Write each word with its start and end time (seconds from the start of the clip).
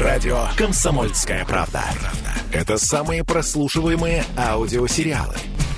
Радио 0.00 0.46
«Комсомольская 0.56 1.44
правда». 1.44 1.84
Это 2.54 2.78
самые 2.78 3.22
прослушиваемые 3.22 4.24
аудиосериалы. 4.34 5.34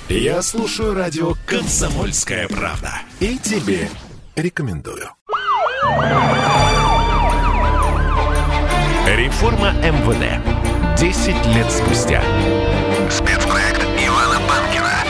Я 0.09 0.43
слушаю 0.43 0.95
радио 0.95 1.35
«Комсомольская 1.45 2.47
правда». 2.47 2.93
И 3.19 3.37
тебе 3.37 3.89
рекомендую. 4.37 5.09
Реформа 9.09 9.73
МВД. 9.83 11.01
10 11.01 11.47
лет 11.47 11.73
спустя. 11.73 12.23
Спецпроект 13.11 13.83
Ивана 14.07 14.41
Панкина. 14.47 15.05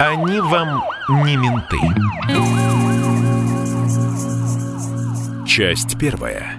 Они 0.00 0.40
вам 0.40 0.82
не 1.24 1.36
менты. 1.36 2.97
Часть 5.58 5.98
первая. 5.98 6.54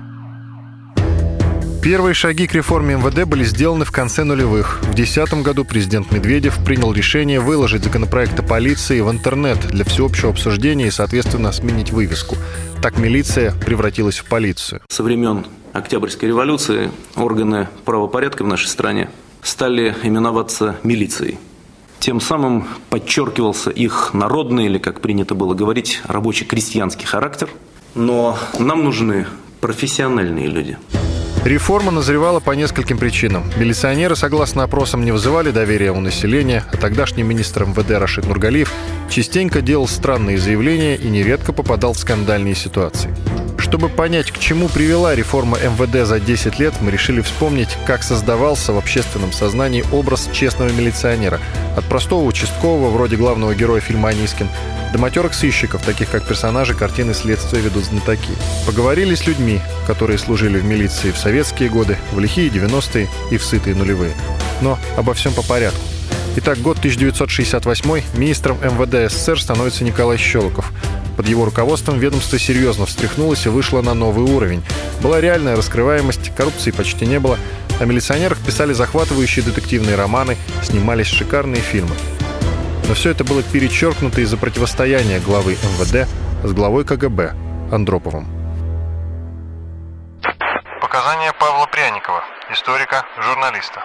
Первые 1.81 2.13
шаги 2.13 2.47
к 2.47 2.53
реформе 2.53 2.95
МВД 2.95 3.23
были 3.23 3.45
сделаны 3.45 3.85
в 3.85 3.93
конце 3.93 4.25
нулевых. 4.25 4.79
В 4.81 4.93
2010 4.93 5.41
году 5.41 5.63
президент 5.63 6.11
Медведев 6.11 6.61
принял 6.65 6.91
решение 6.91 7.39
выложить 7.39 7.85
законопроект 7.85 8.37
о 8.37 8.43
полиции 8.43 8.99
в 8.99 9.09
интернет 9.09 9.57
для 9.67 9.85
всеобщего 9.85 10.31
обсуждения 10.31 10.87
и, 10.87 10.91
соответственно, 10.91 11.53
сменить 11.53 11.93
вывеску. 11.93 12.35
Так 12.81 12.97
милиция 12.97 13.53
превратилась 13.65 14.17
в 14.17 14.25
полицию. 14.25 14.81
Со 14.89 15.01
времен 15.01 15.45
Октябрьской 15.71 16.27
революции 16.27 16.91
органы 17.15 17.69
правопорядка 17.85 18.43
в 18.43 18.47
нашей 18.47 18.67
стране 18.67 19.09
стали 19.41 19.95
именоваться 20.03 20.75
милицией. 20.83 21.39
Тем 21.99 22.19
самым 22.19 22.67
подчеркивался 22.89 23.69
их 23.69 24.13
народный, 24.13 24.65
или, 24.65 24.77
как 24.77 24.99
принято 24.99 25.35
было 25.35 25.53
говорить, 25.53 26.01
рабочий-крестьянский 26.05 27.05
характер. 27.05 27.49
Но 27.95 28.37
нам 28.57 28.83
нужны 28.83 29.25
профессиональные 29.61 30.47
люди. 30.47 30.77
Реформа 31.45 31.89
назревала 31.91 32.41
по 32.41 32.51
нескольким 32.51 32.97
причинам. 32.97 33.49
Милиционеры, 33.55 34.17
согласно 34.17 34.63
опросам, 34.63 35.05
не 35.05 35.13
вызывали 35.13 35.51
доверия 35.51 35.91
у 35.91 36.01
населения, 36.01 36.65
а 36.71 36.75
тогдашний 36.75 37.23
министр 37.23 37.63
МВД 37.65 37.91
Рашид 37.91 38.25
Нургалиев 38.27 38.71
частенько 39.09 39.61
делал 39.61 39.87
странные 39.87 40.37
заявления 40.37 40.97
и 40.97 41.07
нередко 41.07 41.53
попадал 41.53 41.93
в 41.93 41.97
скандальные 41.97 42.55
ситуации. 42.55 43.15
Чтобы 43.57 43.87
понять, 43.87 44.31
к 44.31 44.37
чему 44.37 44.67
привела 44.67 45.15
реформа 45.15 45.57
МВД 45.57 46.05
за 46.05 46.19
10 46.19 46.59
лет, 46.59 46.73
мы 46.81 46.91
решили 46.91 47.21
вспомнить, 47.21 47.69
как 47.85 48.03
создавался 48.03 48.73
в 48.73 48.77
общественном 48.77 49.31
сознании 49.31 49.85
образ 49.91 50.29
честного 50.33 50.69
милиционера. 50.69 51.39
От 51.75 51.85
простого 51.85 52.25
участкового, 52.25 52.89
вроде 52.89 53.15
главного 53.15 53.55
героя 53.55 53.81
фильма 53.81 54.09
«Анискин», 54.09 54.47
до 54.91 54.97
матерых 54.97 55.33
сыщиков, 55.35 55.83
таких 55.83 56.09
как 56.09 56.23
персонажи 56.25 56.73
картины 56.73 57.13
«Следствие 57.13 57.61
ведут 57.61 57.85
знатоки». 57.85 58.33
Поговорили 58.65 59.13
с 59.13 59.27
людьми, 59.27 59.61
которые 59.85 60.17
служили 60.17 60.57
в 60.59 60.65
милиции 60.65 61.11
в 61.11 61.17
советские 61.17 61.69
годы, 61.69 61.97
в 62.11 62.19
лихие 62.19 62.49
90-е 62.49 63.07
и 63.31 63.37
в 63.37 63.43
сытые 63.43 63.75
нулевые. 63.75 64.13
Но 64.61 64.79
обо 64.97 65.13
всем 65.13 65.33
по 65.33 65.43
порядку. 65.43 65.79
Итак, 66.37 66.59
год 66.59 66.77
1968 66.77 68.01
министром 68.15 68.57
МВД 68.57 69.11
СССР 69.11 69.41
становится 69.41 69.83
Николай 69.83 70.17
Щелоков. 70.17 70.71
Под 71.17 71.27
его 71.27 71.43
руководством 71.43 71.99
ведомство 71.99 72.39
серьезно 72.39 72.85
встряхнулось 72.85 73.45
и 73.45 73.49
вышло 73.49 73.81
на 73.81 73.93
новый 73.93 74.23
уровень. 74.23 74.63
Была 75.01 75.19
реальная 75.19 75.55
раскрываемость, 75.55 76.31
коррупции 76.35 76.71
почти 76.71 77.05
не 77.05 77.19
было. 77.19 77.37
О 77.79 77.85
милиционерах 77.85 78.37
писали 78.39 78.73
захватывающие 78.73 79.43
детективные 79.43 79.95
романы, 79.95 80.35
снимались 80.63 81.07
шикарные 81.07 81.61
фильмы. 81.61 81.95
Но 82.89 82.93
все 82.93 83.11
это 83.11 83.23
было 83.23 83.41
перечеркнуто 83.41 84.19
из-за 84.19 84.35
противостояния 84.35 85.19
главы 85.19 85.53
МВД 85.53 86.07
с 86.43 86.51
главой 86.51 86.83
КГБ 86.83 87.33
Андроповым. 87.71 88.27
Показания 90.81 91.31
Павла 91.39 91.67
Пряникова, 91.67 92.23
историка, 92.51 93.05
журналиста. 93.23 93.81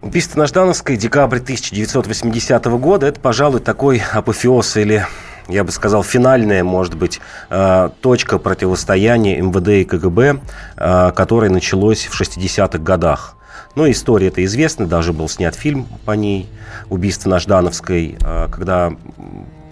Убийство 0.00 0.38
на 0.38 0.46
Ждановской, 0.46 0.96
декабрь 0.96 1.38
1980 1.38 2.64
года, 2.66 3.06
это, 3.06 3.18
пожалуй, 3.18 3.60
такой 3.60 3.98
апофеоз 4.12 4.76
или 4.76 5.06
я 5.48 5.64
бы 5.64 5.72
сказал, 5.72 6.02
финальная, 6.02 6.64
может 6.64 6.96
быть, 6.96 7.20
э, 7.50 7.90
точка 8.00 8.38
противостояния 8.38 9.40
МВД 9.40 9.68
и 9.68 9.84
КГБ, 9.84 10.40
э, 10.76 11.12
которое 11.14 11.50
началось 11.50 12.06
в 12.06 12.20
60-х 12.20 12.78
годах. 12.78 13.36
Но 13.74 13.90
история 13.90 14.28
это 14.28 14.44
известна, 14.44 14.86
даже 14.86 15.12
был 15.12 15.28
снят 15.28 15.54
фильм 15.54 15.86
по 16.04 16.12
ней 16.12 16.48
«Убийство 16.90 17.28
на 17.28 17.40
Ждановской», 17.40 18.16
э, 18.20 18.48
когда 18.50 18.92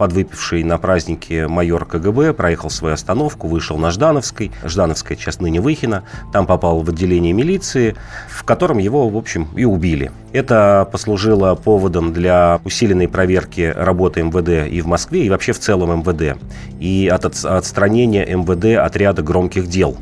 подвыпивший 0.03 0.65
на 0.65 0.79
празднике 0.79 1.47
майор 1.47 1.85
КГБ 1.85 2.33
проехал 2.33 2.71
свою 2.71 2.95
остановку, 2.95 3.47
вышел 3.47 3.79
на 3.79 3.93
Ждановской. 3.93 4.51
Ждановская 4.65 5.17
сейчас 5.17 5.39
ныне 5.39 5.61
Выхина. 5.61 6.03
Там 6.33 6.45
попал 6.45 6.81
в 6.81 6.91
отделение 6.91 7.33
милиции, 7.33 7.95
в 8.29 8.43
котором 8.43 8.79
его, 8.79 9.09
в 9.09 9.17
общем, 9.17 9.47
и 9.55 9.65
убили. 9.65 10.11
Это 10.33 10.89
послужило 10.91 11.55
поводом 11.55 12.13
для 12.13 12.61
усиленной 12.65 13.07
проверки 13.07 13.73
работы 13.77 14.25
МВД 14.25 14.69
и 14.69 14.81
в 14.81 14.87
Москве, 14.87 15.25
и 15.25 15.31
вообще 15.31 15.53
в 15.53 15.61
целом 15.61 16.01
МВД. 16.01 16.37
И 16.81 17.09
от 17.09 17.25
отстранения 17.25 18.27
МВД 18.27 18.85
от 18.85 18.97
ряда 18.97 19.23
громких 19.23 19.69
дел. 19.69 19.97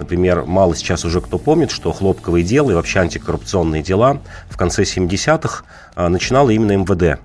Например, 0.00 0.42
мало 0.44 0.74
сейчас 0.74 1.04
уже 1.04 1.20
кто 1.20 1.38
помнит, 1.38 1.70
что 1.70 1.92
хлопковые 1.92 2.42
дела 2.42 2.72
и 2.72 2.74
вообще 2.74 2.98
антикоррупционные 2.98 3.84
дела 3.84 4.18
в 4.50 4.56
конце 4.56 4.82
70-х 4.82 5.62
а, 5.94 6.08
начинало 6.08 6.50
именно 6.50 6.76
МВД. 6.76 7.20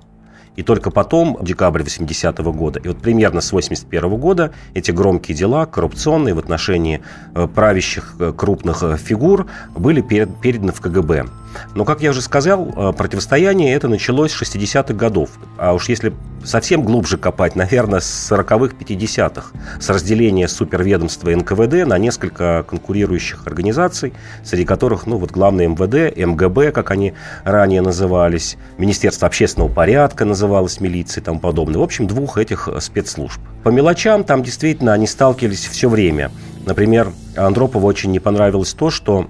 И 0.60 0.64
только 0.64 0.92
потом, 0.92 1.38
декабрь 1.42 1.84
80-го 1.84 2.52
года, 2.52 2.82
и 2.84 2.88
вот 2.90 2.98
примерно 2.98 3.40
с 3.40 3.54
81 3.54 4.10
-го 4.10 4.18
года 4.18 4.52
эти 4.74 4.92
громкие 4.92 5.38
дела, 5.38 5.66
коррупционные 5.66 6.34
в 6.34 6.40
отношении 6.40 7.00
э, 7.34 7.48
правящих 7.48 8.16
э, 8.20 8.34
крупных 8.36 8.84
э, 8.84 8.98
фигур, 8.98 9.48
были 9.78 10.02
переданы 10.02 10.74
в 10.74 10.82
КГБ. 10.82 11.28
Но, 11.76 11.86
как 11.86 12.02
я 12.02 12.12
уже 12.12 12.22
сказал, 12.22 12.94
противостояние 12.94 13.74
это 13.74 13.88
началось 13.88 14.32
с 14.32 14.42
60-х 14.42 14.94
годов. 14.94 15.30
А 15.58 15.74
уж 15.74 15.90
если 15.90 16.14
совсем 16.44 16.84
глубже 16.84 17.18
копать, 17.18 17.56
наверное, 17.56 18.00
с 18.00 18.32
40-х, 18.32 18.76
50-х, 18.80 19.52
с 19.80 19.90
разделения 19.90 20.48
суперведомства 20.48 21.30
НКВД 21.32 21.88
на 21.88 21.98
несколько 21.98 22.64
конкурирующих 22.68 23.46
организаций, 23.46 24.14
среди 24.44 24.66
которых, 24.66 25.06
ну, 25.06 25.18
вот 25.18 25.32
главное 25.32 25.68
МВД, 25.68 26.16
МГБ, 26.18 26.72
как 26.72 26.92
они 26.92 27.14
ранее 27.44 27.82
назывались, 27.82 28.58
Министерство 28.78 29.28
общественного 29.28 29.70
порядка 29.70 30.26
называлось 30.26 30.80
милицией 30.80 31.22
и 31.22 31.26
тому 31.26 31.40
подобное. 31.40 31.80
В 31.80 31.84
общем, 31.84 32.08
двух 32.08 32.38
этих 32.38 32.70
спецслужб. 32.80 33.40
По 33.64 33.70
мелочам 33.70 34.24
там 34.24 34.44
действительно 34.44 34.94
они 34.94 35.08
сталкивались 35.08 35.68
все 35.68 35.90
время. 35.90 36.32
Например, 36.66 37.12
Андропову 37.36 37.88
очень 37.88 38.12
не 38.12 38.20
понравилось 38.20 38.74
то, 38.74 38.90
что 38.90 39.28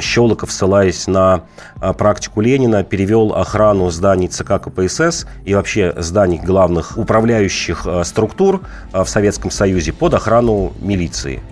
Щелоков, 0.00 0.50
ссылаясь 0.50 1.06
на 1.06 1.42
а, 1.80 1.92
практику 1.92 2.40
Ленина, 2.40 2.82
перевел 2.82 3.34
охрану 3.34 3.90
зданий 3.90 4.28
ЦК 4.28 4.60
КПСС 4.62 5.26
и 5.44 5.54
вообще 5.54 5.92
зданий 5.98 6.38
главных 6.38 6.96
управляющих 6.96 7.86
а, 7.86 8.02
структур 8.04 8.62
а, 8.92 9.04
в 9.04 9.10
Советском 9.10 9.50
Союзе 9.50 9.92
под 9.92 10.14
охрану 10.14 10.72
милиции 10.80 11.42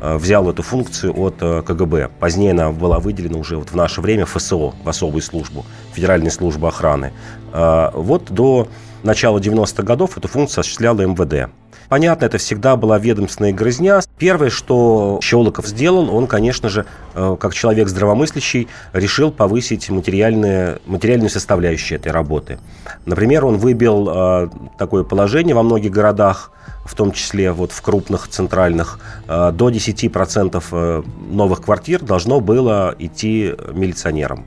взял 0.00 0.48
эту 0.48 0.62
функцию 0.62 1.12
от 1.18 1.38
КГБ. 1.38 2.10
Позднее 2.20 2.52
она 2.52 2.70
была 2.70 3.00
выделена 3.00 3.36
уже 3.36 3.56
вот 3.56 3.72
в 3.72 3.74
наше 3.74 4.00
время 4.00 4.26
ФСО, 4.26 4.72
в 4.84 4.88
особую 4.88 5.22
службу, 5.22 5.66
Федеральная 5.92 6.30
служба 6.30 6.68
охраны. 6.68 7.12
Вот 7.52 8.30
до 8.30 8.68
начала 9.02 9.40
90-х 9.40 9.82
годов 9.82 10.16
эту 10.16 10.28
функцию 10.28 10.60
осуществляла 10.60 11.00
МВД. 11.00 11.50
Понятно, 11.88 12.26
это 12.26 12.36
всегда 12.38 12.76
была 12.76 12.98
ведомственная 12.98 13.52
грызня. 13.52 14.00
Первое, 14.18 14.50
что 14.50 15.18
Щелоков 15.22 15.66
сделал, 15.66 16.14
он, 16.14 16.26
конечно 16.26 16.68
же, 16.68 16.84
э, 17.14 17.36
как 17.40 17.54
человек 17.54 17.88
здравомыслящий, 17.88 18.68
решил 18.92 19.30
повысить 19.30 19.88
материальные, 19.88 20.80
материальную 20.86 21.30
составляющую 21.30 21.98
этой 21.98 22.12
работы. 22.12 22.58
Например, 23.06 23.46
он 23.46 23.56
выбил 23.56 24.08
э, 24.10 24.48
такое 24.78 25.02
положение 25.02 25.54
во 25.54 25.62
многих 25.62 25.90
городах, 25.90 26.52
в 26.84 26.94
том 26.94 27.12
числе 27.12 27.52
вот 27.52 27.72
в 27.72 27.80
крупных 27.80 28.28
центральных, 28.28 29.00
э, 29.26 29.52
до 29.52 29.70
10% 29.70 31.04
новых 31.30 31.62
квартир 31.62 32.02
должно 32.02 32.40
было 32.40 32.94
идти 32.98 33.54
милиционерам. 33.72 34.44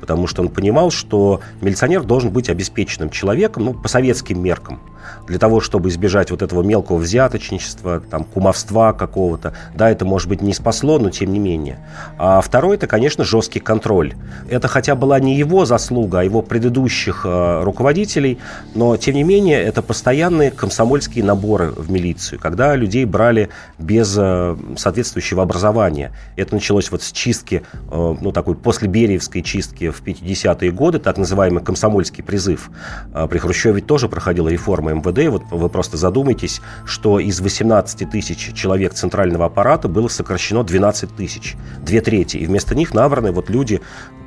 Потому 0.00 0.28
что 0.28 0.42
он 0.42 0.48
понимал, 0.48 0.92
что 0.92 1.40
милиционер 1.60 2.04
должен 2.04 2.30
быть 2.30 2.48
обеспеченным 2.48 3.10
человеком, 3.10 3.64
ну, 3.64 3.74
по 3.74 3.88
советским 3.88 4.40
меркам 4.40 4.80
для 5.26 5.38
того, 5.38 5.60
чтобы 5.60 5.88
избежать 5.88 6.30
вот 6.30 6.42
этого 6.42 6.62
мелкого 6.74 6.98
взяточничества, 6.98 8.00
там, 8.00 8.24
кумовства 8.24 8.92
какого-то. 8.92 9.54
Да, 9.76 9.90
это, 9.90 10.04
может 10.04 10.28
быть, 10.28 10.42
не 10.42 10.52
спасло, 10.52 10.98
но 10.98 11.10
тем 11.10 11.32
не 11.32 11.38
менее. 11.38 11.78
А 12.18 12.40
второй– 12.40 12.76
это, 12.78 12.88
конечно, 12.88 13.22
жесткий 13.22 13.60
контроль. 13.60 14.14
Это 14.50 14.66
хотя 14.66 14.96
была 14.96 15.20
не 15.20 15.36
его 15.36 15.64
заслуга, 15.66 16.20
а 16.20 16.24
его 16.24 16.42
предыдущих 16.42 17.24
э, 17.24 17.62
руководителей, 17.62 18.38
но, 18.74 18.96
тем 18.96 19.14
не 19.14 19.22
менее, 19.22 19.62
это 19.62 19.82
постоянные 19.82 20.50
комсомольские 20.50 21.24
наборы 21.24 21.70
в 21.70 21.92
милицию, 21.92 22.40
когда 22.40 22.74
людей 22.74 23.04
брали 23.04 23.50
без 23.78 24.16
э, 24.18 24.56
соответствующего 24.76 25.42
образования. 25.44 26.10
Это 26.34 26.54
началось 26.54 26.90
вот 26.90 27.02
с 27.02 27.12
чистки, 27.12 27.62
э, 27.88 28.16
ну, 28.20 28.32
такой 28.32 28.56
после 28.56 28.88
Бериевской 28.88 29.42
чистки 29.42 29.90
в 29.90 30.02
50-е 30.02 30.72
годы, 30.72 30.98
так 30.98 31.18
называемый 31.18 31.62
комсомольский 31.62 32.24
призыв. 32.24 32.70
Э, 33.14 33.28
при 33.30 33.38
Хрущеве 33.38 33.80
тоже 33.80 34.08
проходила 34.08 34.48
реформа 34.48 34.92
МВД. 34.92 35.28
Вот 35.30 35.44
вы 35.52 35.68
просто 35.68 35.96
задумайтесь, 35.96 36.53
что 36.84 37.18
из 37.18 37.40
18 37.40 38.10
тысяч 38.10 38.52
человек 38.54 38.94
центрального 38.94 39.46
аппарата 39.46 39.88
было 39.88 40.08
сокращено 40.08 40.62
12 40.62 41.14
тысяч, 41.16 41.56
две 41.82 42.00
трети. 42.00 42.36
И 42.36 42.46
вместо 42.46 42.74
них 42.74 42.94
набраны 42.94 43.32
вот 43.32 43.50
люди 43.50 43.80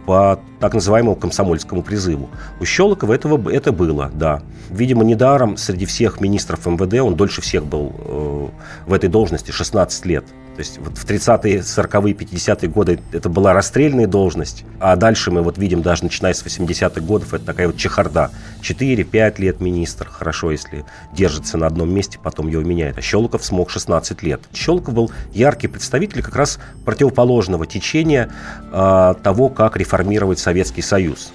по 0.06 0.40
так 0.62 0.74
называемому 0.74 1.16
комсомольскому 1.16 1.84
призыву. 1.84 2.30
У 2.62 2.66
Щелокова 2.66 3.14
этого, 3.14 3.52
это 3.52 3.74
было, 3.74 4.10
да. 4.14 4.42
Видимо, 4.70 5.04
недаром 5.04 5.58
среди 5.58 5.86
всех 5.86 6.22
министров 6.22 6.66
МВД 6.66 7.02
он 7.02 7.16
дольше 7.16 7.42
всех 7.42 7.66
был 7.66 7.94
э, 7.98 8.48
в 8.88 8.94
этой 8.94 9.10
должности, 9.10 9.52
16 9.52 10.06
лет. 10.06 10.26
То 10.58 10.62
есть 10.62 10.80
вот 10.80 10.98
в 10.98 11.06
30-е, 11.06 11.60
40-е, 11.60 12.14
50-е 12.16 12.68
годы 12.68 13.00
это 13.12 13.30
была 13.30 13.54
расстрельная 13.54 14.08
должность, 14.08 14.66
а 14.80 14.96
дальше 14.96 15.30
мы 15.30 15.44
вот 15.44 15.60
видим 15.60 15.84
даже 15.84 16.04
начиная 16.04 16.34
с 16.34 16.44
80-х 16.44 17.00
годов, 17.02 17.32
это 17.36 17.46
такая 17.46 17.68
вот 17.68 17.78
чехарда. 17.78 18.32
4-5 18.64 19.40
лет 19.40 19.62
министр, 19.62 20.08
хорошо, 20.10 20.50
если 20.50 20.84
держится 21.14 21.60
на 21.60 21.68
одном 21.68 21.94
месте, 21.94 22.18
потом 22.18 22.48
его 22.48 22.64
меняет. 22.64 22.98
А 22.98 23.02
Щелоков 23.02 23.46
смог 23.46 23.70
16 23.70 24.24
лет. 24.24 24.42
Щелоков 24.52 24.96
был 24.96 25.12
яркий 25.32 25.68
представитель 25.68 26.24
как 26.24 26.36
раз 26.36 26.58
противоположного 26.84 27.68
течения 27.68 28.32
э, 28.72 29.14
того, 29.22 29.50
как 29.50 29.78
реформировать 29.78 30.40
Советский 30.40 30.82
Союз. 30.82 31.34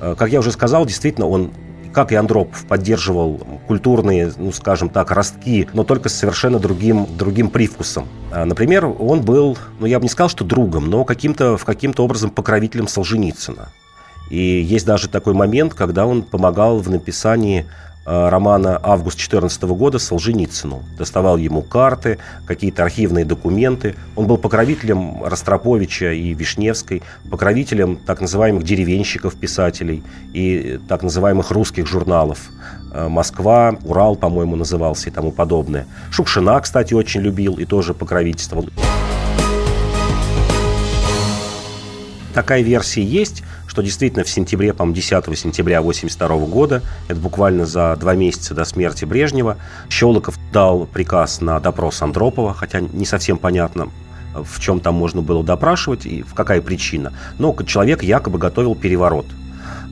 Э, 0.00 0.16
как 0.18 0.30
я 0.30 0.40
уже 0.40 0.50
сказал, 0.50 0.86
действительно, 0.86 1.28
он 1.28 1.52
как 1.96 2.12
и 2.12 2.14
Андропов, 2.14 2.66
поддерживал 2.66 3.40
культурные, 3.66 4.30
ну, 4.36 4.52
скажем 4.52 4.90
так, 4.90 5.10
ростки, 5.12 5.66
но 5.72 5.82
только 5.82 6.10
с 6.10 6.14
совершенно 6.14 6.58
другим, 6.58 7.06
другим 7.16 7.48
привкусом. 7.48 8.06
А, 8.30 8.44
например, 8.44 8.84
он 8.84 9.22
был, 9.22 9.56
ну, 9.80 9.86
я 9.86 9.98
бы 9.98 10.02
не 10.02 10.10
сказал, 10.10 10.28
что 10.28 10.44
другом, 10.44 10.90
но 10.90 11.06
каким-то, 11.06 11.56
в 11.56 11.64
каким-то 11.64 12.04
образом 12.04 12.28
покровителем 12.28 12.86
Солженицына. 12.86 13.70
И 14.28 14.36
есть 14.38 14.84
даже 14.84 15.08
такой 15.08 15.32
момент, 15.32 15.72
когда 15.72 16.04
он 16.04 16.20
помогал 16.20 16.80
в 16.80 16.90
написании 16.90 17.64
романа 18.06 18.80
«Август 18.82 19.16
2014 19.18 19.62
года» 19.62 19.98
Солженицыну. 19.98 20.82
Доставал 20.96 21.36
ему 21.36 21.62
карты, 21.62 22.18
какие-то 22.46 22.84
архивные 22.84 23.24
документы. 23.24 23.96
Он 24.14 24.26
был 24.26 24.38
покровителем 24.38 25.24
Ростроповича 25.24 26.12
и 26.12 26.32
Вишневской, 26.32 27.02
покровителем 27.30 27.96
так 27.96 28.20
называемых 28.20 28.62
деревенщиков-писателей 28.62 30.02
и 30.32 30.80
так 30.88 31.02
называемых 31.02 31.50
русских 31.50 31.86
журналов. 31.86 32.50
Э, 32.92 33.08
«Москва», 33.08 33.76
«Урал», 33.84 34.16
по-моему, 34.16 34.56
назывался 34.56 35.10
и 35.10 35.12
тому 35.12 35.32
подобное. 35.32 35.86
Шукшина, 36.10 36.60
кстати, 36.60 36.94
очень 36.94 37.20
любил 37.20 37.54
и 37.54 37.64
тоже 37.64 37.92
покровительствовал. 37.92 38.68
Такая 42.36 42.60
версия 42.60 43.02
есть– 43.02 43.42
что 43.66 43.82
действительно 43.82 44.24
в 44.24 44.28
сентябре, 44.28 44.74
по 44.74 44.86
10 44.86 45.38
сентября 45.38 45.78
1982 45.78 46.46
года, 46.46 46.82
это 47.08 47.18
буквально 47.18 47.64
за 47.64 47.96
два 47.96 48.14
месяца 48.14 48.54
до 48.54 48.66
смерти 48.66 49.06
Брежнева, 49.06 49.56
Щелоков 49.88 50.38
дал 50.52 50.84
приказ 50.86 51.40
на 51.40 51.58
допрос 51.60 52.02
Андропова, 52.02 52.52
хотя 52.52 52.80
не 52.80 53.06
совсем 53.06 53.38
понятно, 53.38 53.88
в 54.34 54.60
чем 54.60 54.80
там 54.80 54.96
можно 54.96 55.22
было 55.22 55.42
допрашивать 55.42 56.04
и 56.04 56.22
в 56.22 56.34
какая 56.34 56.60
причина. 56.60 57.14
Но 57.38 57.56
человек 57.66 58.02
якобы 58.02 58.38
готовил 58.38 58.74
переворот– 58.74 59.26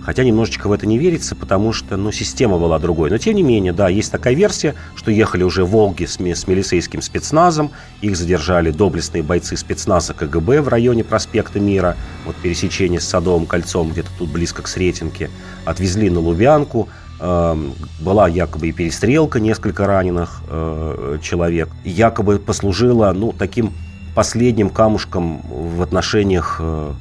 Хотя 0.04 0.22
немножечко 0.22 0.68
в 0.68 0.72
это 0.72 0.86
не 0.86 0.98
верится, 0.98 1.34
потому 1.34 1.72
что 1.72 1.96
ну, 1.96 2.12
система 2.12 2.58
была 2.58 2.78
другой. 2.78 3.10
Но 3.10 3.16
тем 3.16 3.34
не 3.34 3.42
менее, 3.42 3.72
да, 3.72 3.88
есть 3.88 4.12
такая 4.12 4.34
версия, 4.34 4.74
что 4.96 5.10
ехали 5.10 5.42
уже 5.42 5.64
«Волги» 5.64 6.04
с, 6.04 6.18
с 6.18 6.46
милицейским 6.46 7.00
спецназом, 7.00 7.70
их 8.02 8.16
задержали 8.16 8.70
доблестные 8.70 9.22
бойцы 9.22 9.56
спецназа 9.56 10.12
КГБ 10.12 10.60
в 10.60 10.68
районе 10.68 11.04
проспекта 11.04 11.58
Мира, 11.58 11.96
вот 12.26 12.36
пересечение 12.36 13.00
с 13.00 13.08
Садовым 13.08 13.46
кольцом, 13.46 13.90
где-то 13.92 14.10
тут 14.18 14.30
близко 14.30 14.62
к 14.62 14.68
Сретенке, 14.68 15.30
отвезли 15.64 16.10
на 16.10 16.20
Лубянку, 16.20 16.88
эм, 17.20 17.72
была 18.00 18.28
якобы 18.28 18.68
и 18.68 18.72
перестрелка, 18.72 19.40
несколько 19.40 19.86
раненых 19.86 20.42
э, 20.48 21.18
человек, 21.22 21.70
якобы 21.84 22.38
послужила, 22.38 23.12
ну, 23.12 23.32
таким 23.32 23.72
последним 24.14 24.68
камушком 24.68 25.40
в 25.48 25.80
отношениях 25.80 26.58
э, 26.60 26.92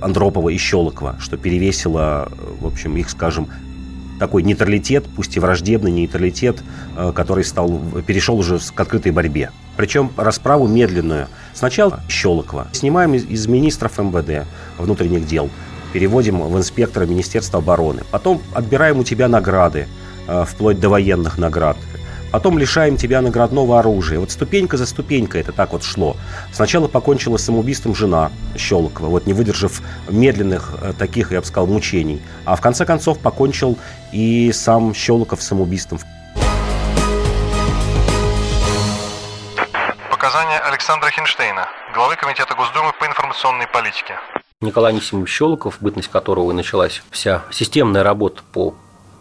Андропова 0.00 0.48
и 0.48 0.56
Щелокова, 0.56 1.16
что 1.20 1.36
перевесило, 1.36 2.30
в 2.60 2.66
общем, 2.66 2.96
их, 2.96 3.10
скажем, 3.10 3.48
такой 4.20 4.42
нейтралитет, 4.42 5.06
пусть 5.16 5.36
и 5.36 5.40
враждебный 5.40 5.90
нейтралитет, 5.90 6.62
э, 6.96 7.12
который 7.14 7.42
стал, 7.42 7.80
перешел 8.06 8.38
уже 8.38 8.58
к 8.58 8.78
открытой 8.78 9.12
борьбе. 9.12 9.50
Причем 9.76 10.12
расправу 10.16 10.68
медленную. 10.68 11.26
Сначала 11.54 12.00
Щелокова. 12.08 12.68
Снимаем 12.72 13.14
из 13.14 13.46
министров 13.46 13.98
МВД, 13.98 14.46
внутренних 14.78 15.26
дел, 15.26 15.48
переводим 15.92 16.40
в 16.40 16.56
инспектора 16.58 17.06
Министерства 17.06 17.60
обороны. 17.60 18.02
Потом 18.10 18.42
отбираем 18.52 18.98
у 18.98 19.04
тебя 19.04 19.26
награды, 19.26 19.88
э, 20.28 20.44
вплоть 20.46 20.78
до 20.78 20.90
военных 20.90 21.38
наград. 21.38 21.78
Потом 22.30 22.58
лишаем 22.58 22.96
тебя 22.96 23.20
наградного 23.20 23.80
оружия. 23.80 24.20
Вот 24.20 24.30
ступенька 24.30 24.76
за 24.76 24.86
ступенькой 24.86 25.40
это 25.40 25.52
так 25.52 25.72
вот 25.72 25.82
шло. 25.82 26.16
Сначала 26.52 26.86
покончила 26.86 27.36
самоубийством 27.36 27.94
жена 27.94 28.30
Щелокова, 28.56 29.08
вот 29.08 29.26
не 29.26 29.32
выдержав 29.32 29.82
медленных 30.08 30.74
э, 30.80 30.92
таких, 30.96 31.32
я 31.32 31.40
бы 31.40 31.46
сказал, 31.46 31.66
мучений. 31.66 32.22
А 32.44 32.54
в 32.54 32.60
конце 32.60 32.86
концов 32.86 33.18
покончил 33.18 33.78
и 34.12 34.52
сам 34.52 34.94
Щелоков 34.94 35.42
самоубийством. 35.42 35.98
Показания 40.10 40.58
Александра 40.58 41.10
Хинштейна, 41.10 41.66
главы 41.94 42.14
Комитета 42.14 42.54
Госдумы 42.54 42.92
по 43.00 43.06
информационной 43.06 43.66
политике. 43.66 44.14
Николай 44.60 44.92
Анисимович 44.92 45.30
Щелоков, 45.30 45.78
бытность 45.80 46.08
которого 46.08 46.52
и 46.52 46.54
началась 46.54 47.02
вся 47.10 47.42
системная 47.50 48.04
работа 48.04 48.42
по 48.52 48.74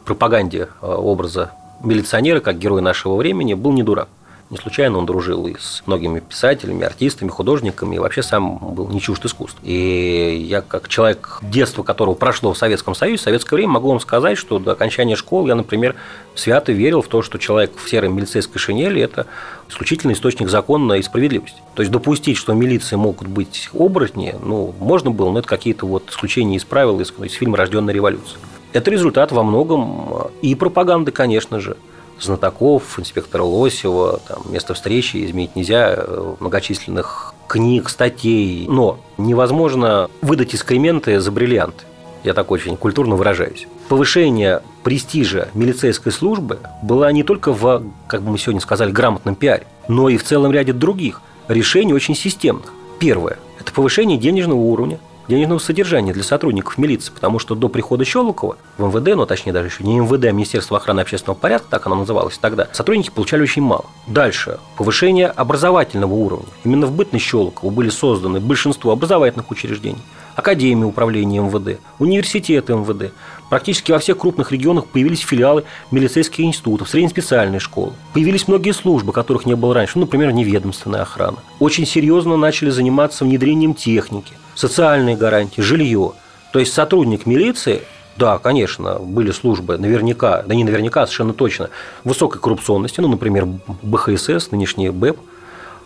пропаганде 0.06 0.69
э, 0.81 0.85
образа 0.85 1.51
милиционера, 1.83 2.39
как 2.39 2.57
герой 2.57 2.81
нашего 2.81 3.15
времени, 3.15 3.53
был 3.53 3.71
не 3.73 3.83
дурак. 3.83 4.09
Не 4.49 4.57
случайно 4.57 4.97
он 4.97 5.05
дружил 5.05 5.45
и 5.45 5.53
с 5.59 5.83
многими 5.85 6.21
писателями, 6.21 6.83
артистами, 6.83 7.29
художниками, 7.29 7.97
и 7.97 7.99
вообще 7.99 8.23
сам 8.23 8.57
был 8.57 8.87
не 8.87 8.99
чужд 8.99 9.23
искусств. 9.23 9.59
И 9.61 10.43
я, 10.49 10.61
как 10.61 10.87
человек, 10.87 11.37
детство 11.43 11.83
которого 11.83 12.15
прошло 12.15 12.51
в 12.53 12.57
Советском 12.57 12.95
Союзе, 12.95 13.17
в 13.17 13.21
советское 13.21 13.57
время, 13.57 13.73
могу 13.73 13.89
вам 13.89 13.99
сказать, 13.99 14.39
что 14.39 14.57
до 14.57 14.71
окончания 14.71 15.15
школы 15.15 15.49
я, 15.49 15.55
например, 15.55 15.95
свято 16.33 16.71
верил 16.71 17.03
в 17.03 17.07
то, 17.07 17.21
что 17.21 17.37
человек 17.37 17.73
в 17.77 17.87
серой 17.87 18.09
милицейской 18.09 18.59
шинели– 18.59 18.99
это 19.03 19.27
исключительный 19.69 20.15
источник 20.15 20.49
закона 20.49 20.93
и 20.93 21.03
справедливости. 21.03 21.61
То 21.75 21.83
есть 21.83 21.91
допустить, 21.91 22.37
что 22.37 22.53
милиции 22.53 22.95
могут 22.95 23.27
быть 23.27 23.69
оборотни, 23.71 24.33
ну, 24.43 24.73
можно 24.79 25.11
было, 25.11 25.29
но 25.29 25.39
это 25.39 25.47
какие-то 25.47 25.85
вот 25.85 26.09
исключения 26.09 26.55
из 26.55 26.63
правил 26.63 26.99
из, 27.01 27.13
из 27.21 27.33
фильма 27.33 27.55
«Рожденная 27.55 27.93
революция». 27.93 28.39
Это 28.74 28.92
результат 28.92 29.31
во 29.31 29.44
многом 29.44 30.27
и 30.42 30.56
пропаганды, 30.56 31.12
конечно 31.12 31.60
же, 31.60 31.77
знатоков, 32.19 33.00
инспектора 33.00 33.44
Лосева, 33.44 34.19
там, 34.27 34.44
место 34.51 34.74
встречи 34.74 35.26
изменить 35.26 35.56
нельзя, 35.56 35.95
э, 35.95 36.35
многочисленных 36.40 37.33
книг, 37.47 37.90
статей. 37.90 38.68
Но 38.68 38.99
невозможно 39.18 40.09
выдать 40.21 40.54
искременты 40.54 41.19
за 41.19 41.31
бриллианты. 41.31 41.85
Я 42.23 42.33
так 42.33 42.52
очень 42.52 42.76
культурно 42.76 43.16
выражаюсь. 43.16 43.68
Повышение 43.88 44.61
престижа 44.83 45.47
милицейской 45.54 46.11
службы 46.11 46.59
было 46.83 47.11
не 47.11 47.23
только 47.23 47.54
в, 47.54 47.83
как 48.07 48.21
бы 48.21 48.31
мы 48.31 48.38
сегодня 48.38 48.61
сказали, 48.61 48.92
грамотном 48.92 49.35
пиаре, 49.35 49.66
но 49.88 50.09
и 50.09 50.18
в 50.18 50.23
целом 50.23 50.52
ряде 50.52 50.73
других 50.73 51.21
решений 51.47 51.94
очень 51.94 52.16
системных. 52.16 52.73
Первое– 52.99 53.40
это 53.59 53.71
повышение 53.71 54.18
денежного 54.18 54.59
уровня 54.59 54.99
денежного 55.30 55.59
содержания 55.59 56.12
для 56.12 56.24
сотрудников 56.24 56.78
милиции, 56.78 57.14
потому 57.14 57.40
что 57.40 57.56
до 57.56 57.69
прихода 57.69 58.04
Щелокова 58.04 58.57
в 58.78 58.83
МВД, 58.83 59.16
ну 59.16 59.26
точнее 59.26 59.54
даже 59.54 59.68
еще 59.68 59.83
не 59.83 60.00
МВД, 60.00 60.26
а 60.26 60.31
Министерство 60.31 60.78
охраны 60.78 61.02
общественного 61.02 61.38
порядка, 61.38 61.68
так 61.69 61.86
оно 61.86 61.95
называлось 61.95 62.38
тогда, 62.38 62.68
сотрудники 62.74 63.12
получали 63.12 63.44
очень 63.44 63.62
мало. 63.62 63.86
Дальше. 64.07 64.59
Повышение 64.76 65.28
образовательного 65.28 66.14
уровня. 66.14 66.48
Именно 66.66 66.88
в 66.88 66.92
бытность 66.92 67.26
Щелокова 67.26 67.69
были 67.69 67.90
созданы 67.90 68.40
большинство 68.40 68.92
образовательных 68.92 69.52
учреждений. 69.52 70.02
Академии 70.36 70.86
управления 70.86 71.40
МВД, 71.42 71.80
университеты 72.00 72.74
МВД. 72.74 73.14
Практически 73.50 73.92
во 73.92 74.00
всех 74.00 74.18
крупных 74.18 74.52
регионах 74.52 74.86
появились 74.86 75.19
филиалы 75.19 75.64
милицейских 75.92 76.40
институтов, 76.40 76.90
среднеспециальные 76.90 77.59
школы. 77.59 77.94
Появились 78.14 78.48
многие 78.48 78.71
службы, 78.71 79.12
которых 79.12 79.45
не 79.45 79.56
было 79.56 79.74
раньше, 79.74 79.94
ну, 79.95 80.02
например, 80.02 80.31
неведомственная 80.31 81.02
охрана. 81.02 81.38
Очень 81.59 81.86
серьезно 81.86 82.38
начали 82.38 82.69
заниматься 82.69 83.26
внедрением 83.26 83.74
техники– 83.74 84.33
социальные 84.59 85.16
гарантии, 85.16 85.61
жилье. 85.61 86.11
То 86.51 86.59
есть 86.59 86.73
сотрудник 86.73 87.25
милиции 87.25 87.83
да, 88.18 88.37
конечно, 88.37 88.95
были 88.99 89.31
службы 89.31 89.78
наверняка, 89.78 90.44
да 90.44 90.54
не 90.54 90.66
наверняка, 90.66 91.04
а 91.04 91.06
совершенно 91.06 91.33
точно, 91.33 91.69
высокой 92.04 92.42
коррупционности, 92.42 92.99
ну, 92.99 93.07
например, 93.07 93.47
БХСС, 93.81 94.51
нынешний 94.51 94.89
БЭП, 94.89 95.18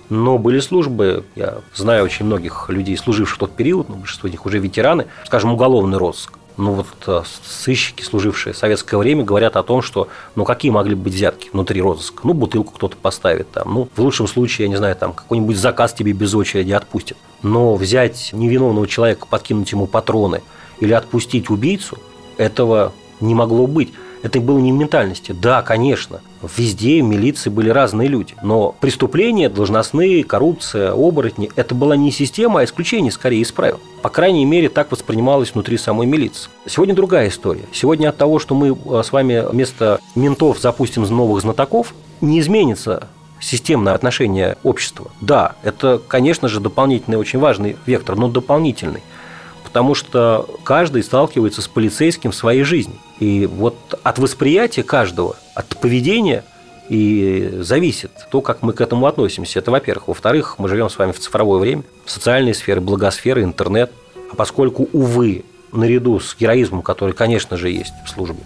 но 0.10 0.40
были 0.40 0.60
службы, 0.60 1.26
я 1.36 1.60
знаю 1.76 2.04
очень 2.04 2.26
многих 2.26 2.70
людей, 2.70 2.98
служивших 2.98 3.36
в 3.36 3.40
тот 3.40 3.56
период, 3.56 3.88
ну, 3.88 3.98
большинство 3.98 4.28
из 4.28 4.32
них 4.32 4.48
уже 4.48 4.58
ветераны, 4.58 5.06
скажем, 5.26 5.54
уголовный 5.54 6.00
розыск. 6.00 6.40
Ну 6.56 6.74
вот 6.74 6.88
э, 7.08 7.24
сыщики, 7.44 8.04
служившие 8.04 8.54
в 8.54 8.58
советское 8.58 8.98
время, 8.98 9.24
говорят 9.24 9.56
о 9.56 9.64
том, 9.64 9.82
что 9.82 10.08
ну 10.36 10.46
какие 10.46 10.72
могли 10.72 10.96
быть 10.96 11.14
взятки 11.14 11.50
внутри 11.52 11.82
розыска? 11.82 12.22
Ну, 12.24 12.34
бутылку 12.34 12.74
кто-то 12.74 12.96
поставит 12.96 13.50
там. 13.52 13.74
Ну, 13.74 13.90
в 13.96 14.00
лучшем 14.00 14.28
случае, 14.28 14.66
я 14.66 14.70
не 14.70 14.76
знаю, 14.76 14.96
там 14.96 15.14
какой-нибудь 15.14 15.58
заказ 15.58 15.94
тебе 15.94 16.14
без 16.14 16.34
очереди 16.36 16.72
отпустят. 16.72 17.18
Но 17.42 17.76
взять 17.76 18.30
невиновного 18.34 18.88
человека, 18.88 19.26
подкинуть 19.28 19.72
ему 19.72 19.88
патроны 19.88 20.42
или 20.80 20.94
отпустить 20.94 21.50
убийцу, 21.50 21.98
этого 22.38 22.94
не 23.20 23.34
могло 23.34 23.66
быть. 23.68 23.94
Это 24.24 24.40
было 24.40 24.58
не 24.58 24.72
в 24.72 24.76
ментальности. 24.76 25.34
Да, 25.34 25.62
конечно, 25.62 26.22
везде 26.58 27.04
в 27.04 27.06
милиции 27.06 27.50
были 27.50 27.70
разные 27.70 28.08
люди. 28.08 28.36
Но 28.42 28.74
преступления, 28.80 29.50
должностные, 29.50 30.24
коррупция, 30.24 30.94
оборотни– 30.94 31.52
это 31.58 31.76
была 31.76 31.98
не 31.98 32.10
система, 32.10 32.62
а 32.62 32.64
исключение, 32.64 33.12
скорее, 33.12 33.42
из 33.42 33.52
правил. 33.52 33.82
По 34.02 34.10
крайней 34.10 34.46
мере, 34.46 34.70
так 34.70 34.92
воспринималось 34.92 35.54
внутри 35.54 35.78
самой 35.78 36.08
милиции. 36.08 36.50
Сегодня 36.66 36.96
другая 36.96 37.28
история. 37.28 37.66
Сегодня 37.74 38.10
от 38.10 38.18
того, 38.18 38.40
что 38.40 38.56
мы 38.56 38.70
э, 38.70 39.04
с 39.04 39.12
вами 39.12 39.46
вместо 39.46 40.00
ментов 40.16 40.58
запустим 40.60 41.04
новых 41.04 41.42
знатоков, 41.42 41.94
не 42.22 42.40
изменится 42.40 43.10
системное 43.42 43.94
отношение 43.94 44.58
общества. 44.64 45.12
Да, 45.20 45.56
это, 45.64 46.02
конечно 46.08 46.48
же, 46.48 46.62
дополнительный, 46.62 47.18
очень 47.18 47.40
важный 47.40 47.76
вектор, 47.86 48.16
но 48.16 48.30
дополнительный. 48.30 49.02
Потому 49.64 49.96
что 49.96 50.48
каждый 50.64 51.04
сталкивается 51.04 51.62
с 51.62 51.68
полицейским 51.68 52.32
в 52.32 52.36
своей 52.36 52.64
жизни. 52.64 52.94
И 53.24 53.46
вот 53.46 53.78
от 54.04 54.20
восприятия 54.20 54.84
каждого, 54.84 55.38
от 55.56 55.78
поведения 55.78 56.44
и 56.90 57.60
зависит 57.62 58.12
то, 58.30 58.42
как 58.42 58.62
мы 58.62 58.74
к 58.74 58.82
этому 58.82 59.06
относимся. 59.06 59.60
Это, 59.60 59.72
во-первых. 59.72 60.10
Во-вторых, 60.10 60.56
мы 60.58 60.68
живем 60.68 60.90
с 60.90 60.98
вами 60.98 61.14
в 61.14 61.20
цифровое 61.20 61.60
время, 61.60 61.84
социальные 62.06 62.54
сферы, 62.54 62.82
благосферы, 62.82 63.44
интернет. 63.44 63.94
А 64.30 64.36
поскольку, 64.36 64.90
увы, 64.92 65.46
наряду 65.72 66.20
с 66.20 66.36
героизмом, 66.38 66.82
который, 66.82 67.14
конечно 67.14 67.56
же, 67.56 67.70
есть 67.70 67.94
в 68.06 68.10
службе, 68.10 68.42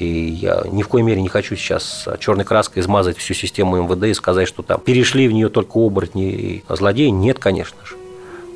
и 0.00 0.06
я 0.06 0.64
ни 0.66 0.82
в 0.82 0.88
коей 0.88 1.04
мере 1.04 1.22
не 1.22 1.28
хочу 1.28 1.54
сейчас 1.54 2.08
черной 2.18 2.44
краской 2.44 2.82
измазать 2.82 3.18
всю 3.18 3.34
систему 3.34 3.80
МВД 3.84 4.04
и 4.06 4.14
сказать, 4.14 4.48
что 4.48 4.64
там 4.64 4.80
перешли 4.80 5.28
в 5.28 5.32
нее 5.32 5.48
только 5.48 5.78
оборотни 5.78 6.32
и 6.32 6.64
злодеи. 6.68 7.10
Нет, 7.10 7.38
конечно 7.38 7.78
же. 7.84 7.94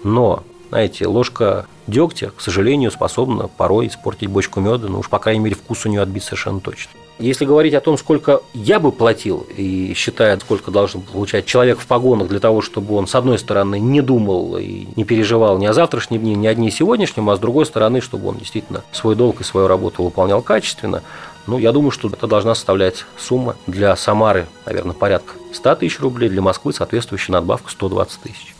Но, 0.02 0.42
знаете, 0.72 1.06
ложка 1.06 1.66
дегтя, 1.86 2.30
к 2.34 2.40
сожалению, 2.40 2.90
способна 2.90 3.46
порой 3.46 3.88
испортить 3.88 4.30
бочку 4.30 4.58
меда, 4.60 4.88
ну 4.88 5.00
уж, 5.00 5.10
по 5.10 5.18
крайней 5.18 5.40
мере, 5.40 5.54
вкус 5.54 5.84
у 5.84 5.90
нее 5.90 6.00
отбить 6.00 6.24
совершенно 6.24 6.60
точно. 6.60 6.92
Если 7.18 7.44
говорить 7.44 7.74
о 7.74 7.82
том, 7.82 7.98
сколько 7.98 8.40
я 8.54 8.80
бы 8.80 8.90
платил, 8.90 9.46
и 9.54 9.92
считая, 9.94 10.38
сколько 10.38 10.70
должен 10.70 11.02
получать 11.02 11.44
человек 11.44 11.78
в 11.78 11.86
погонах 11.86 12.28
для 12.28 12.40
того, 12.40 12.62
чтобы 12.62 12.94
он, 12.94 13.06
с 13.06 13.14
одной 13.14 13.38
стороны, 13.38 13.78
не 13.78 14.00
думал 14.00 14.56
и 14.56 14.86
не 14.96 15.04
переживал 15.04 15.58
ни 15.58 15.66
о 15.66 15.74
завтрашнем 15.74 16.22
дне, 16.22 16.36
ни 16.36 16.46
о 16.46 16.54
дне 16.54 16.70
сегодняшнем, 16.70 17.28
а 17.28 17.36
с 17.36 17.38
другой 17.38 17.66
стороны, 17.66 18.00
чтобы 18.00 18.30
он 18.30 18.38
действительно 18.38 18.82
свой 18.92 19.14
долг 19.14 19.42
и 19.42 19.44
свою 19.44 19.66
работу 19.66 20.02
выполнял 20.02 20.40
качественно, 20.40 21.02
ну, 21.46 21.58
я 21.58 21.72
думаю, 21.72 21.90
что 21.90 22.08
это 22.08 22.26
должна 22.26 22.54
составлять 22.54 23.04
сумма 23.18 23.56
для 23.66 23.94
Самары, 23.94 24.46
наверное, 24.64 24.94
порядка 24.94 25.34
100 25.52 25.74
тысяч 25.74 26.00
рублей, 26.00 26.30
для 26.30 26.40
Москвы 26.40 26.72
соответствующая 26.72 27.32
надбавка 27.32 27.70
120 27.70 28.20
тысяч. 28.20 28.51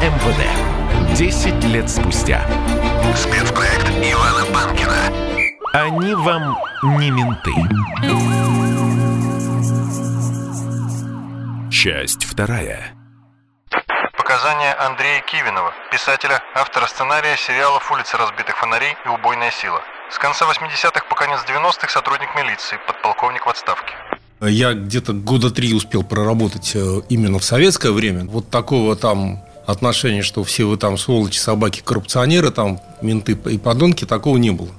МВД. 0.00 1.16
10 1.16 1.64
лет 1.64 1.90
спустя. 1.90 2.46
Спецпроект 3.16 3.88
Ивана 4.00 4.44
Панкина. 4.54 5.12
Они 5.72 6.14
вам 6.14 6.56
не 7.00 7.10
менты. 7.10 7.50
Часть 11.68 12.26
вторая. 12.26 12.94
Показания 14.16 14.72
Андрея 14.74 15.20
Кивинова, 15.22 15.72
писателя, 15.90 16.44
автора 16.54 16.86
сценария 16.86 17.36
сериалов 17.36 17.90
«Улица 17.90 18.18
разбитых 18.18 18.56
фонарей» 18.56 18.94
и 19.04 19.08
«Убойная 19.08 19.50
сила». 19.50 19.80
С 20.12 20.18
конца 20.18 20.46
80-х 20.46 21.06
по 21.08 21.16
конец 21.16 21.40
90-х 21.40 21.88
сотрудник 21.88 22.28
милиции, 22.36 22.78
подполковник 22.86 23.46
в 23.46 23.48
отставке. 23.48 23.94
Я 24.40 24.74
где-то 24.74 25.12
года 25.12 25.50
три 25.50 25.74
успел 25.74 26.04
проработать 26.04 26.76
э, 26.76 27.00
именно 27.08 27.40
в 27.40 27.44
советское 27.44 27.90
время. 27.90 28.26
Вот 28.26 28.48
такого 28.48 28.94
там 28.94 29.42
отношения, 29.68 30.22
что 30.22 30.42
все 30.44 30.64
вы 30.64 30.78
там 30.78 30.96
сволочи, 30.96 31.38
собаки, 31.38 31.82
коррупционеры, 31.84 32.50
там 32.50 32.80
менты 33.02 33.38
и 33.46 33.58
подонки, 33.58 34.04
такого 34.06 34.38
не 34.38 34.50
было. 34.50 34.70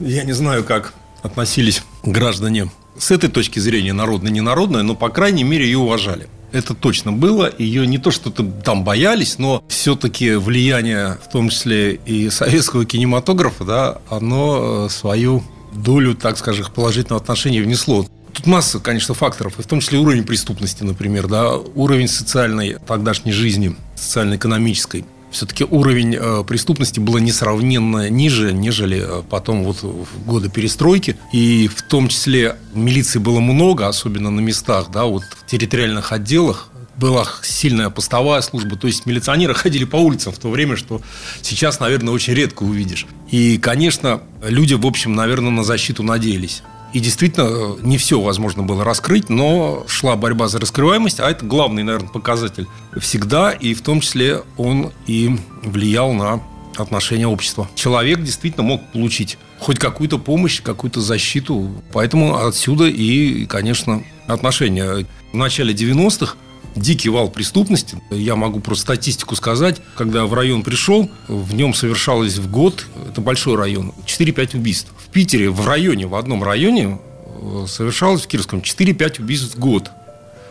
Я 0.00 0.24
не 0.24 0.32
знаю, 0.32 0.64
как 0.64 0.94
относились 1.22 1.82
граждане 2.02 2.70
с 2.98 3.10
этой 3.10 3.28
точки 3.28 3.58
зрения, 3.58 3.92
народно 3.92 4.28
не 4.28 4.40
народное, 4.40 4.82
но, 4.82 4.94
по 4.94 5.10
крайней 5.10 5.44
мере, 5.44 5.66
ее 5.66 5.78
уважали. 5.78 6.28
Это 6.50 6.72
точно 6.74 7.12
было. 7.12 7.52
Ее 7.58 7.86
не 7.86 7.98
то, 7.98 8.10
что 8.10 8.30
там 8.30 8.84
боялись, 8.84 9.38
но 9.38 9.62
все-таки 9.68 10.36
влияние, 10.36 11.18
в 11.22 11.30
том 11.30 11.50
числе 11.50 11.94
и 11.94 12.30
советского 12.30 12.86
кинематографа, 12.86 13.64
да, 13.64 13.98
оно 14.08 14.86
э, 14.86 14.88
свою 14.88 15.44
долю, 15.74 16.14
так 16.14 16.38
скажем, 16.38 16.64
положительного 16.74 17.20
отношения 17.20 17.60
внесло. 17.60 18.06
Тут 18.32 18.46
масса, 18.46 18.78
конечно, 18.78 19.12
факторов, 19.12 19.58
и 19.58 19.62
в 19.62 19.66
том 19.66 19.80
числе 19.80 19.98
уровень 19.98 20.24
преступности, 20.24 20.84
например, 20.84 21.26
да, 21.26 21.54
уровень 21.54 22.08
социальной 22.08 22.78
тогдашней 22.86 23.32
жизни, 23.32 23.76
социально-экономической– 23.98 25.04
все-таки 25.30 25.64
уровень 25.64 26.16
э, 26.18 26.44
преступности 26.46 27.00
был 27.00 27.18
несравненно 27.18 28.08
ниже, 28.08 28.52
нежели 28.52 29.02
э, 29.02 29.22
потом 29.28 29.64
вот 29.64 29.82
в 29.82 30.24
годы 30.24 30.48
перестройки. 30.48 31.16
И 31.32 31.68
в 31.68 31.82
том 31.82 32.08
числе 32.08 32.56
милиции 32.74 33.18
было 33.18 33.40
много, 33.40 33.88
особенно 33.88 34.30
на 34.30 34.40
местах, 34.40 34.90
да, 34.90 35.04
вот 35.04 35.24
в 35.24 35.46
территориальных 35.46 36.12
отделах 36.12 36.70
была 36.96 37.26
сильная 37.42 37.90
постовая 37.90 38.40
служба, 38.40 38.76
то 38.76 38.88
есть 38.88 39.06
милиционеры 39.06 39.54
ходили 39.54 39.84
по 39.84 39.96
улицам 39.96 40.32
в 40.32 40.38
то 40.38 40.50
время, 40.50 40.76
что 40.76 41.00
сейчас, 41.42 41.78
наверное, 41.78 42.12
очень 42.12 42.34
редко 42.34 42.64
увидишь. 42.64 43.06
И, 43.30 43.58
конечно, 43.58 44.22
люди, 44.42 44.74
в 44.74 44.84
общем, 44.84 45.14
наверное, 45.14 45.50
на 45.50 45.62
защиту 45.62 46.02
надеялись. 46.02 46.62
И 46.92 47.00
действительно, 47.00 47.76
не 47.82 47.98
все 47.98 48.20
возможно 48.20 48.62
было 48.62 48.82
раскрыть, 48.82 49.28
но 49.28 49.84
шла 49.86 50.16
борьба 50.16 50.48
за 50.48 50.58
раскрываемость, 50.58 51.20
а 51.20 51.30
это 51.30 51.44
главный, 51.44 51.82
наверное, 51.82 52.08
показатель 52.08 52.66
всегда, 52.98 53.52
и 53.52 53.74
в 53.74 53.82
том 53.82 54.00
числе 54.00 54.42
он 54.56 54.92
и 55.06 55.36
влиял 55.62 56.12
на 56.12 56.40
отношение 56.76 57.26
общества. 57.26 57.68
Человек 57.74 58.22
действительно 58.22 58.62
мог 58.62 58.92
получить 58.92 59.38
хоть 59.58 59.78
какую-то 59.78 60.18
помощь, 60.18 60.62
какую-то 60.62 61.00
защиту. 61.00 61.70
Поэтому 61.92 62.36
отсюда 62.46 62.86
и, 62.86 63.46
конечно, 63.46 64.02
отношения. 64.26 65.06
В 65.32 65.36
начале 65.36 65.74
90-х 65.74 66.36
дикий 66.76 67.08
вал 67.08 67.28
преступности. 67.28 68.00
Я 68.10 68.36
могу 68.36 68.60
просто 68.60 68.82
статистику 68.82 69.34
сказать. 69.34 69.80
Когда 69.96 70.26
в 70.26 70.34
район 70.34 70.62
пришел, 70.62 71.10
в 71.26 71.54
нем 71.54 71.74
совершалось 71.74 72.38
в 72.38 72.50
год, 72.50 72.86
это 73.10 73.20
большой 73.20 73.56
район, 73.56 73.92
4-5 74.06 74.56
убийств. 74.56 74.92
В 75.08 75.12
Питере, 75.12 75.50
в 75.50 75.66
районе, 75.66 76.06
в 76.06 76.14
одном 76.14 76.42
районе 76.42 76.98
э, 77.40 77.64
совершалось 77.66 78.22
в 78.22 78.26
Кировском 78.26 78.60
4-5 78.60 79.22
убийств 79.22 79.56
в 79.56 79.58
год. 79.58 79.90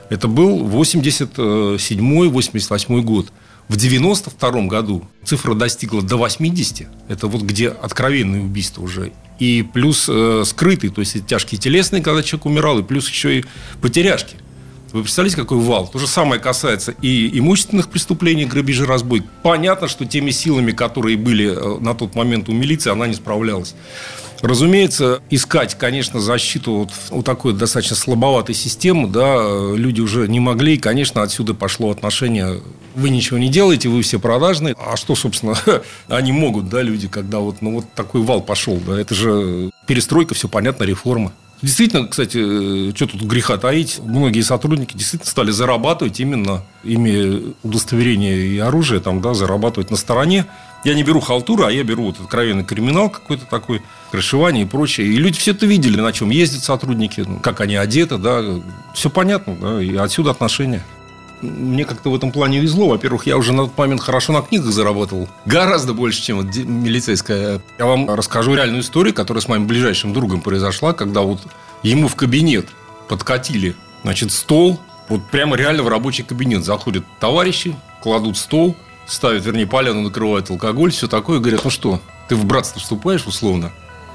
Это 0.10 0.28
был 0.28 0.68
87-88 0.68 3.02
год. 3.02 3.28
В 3.68 3.76
92 3.76 4.62
году 4.64 5.08
цифра 5.24 5.54
достигла 5.54 6.02
до 6.02 6.18
80. 6.18 6.88
Это 7.08 7.28
вот 7.28 7.44
где 7.44 7.70
откровенные 7.70 8.42
убийства 8.42 8.82
уже. 8.82 9.12
И 9.38 9.64
плюс 9.74 10.08
э, 10.10 10.42
скрытые, 10.46 10.92
то 10.92 11.02
есть 11.02 11.28
тяжкие 11.28 11.60
телесные, 11.60 12.02
когда 12.02 12.24
человек 12.24 12.48
умирал, 12.48 12.80
и 12.80 12.84
плюс 12.84 13.08
еще 13.10 13.40
и 13.40 13.46
потеряшки. 13.82 14.38
Вы 14.94 15.04
представляете, 15.04 15.38
какой 15.38 15.60
вал? 15.60 15.88
То 15.88 16.00
же 16.00 16.08
самое 16.08 16.42
касается 16.42 16.96
и 17.02 17.38
имущественных 17.38 17.90
преступлений, 17.90 18.46
грабежи, 18.46 18.86
разбой. 18.86 19.22
Понятно, 19.44 19.88
что 19.88 20.06
теми 20.06 20.32
силами, 20.32 20.72
которые 20.72 21.18
были 21.18 21.52
э, 21.52 21.80
на 21.80 21.94
тот 21.94 22.16
момент 22.16 22.50
у 22.50 22.54
милиции, 22.54 22.90
она 22.90 23.06
не 23.06 23.14
справлялась. 23.14 23.76
Разумеется, 24.42 25.22
искать, 25.30 25.76
конечно, 25.76 26.20
защиту 26.20 26.74
вот 26.74 26.92
у 27.12 27.24
такой 27.24 27.54
достаточно 27.54 27.96
слабоватой 27.96 28.56
системы, 28.56 29.08
да, 29.08 29.74
люди 29.76 30.02
уже 30.02 30.28
не 30.28 30.40
могли, 30.40 30.76
и, 30.76 30.78
конечно, 30.78 31.24
отсюда 31.24 31.54
пошло 31.54 31.90
отношение 31.90 32.62
вы 32.98 33.10
ничего 33.12 33.38
не 33.38 33.50
делаете, 33.50 33.90
вы 33.90 34.02
все 34.02 34.20
продажные. 34.20 34.76
А 34.78 34.98
что, 34.98 35.16
собственно, 35.16 35.56
они 36.08 36.32
могут, 36.32 36.68
да, 36.68 36.82
люди, 36.82 37.08
когда 37.08 37.40
вот, 37.40 37.62
ну, 37.62 37.76
вот 37.76 37.86
такой 37.94 38.22
вал 38.22 38.42
пошел, 38.42 38.80
да, 38.86 39.00
это 39.00 39.14
же 39.14 39.70
перестройка, 39.86 40.34
все 40.34 40.48
понятно, 40.50 40.84
реформа. 40.84 41.32
Действительно, 41.62 42.08
кстати, 42.08 42.90
э, 42.90 42.96
что 42.96 43.08
тут 43.08 43.24
греха 43.24 43.58
таить, 43.58 44.00
многие 44.04 44.42
сотрудники 44.42 44.96
действительно 44.96 45.30
стали 45.30 45.52
зарабатывать 45.52 46.20
именно, 46.20 46.64
имея 46.84 47.42
удостоверение 47.64 48.38
и 48.38 48.60
оружие, 48.60 49.00
там, 49.00 49.22
да, 49.22 49.34
зарабатывать 49.34 49.90
на 49.90 49.98
стороне. 49.98 50.46
Я 50.84 50.94
не 50.94 51.04
беру 51.04 51.20
халтуру, 51.20 51.66
а 51.66 51.72
я 51.72 51.84
беру 51.84 52.06
вот 52.06 52.20
откровенный 52.20 52.64
криминал 52.64 53.10
какой-то 53.10 53.46
такой, 53.46 53.82
крышевание 54.12 54.64
и 54.66 54.68
прочее. 54.68 55.08
И 55.08 55.18
люди 55.18 55.40
все 55.40 55.52
это 55.52 55.66
видели, 55.66 56.00
на 56.00 56.14
чем 56.14 56.30
ездят 56.30 56.64
сотрудники, 56.64 57.22
ну, 57.28 57.40
как 57.40 57.60
они 57.62 57.76
одеты, 57.76 58.18
да, 58.18 58.44
все 58.94 59.10
понятно, 59.10 59.58
да, 59.60 59.82
и 59.82 59.96
отсюда 59.96 60.32
отношения. 60.32 60.84
Мне 61.42 61.86
как-то 61.86 62.10
в 62.10 62.16
этом 62.16 62.32
плане 62.32 62.60
везло. 62.60 62.90
Во-первых, 62.90 63.28
я 63.28 63.38
уже 63.38 63.54
на 63.54 63.64
тот 63.66 63.78
момент 63.78 64.02
хорошо 64.02 64.34
на 64.34 64.42
книгах 64.42 64.72
заработал. 64.72 65.28
Гораздо 65.46 65.94
больше, 65.94 66.22
чем 66.22 66.38
вот 66.38 66.56
милицейская. 66.56 67.62
Я 67.78 67.86
вам 67.86 68.10
расскажу 68.10 68.56
реальную 68.56 68.82
историю, 68.82 69.14
которая 69.14 69.42
с 69.42 69.48
моим 69.48 69.68
ближайшим 69.68 70.14
другом 70.14 70.42
произошла, 70.42 70.94
когда 70.94 71.22
вот 71.22 71.42
ему 71.84 72.08
в 72.08 72.16
кабинет 72.16 72.68
подкатили, 73.08 73.76
значит, 74.04 74.32
стол, 74.32 74.80
вот 75.10 75.22
прямо 75.30 75.56
реально 75.56 75.84
в 75.84 75.88
рабочий 75.88 76.24
кабинет 76.24 76.66
заходят 76.66 77.06
товарищи, 77.20 77.76
кладут 78.02 78.38
стол, 78.38 78.76
ставят, 79.06 79.46
вернее, 79.46 79.68
поляну 79.68 80.02
накрывают 80.02 80.50
алкоголь, 80.50 80.92
все 80.92 81.08
такое, 81.08 81.40
говорят, 81.40 81.64
ну 81.64 81.70
что, 81.70 82.02
ты 82.28 82.36
в 82.36 82.46
братство 82.46 82.82
вступаешь 82.82 83.26
условно? 83.26 83.72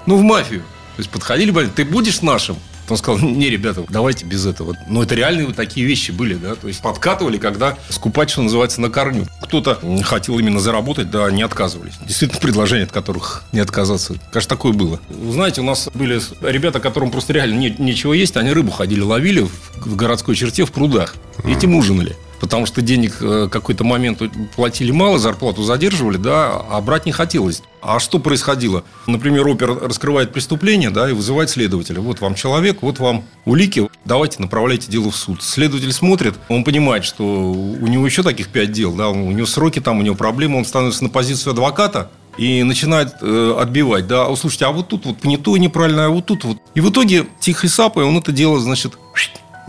Ну, 0.07 0.17
в 0.17 0.23
мафию. 0.23 0.61
То 0.97 1.01
есть 1.01 1.11
подходили, 1.11 1.51
говорили, 1.51 1.73
ты 1.73 1.85
будешь 1.85 2.21
нашим? 2.21 2.57
Он 2.93 2.99
сказал, 2.99 3.21
не, 3.21 3.49
ребята, 3.49 3.85
давайте 3.89 4.27
без 4.27 4.45
этого. 4.45 4.77
Но 4.87 5.03
это 5.03 5.15
реальные 5.15 5.47
вот 5.47 5.57
такие 5.57 5.87
вещи 5.87 6.11
были, 6.11 6.35
да, 6.35 6.57
то 6.57 6.69
есть 6.69 6.83
подкатывали, 6.83 7.39
когда 7.39 7.79
скупать, 7.89 8.29
что 8.29 8.43
называется, 8.43 8.83
на 8.83 8.91
корню. 8.91 9.27
Кто-то 9.43 9.79
хотел 10.05 10.39
именно 10.39 10.61
заработать, 10.61 11.11
да, 11.11 11.31
не 11.31 11.41
отказывались. 11.43 11.95
Действительно, 12.07 12.39
предложения, 12.39 12.85
от 12.85 12.93
которых 12.93 13.45
не 13.53 13.61
отказаться. 13.61 14.17
Конечно, 14.31 14.49
такое 14.51 14.73
было. 14.75 15.01
Знаете, 15.31 15.63
у 15.63 15.65
нас 15.65 15.89
были 15.95 16.21
ребята, 16.43 16.81
которым 16.81 17.11
просто 17.11 17.33
реально 17.33 17.55
не, 17.55 17.71
нечего 17.79 18.13
есть, 18.13 18.37
они 18.37 18.53
рыбу 18.53 18.71
ходили, 18.71 19.01
ловили 19.01 19.41
в, 19.41 19.87
в 19.87 19.97
городской 19.97 20.37
черте 20.37 20.67
в 20.67 20.71
прудах. 20.71 21.15
Этим 21.45 21.75
ужинали 21.75 22.15
потому 22.43 22.67
что 22.67 22.83
денег 22.83 23.19
э, 23.21 23.49
какой-то 23.49 23.85
момент 23.85 24.21
платили 24.57 24.91
мало, 24.91 25.21
зарплату 25.21 25.63
задерживали, 25.63 26.17
да, 26.17 26.61
а 26.69 26.81
брать 26.81 27.07
не 27.07 27.13
хотелось. 27.13 27.63
А 27.81 28.01
что 28.01 28.19
происходило? 28.19 28.83
Например, 29.07 29.47
опер 29.47 29.79
раскрывает 29.79 30.33
преступление, 30.33 30.91
да, 30.91 31.09
и 31.09 31.13
вызывает 31.13 31.51
следователя. 31.51 32.01
Вот 32.01 32.21
вам 32.21 32.35
человек, 32.35 32.83
вот 32.83 32.99
вам 32.99 33.23
улики, 33.45 33.89
давайте 34.05 34.43
направляйте 34.43 34.91
дело 34.91 35.13
в 35.13 35.17
суд. 35.17 35.41
Следователь 35.41 35.93
смотрит, 35.93 36.35
он 36.49 36.65
понимает, 36.65 37.05
что 37.05 37.23
у 37.25 37.87
него 37.87 38.05
еще 38.05 38.25
таких 38.25 38.49
пять 38.49 38.73
дел, 38.73 38.93
да, 38.93 39.09
у 39.09 39.31
него 39.31 39.47
сроки 39.47 39.79
там, 39.79 40.01
у 40.01 40.03
него 40.03 40.17
проблемы, 40.17 40.59
он 40.59 40.65
становится 40.65 41.05
на 41.05 41.11
позицию 41.11 41.53
адвоката, 41.53 42.11
и 42.39 42.65
начинает 42.65 43.15
э, 43.21 43.57
отбивать, 43.61 44.09
да, 44.09 44.35
слушайте, 44.35 44.65
а 44.65 44.73
вот 44.73 44.89
тут 44.89 45.07
вот 45.07 45.23
не 45.23 45.37
то 45.37 45.57
неправильно, 45.57 46.07
а 46.07 46.09
вот 46.09 46.27
тут 46.27 46.45
вот. 46.45 46.59
И 46.75 46.81
в 46.81 46.91
итоге 46.91 47.27
тихой 47.39 47.69
сапой 47.69 48.05
он 48.05 48.17
это 48.17 48.33
дело, 48.33 48.59
значит, 48.59 48.99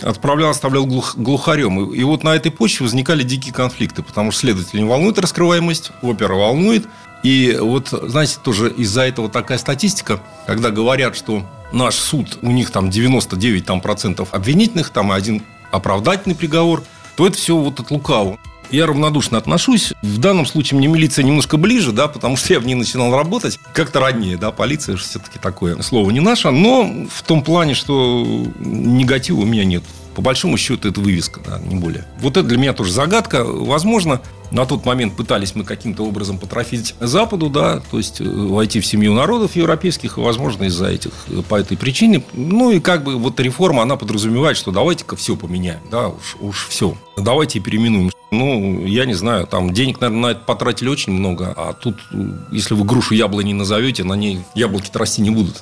отправлял, 0.01 0.50
оставлял 0.50 0.85
глух, 0.85 1.15
глухарем. 1.17 1.91
И, 1.91 1.97
и 1.97 2.03
вот 2.03 2.23
на 2.23 2.35
этой 2.35 2.51
почве 2.51 2.85
возникали 2.85 3.23
дикие 3.23 3.53
конфликты, 3.53 4.03
потому 4.03 4.31
что 4.31 4.41
следователь 4.41 4.79
не 4.79 4.85
волнует 4.85 5.19
раскрываемость, 5.19 5.91
опера 6.01 6.33
волнует. 6.33 6.88
И 7.23 7.57
вот, 7.59 7.89
знаете, 7.89 8.38
тоже 8.43 8.69
из-за 8.71 9.03
этого 9.03 9.29
такая 9.29 9.57
статистика, 9.57 10.21
когда 10.45 10.71
говорят, 10.71 11.15
что 11.15 11.45
наш 11.71 11.95
суд, 11.95 12.39
у 12.41 12.51
них 12.51 12.69
там 12.71 12.89
99 12.89 13.65
там, 13.65 13.81
процентов 13.81 14.29
обвинительных, 14.33 14.89
там 14.89 15.12
один 15.12 15.43
оправдательный 15.71 16.35
приговор, 16.35 16.83
то 17.15 17.27
это 17.27 17.38
все 17.38 17.55
вот 17.55 17.79
от 17.79 17.91
лукавого. 17.91 18.38
Я 18.74 18.88
равнодушно 18.88 19.38
отношусь. 19.38 19.94
В 20.01 20.18
данном 20.18 20.48
случае 20.48 20.80
мне 20.80 20.88
милиция 20.88 21.22
немножко 21.22 21.58
ближе, 21.58 21.92
да, 21.92 22.08
потому 22.08 22.36
что 22.36 22.53
я 22.53 22.60
в 22.60 22.65
ней 22.65 22.74
начинал 22.74 23.15
работать. 23.15 23.60
Как-то 23.72 24.00
роднее, 24.00 24.36
да, 24.36 24.50
полиция 24.50 24.98
же 24.98 25.03
все-таки 25.03 25.38
такое 25.38 25.80
слово 25.84 26.10
не 26.10 26.22
наше. 26.22 26.50
Но 26.50 26.92
в 27.08 27.22
том 27.22 27.44
плане, 27.44 27.75
что 27.75 28.25
негатива 28.58 29.42
у 29.42 29.46
меня 29.46 29.63
нет. 29.63 29.84
По 30.15 30.24
большому 30.24 30.58
счету, 30.58 30.89
это 30.89 31.01
вывеска, 31.01 31.39
да, 31.46 31.60
не 31.60 31.75
более. 31.75 32.08
Вот 32.20 32.36
это 32.36 32.48
для 32.48 32.58
меня 32.58 32.74
тоже 32.74 32.92
загадка. 32.92 33.44
Возможно, 33.46 34.22
на 34.50 34.65
тот 34.65 34.86
момент 34.86 35.15
пытались 35.15 35.53
мы 35.53 35.65
каким-то 35.65 36.03
образом 36.03 36.39
потрофить 36.39 36.96
Западу, 37.00 37.51
да, 37.51 37.80
то 37.92 37.98
есть 38.00 38.22
э, 38.22 38.24
войти 38.24 38.80
в 38.80 38.88
семью 38.88 39.13
народов 39.13 39.56
европейских, 39.56 40.18
и, 40.18 40.22
возможно, 40.22 40.63
из-за 40.63 40.88
этих, 40.88 41.12
э, 41.27 41.44
по 41.48 41.60
этой 41.60 41.77
причине. 41.77 42.24
Ну, 42.34 42.72
и 42.72 42.80
как 42.80 43.03
бы 43.03 43.18
вот 43.18 43.39
реформа, 43.39 43.84
она 43.84 43.98
подразумевает, 43.98 44.58
что 44.58 44.72
давайте-ка 44.72 45.15
все 45.15 45.36
поменяем, 45.36 45.82
да, 45.92 46.08
уж, 46.08 46.38
уж 46.39 46.68
все. 46.70 46.98
Давайте 47.18 47.60
переименуем. 47.60 48.12
Ну, 48.33 48.83
я 48.83 49.05
не 49.05 49.13
знаю, 49.13 49.45
там 49.45 49.73
денег, 49.73 50.01
наверное, 50.01 50.21
на 50.21 50.31
это 50.31 50.39
потратили 50.39 50.89
очень 50.89 51.13
много, 51.13 51.53
а 51.55 51.73
тут, 51.73 51.99
э, 52.11 52.17
если 52.51 52.73
вы 52.73 52.83
грушу 52.83 53.13
яблони 53.13 53.53
назовете, 53.53 54.03
на 54.03 54.15
ней 54.15 54.43
яблоки-то 54.55 54.97
расти 54.97 55.21
не 55.21 55.29
будут. 55.29 55.61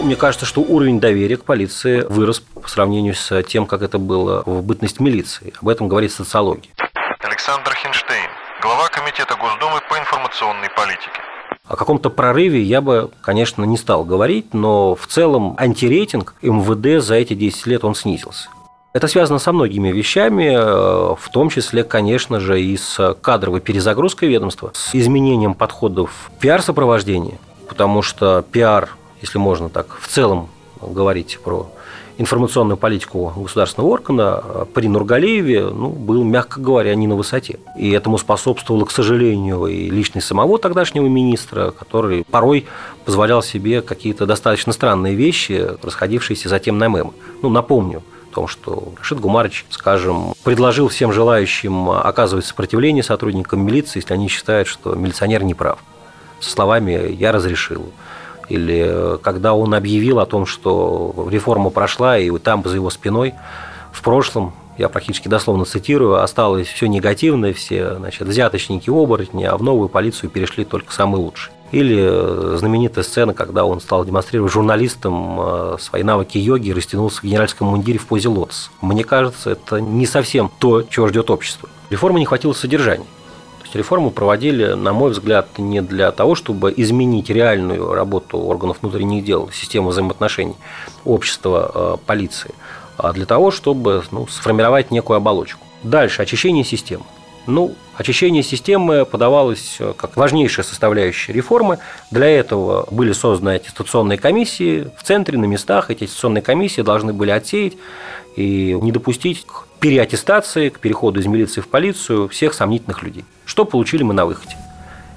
Мне 0.00 0.16
кажется, 0.16 0.46
что 0.46 0.62
уровень 0.62 0.98
доверия 0.98 1.36
к 1.36 1.44
полиции 1.44 2.06
вырос 2.08 2.40
по 2.40 2.66
сравнению 2.70 3.14
с 3.14 3.42
тем, 3.42 3.66
как 3.66 3.82
это 3.82 3.98
было 3.98 4.42
в 4.46 4.62
бытность 4.62 4.98
милиции. 4.98 5.52
Об 5.60 5.68
этом 5.68 5.88
говорит 5.88 6.10
социология. 6.10 6.70
Александр 7.20 7.74
Хинштейн, 7.74 8.30
глава 8.62 8.88
Комитета 8.88 9.34
Госдумы 9.34 9.82
по 9.90 9.98
информационной 9.98 10.70
политике. 10.70 11.20
О 11.68 11.76
каком-то 11.76 12.08
прорыве 12.08 12.62
я 12.62 12.80
бы, 12.80 13.10
конечно, 13.20 13.62
не 13.64 13.76
стал 13.76 14.04
говорить, 14.04 14.54
но 14.54 14.94
в 14.94 15.06
целом 15.06 15.54
антирейтинг 15.58 16.34
МВД 16.40 17.04
за 17.04 17.16
эти 17.16 17.34
10 17.34 17.66
лет 17.66 17.84
он 17.84 17.94
снизился. 17.94 18.48
Это 18.92 19.08
связано 19.08 19.38
со 19.38 19.52
многими 19.52 19.90
вещами, 19.92 20.54
э, 20.54 21.14
в 21.18 21.28
том 21.30 21.50
числе, 21.50 21.84
конечно 21.84 22.40
же, 22.40 22.60
и 22.62 22.76
с 22.76 23.14
кадровой 23.20 23.60
перезагрузкой 23.60 24.28
ведомства, 24.28 24.70
с 24.74 24.94
изменением 24.94 25.54
подходов 25.54 26.30
пиар-сопровождения, 26.40 27.38
потому 27.68 28.02
что 28.02 28.42
пиар 28.50 28.96
если 29.20 29.38
можно 29.38 29.68
так 29.68 29.96
в 30.00 30.08
целом 30.08 30.48
говорить 30.80 31.38
про 31.42 31.68
информационную 32.18 32.76
политику 32.78 33.32
государственного 33.36 33.90
органа 33.90 34.42
при 34.72 34.88
Нургалиеве 34.88 35.64
ну, 35.66 35.90
был, 35.90 36.24
мягко 36.24 36.60
говоря, 36.60 36.94
не 36.94 37.06
на 37.06 37.14
высоте. 37.14 37.58
И 37.78 37.90
этому 37.90 38.16
способствовало, 38.16 38.84
к 38.86 38.90
сожалению, 38.90 39.66
и 39.66 39.90
личность 39.90 40.26
самого 40.26 40.58
тогдашнего 40.58 41.06
министра, 41.06 41.72
который 41.72 42.24
порой 42.30 42.66
позволял 43.04 43.42
себе 43.42 43.82
какие-то 43.82 44.24
достаточно 44.24 44.72
странные 44.72 45.14
вещи, 45.14 45.68
расходившиеся 45.82 46.48
затем 46.48 46.78
на 46.78 46.88
мемы. 46.88 47.12
Ну, 47.42 47.50
напомню, 47.50 48.02
том, 48.36 48.48
что 48.48 48.92
Рашид 48.98 49.18
Гумарыч, 49.18 49.64
скажем, 49.70 50.34
предложил 50.44 50.88
всем 50.88 51.10
желающим 51.10 51.88
оказывать 51.90 52.44
сопротивление 52.44 53.02
сотрудникам 53.02 53.64
милиции, 53.64 53.98
если 54.00 54.12
они 54.12 54.28
считают, 54.28 54.68
что 54.68 54.94
милиционер 54.94 55.42
не 55.42 55.54
прав. 55.54 55.78
Со 56.40 56.50
словами 56.50 57.10
«я 57.12 57.32
разрешил» 57.32 57.90
или 58.48 58.84
э, 58.86 59.18
когда 59.22 59.54
он 59.54 59.74
объявил 59.74 60.20
о 60.20 60.26
том, 60.26 60.46
что 60.46 61.26
реформа 61.28 61.70
прошла, 61.70 62.16
и 62.18 62.30
там 62.38 62.62
за 62.64 62.76
его 62.76 62.90
спиной 62.90 63.34
в 63.90 64.02
прошлом, 64.02 64.52
я 64.78 64.88
практически 64.88 65.26
дословно 65.28 65.64
цитирую, 65.64 66.22
осталось 66.22 66.68
все 66.68 66.86
негативное, 66.86 67.54
все 67.54 67.96
значит, 67.96 68.28
взяточники, 68.28 68.90
оборотни, 68.90 69.44
а 69.44 69.56
в 69.56 69.62
новую 69.62 69.88
полицию 69.88 70.30
перешли 70.30 70.64
только 70.64 70.92
самые 70.92 71.22
лучшие. 71.22 71.55
Или 71.72 71.98
э, 71.98 72.56
знаменитая 72.58 73.04
сцена, 73.04 73.34
когда 73.34 73.64
он 73.64 73.80
стал 73.80 74.04
демонстрировать 74.04 74.52
журналистам 74.52 75.40
э, 75.40 75.76
свои 75.80 76.02
навыки 76.02 76.38
йоги 76.38 76.68
и 76.68 76.72
растянулся 76.72 77.20
в 77.20 77.24
генеральском 77.24 77.68
мундире 77.68 77.98
в 77.98 78.06
позе 78.06 78.28
лотос. 78.28 78.70
Мне 78.80 79.04
кажется, 79.04 79.50
это 79.50 79.80
не 79.80 80.06
совсем 80.06 80.50
то, 80.58 80.82
чего 80.82 81.08
ждет 81.08 81.30
общество. 81.30 81.68
Реформы 81.90 82.20
не 82.20 82.26
хватило 82.26 82.52
содержания 82.52 83.06
реформу 83.76 84.10
проводили, 84.10 84.72
на 84.72 84.92
мой 84.92 85.12
взгляд, 85.12 85.58
не 85.58 85.80
для 85.82 86.10
того, 86.10 86.34
чтобы 86.34 86.72
изменить 86.76 87.30
реальную 87.30 87.92
работу 87.94 88.38
органов 88.38 88.78
внутренних 88.82 89.24
дел, 89.24 89.50
систему 89.52 89.90
взаимоотношений 89.90 90.56
общества, 91.04 91.70
э, 91.74 91.96
полиции, 92.04 92.54
а 92.96 93.12
для 93.12 93.26
того, 93.26 93.50
чтобы 93.50 94.02
ну, 94.10 94.26
сформировать 94.26 94.90
некую 94.90 95.18
оболочку. 95.18 95.60
Дальше 95.82 96.22
очищение 96.22 96.64
системы. 96.64 97.04
Ну, 97.46 97.74
очищение 97.96 98.42
системы 98.42 99.04
подавалось 99.04 99.76
э, 99.78 99.94
как 99.96 100.16
важнейшая 100.16 100.64
составляющая 100.64 101.32
реформы. 101.32 101.78
Для 102.10 102.26
этого 102.26 102.88
были 102.90 103.12
созданы 103.12 103.50
аттестационные 103.50 104.18
комиссии 104.18 104.88
в 104.96 105.02
центре, 105.04 105.38
на 105.38 105.44
местах. 105.44 105.90
Эти 105.90 106.04
аттестационные 106.04 106.42
комиссии 106.42 106.82
должны 106.82 107.12
были 107.12 107.30
отсеять 107.30 107.74
и 108.34 108.76
не 108.80 108.90
допустить 108.90 109.46
к 109.46 109.66
переаттестации, 109.78 110.70
к 110.70 110.80
переходу 110.80 111.20
из 111.20 111.26
милиции 111.26 111.60
в 111.60 111.68
полицию 111.68 112.28
всех 112.28 112.52
сомнительных 112.52 113.02
людей. 113.02 113.24
Что 113.44 113.64
получили 113.64 114.02
мы 114.02 114.12
на 114.12 114.26
выходе? 114.26 114.56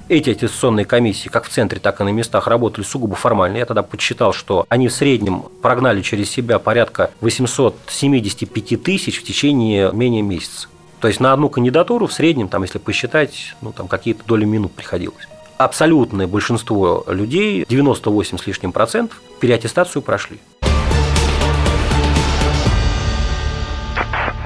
Эти 0.08 0.30
аттестационные 0.30 0.86
комиссии, 0.86 1.28
как 1.28 1.44
в 1.44 1.48
центре, 1.48 1.78
так 1.78 2.00
и 2.00 2.04
на 2.04 2.08
местах, 2.08 2.46
работали 2.48 2.84
сугубо 2.84 3.14
формально. 3.14 3.58
Я 3.58 3.66
тогда 3.66 3.82
подсчитал, 3.82 4.32
что 4.32 4.66
они 4.68 4.88
в 4.88 4.92
среднем 4.92 5.44
прогнали 5.62 6.02
через 6.02 6.30
себя 6.30 6.58
порядка 6.58 7.10
875 7.20 8.82
тысяч 8.82 9.20
в 9.20 9.24
течение 9.24 9.92
менее 9.92 10.22
месяца. 10.22 10.68
То 11.00 11.08
есть 11.08 11.18
на 11.18 11.32
одну 11.32 11.48
кандидатуру 11.48 12.06
в 12.06 12.12
среднем, 12.12 12.48
там, 12.48 12.62
если 12.62 12.78
посчитать, 12.78 13.54
ну, 13.62 13.72
там 13.72 13.88
какие-то 13.88 14.22
доли 14.26 14.44
минут 14.44 14.72
приходилось. 14.72 15.26
Абсолютное 15.56 16.26
большинство 16.26 17.04
людей, 17.08 17.64
98 17.68 18.38
с 18.38 18.46
лишним 18.46 18.72
процентов, 18.72 19.20
переаттестацию 19.40 20.02
прошли. 20.02 20.38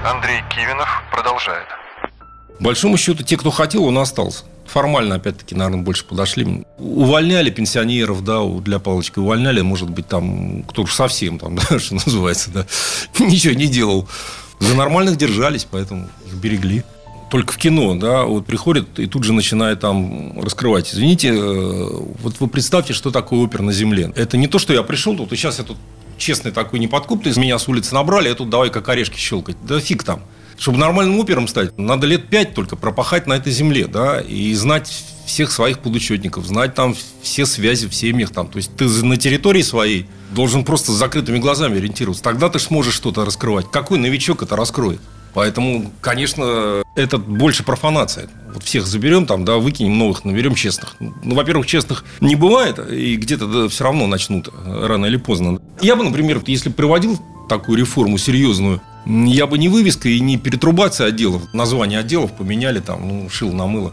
Андрей 0.04 0.42
Кивинов 0.54 0.88
продолжает. 1.12 1.66
Большому 2.60 2.96
счету, 2.98 3.24
те, 3.24 3.36
кто 3.36 3.50
хотел, 3.50 3.84
он 3.84 3.98
остался. 3.98 4.44
Формально, 4.66 5.16
опять-таки, 5.16 5.54
наверное, 5.54 5.82
больше 5.82 6.04
подошли. 6.04 6.64
Увольняли 6.78 7.50
пенсионеров, 7.50 8.22
да, 8.22 8.44
для 8.44 8.78
палочки 8.78 9.18
увольняли, 9.18 9.60
может 9.60 9.90
быть, 9.90 10.06
там, 10.06 10.62
кто 10.62 10.82
уж 10.82 10.94
совсем 10.94 11.38
там, 11.38 11.56
да, 11.70 11.80
что 11.80 11.94
называется, 11.94 12.50
да, 12.50 12.66
ничего 13.24 13.54
не 13.54 13.66
делал. 13.66 14.08
За 14.60 14.74
нормальных 14.74 15.16
держались, 15.16 15.66
поэтому 15.70 16.08
берегли 16.42 16.84
только 17.30 17.52
в 17.52 17.56
кино, 17.56 17.96
да, 17.96 18.22
вот 18.22 18.46
приходит 18.46 19.00
и 19.00 19.06
тут 19.06 19.24
же 19.24 19.32
начинает 19.32 19.80
там 19.80 20.40
раскрывать. 20.40 20.94
Извините, 20.94 21.30
э, 21.30 21.88
вот 22.20 22.38
вы 22.38 22.46
представьте, 22.46 22.92
что 22.92 23.10
такое 23.10 23.40
опер 23.40 23.60
на 23.60 23.72
земле. 23.72 24.12
Это 24.14 24.36
не 24.36 24.46
то, 24.46 24.60
что 24.60 24.72
я 24.72 24.84
пришел 24.84 25.16
тут, 25.16 25.32
и 25.32 25.36
сейчас 25.36 25.58
я 25.58 25.64
тут 25.64 25.76
честный 26.16 26.52
такой 26.52 26.78
неподкупный, 26.78 27.32
из 27.32 27.36
меня 27.36 27.58
с 27.58 27.66
улицы 27.66 27.92
набрали, 27.92 28.28
а 28.28 28.34
тут 28.36 28.50
давай 28.50 28.70
как 28.70 28.88
орешки 28.88 29.18
щелкать. 29.18 29.56
Да 29.66 29.80
фиг 29.80 30.04
там. 30.04 30.22
Чтобы 30.56 30.78
нормальным 30.78 31.18
опером 31.18 31.48
стать, 31.48 31.76
надо 31.76 32.06
лет 32.06 32.28
пять 32.28 32.54
только 32.54 32.76
пропахать 32.76 33.26
на 33.26 33.32
этой 33.32 33.52
земле, 33.52 33.88
да, 33.88 34.20
и 34.20 34.54
знать 34.54 35.04
всех 35.26 35.50
своих 35.50 35.78
подучетников, 35.80 36.46
знать 36.46 36.74
там 36.74 36.94
все 37.22 37.46
связи 37.46 37.88
в 37.88 37.94
семьях 37.94 38.30
там. 38.30 38.48
То 38.48 38.58
есть 38.58 38.74
ты 38.76 38.86
на 38.86 39.16
территории 39.16 39.62
своей 39.62 40.06
должен 40.30 40.64
просто 40.64 40.92
с 40.92 40.96
закрытыми 40.96 41.38
глазами 41.38 41.78
ориентироваться. 41.78 42.22
Тогда 42.22 42.48
ты 42.48 42.58
сможешь 42.58 42.94
что-то 42.94 43.24
раскрывать. 43.24 43.70
Какой 43.70 43.98
новичок 43.98 44.42
это 44.42 44.56
раскроет? 44.56 45.00
Поэтому, 45.34 45.90
конечно, 46.00 46.84
это 46.94 47.18
больше 47.18 47.64
профанация. 47.64 48.28
Вот 48.54 48.62
всех 48.62 48.86
заберем 48.86 49.26
там, 49.26 49.44
да, 49.44 49.56
выкинем 49.56 49.98
новых, 49.98 50.24
наберем 50.24 50.54
честных. 50.54 50.94
Ну, 51.00 51.34
во-первых, 51.34 51.66
честных 51.66 52.04
не 52.20 52.36
бывает, 52.36 52.78
и 52.78 53.16
где-то 53.16 53.46
да, 53.46 53.68
все 53.68 53.82
равно 53.82 54.06
начнут 54.06 54.48
рано 54.64 55.06
или 55.06 55.16
поздно. 55.16 55.58
Я 55.80 55.96
бы, 55.96 56.04
например, 56.04 56.40
если 56.46 56.68
проводил 56.68 57.20
такую 57.48 57.78
реформу 57.78 58.16
серьезную, 58.16 58.80
я 59.06 59.48
бы 59.48 59.58
не 59.58 59.68
вывеска 59.68 60.08
и 60.08 60.20
не 60.20 60.38
перетрубация 60.38 61.08
отделов. 61.08 61.52
Название 61.52 61.98
отделов 61.98 62.32
поменяли 62.36 62.78
там, 62.78 63.06
ну, 63.06 63.28
шил 63.28 63.52
на 63.52 63.66
мыло. 63.66 63.92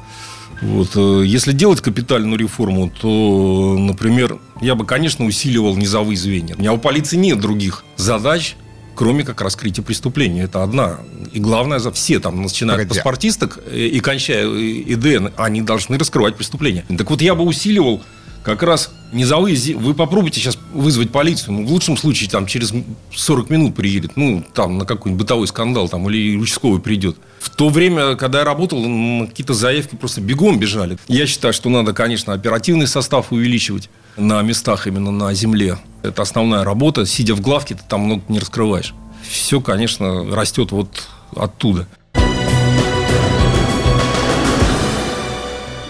Вот. 0.62 0.90
Э, 0.96 1.24
если 1.26 1.52
делать 1.52 1.82
капитальную 1.82 2.38
реформу, 2.38 2.90
то, 2.90 3.78
например, 3.78 4.40
я 4.62 4.76
бы, 4.76 4.86
конечно, 4.86 5.26
усиливал 5.26 5.76
низовые 5.76 6.18
звенья. 6.18 6.56
У 6.56 6.60
меня 6.60 6.74
у 6.74 6.78
полиции 6.78 7.18
нет 7.18 7.40
других 7.40 7.84
задач, 7.98 8.56
кроме 8.96 9.24
как 9.24 9.42
раскрытия 9.42 9.84
преступления. 9.84 10.44
Это 10.44 10.64
одна. 10.64 11.00
И 11.32 11.40
главное, 11.40 11.80
за 11.80 11.92
все 11.92 12.20
там, 12.20 12.42
начиная 12.42 12.78
Погоди. 12.78 12.90
от 12.90 12.96
паспортисток 12.96 13.60
и 13.72 14.00
кончая 14.00 14.48
ИДН, 14.48 15.30
они 15.38 15.62
должны 15.62 15.98
раскрывать 15.98 16.36
преступления. 16.36 16.86
Так 16.98 17.10
вот, 17.10 17.22
я 17.22 17.36
бы 17.36 17.44
усиливал 17.44 18.02
как 18.44 18.64
раз 18.64 18.92
низовые... 19.12 19.76
Вы 19.76 19.94
попробуйте 19.94 20.40
сейчас 20.40 20.58
вызвать 20.74 21.12
полицию. 21.12 21.54
Ну, 21.54 21.66
в 21.66 21.72
лучшем 21.72 21.98
случае, 21.98 22.30
там, 22.30 22.46
через 22.46 22.74
40 23.14 23.50
минут 23.50 23.76
приедет. 23.76 24.16
Ну, 24.16 24.44
там, 24.54 24.78
на 24.78 24.86
какой-нибудь 24.86 25.24
бытовой 25.24 25.48
скандал, 25.48 25.90
там, 25.90 26.10
или 26.10 26.36
участковый 26.38 26.82
придет. 26.82 27.18
В 27.40 27.50
то 27.50 27.70
время, 27.70 28.16
когда 28.16 28.40
я 28.40 28.46
работал, 28.46 28.82
какие-то 29.28 29.54
заявки 29.54 29.96
просто 29.96 30.22
бегом 30.22 30.60
бежали. 30.60 30.98
Я 31.08 31.28
считаю, 31.28 31.54
что 31.54 31.70
надо, 31.70 31.94
конечно, 31.94 32.34
оперативный 32.34 32.88
состав 32.88 33.32
увеличивать 33.32 33.90
на 34.18 34.42
местах 34.42 34.88
именно 34.88 35.12
на 35.12 35.34
земле. 35.34 35.78
Это 36.04 36.22
основная 36.22 36.64
работа. 36.64 37.06
Сидя 37.06 37.36
в 37.36 37.42
главке, 37.42 37.76
ты 37.76 37.82
там 37.88 38.02
много 38.02 38.24
не 38.28 38.40
раскрываешь. 38.40 38.94
Все, 39.28 39.62
конечно, 39.62 40.36
растет 40.36 40.72
вот 40.72 41.08
оттуда. 41.36 41.88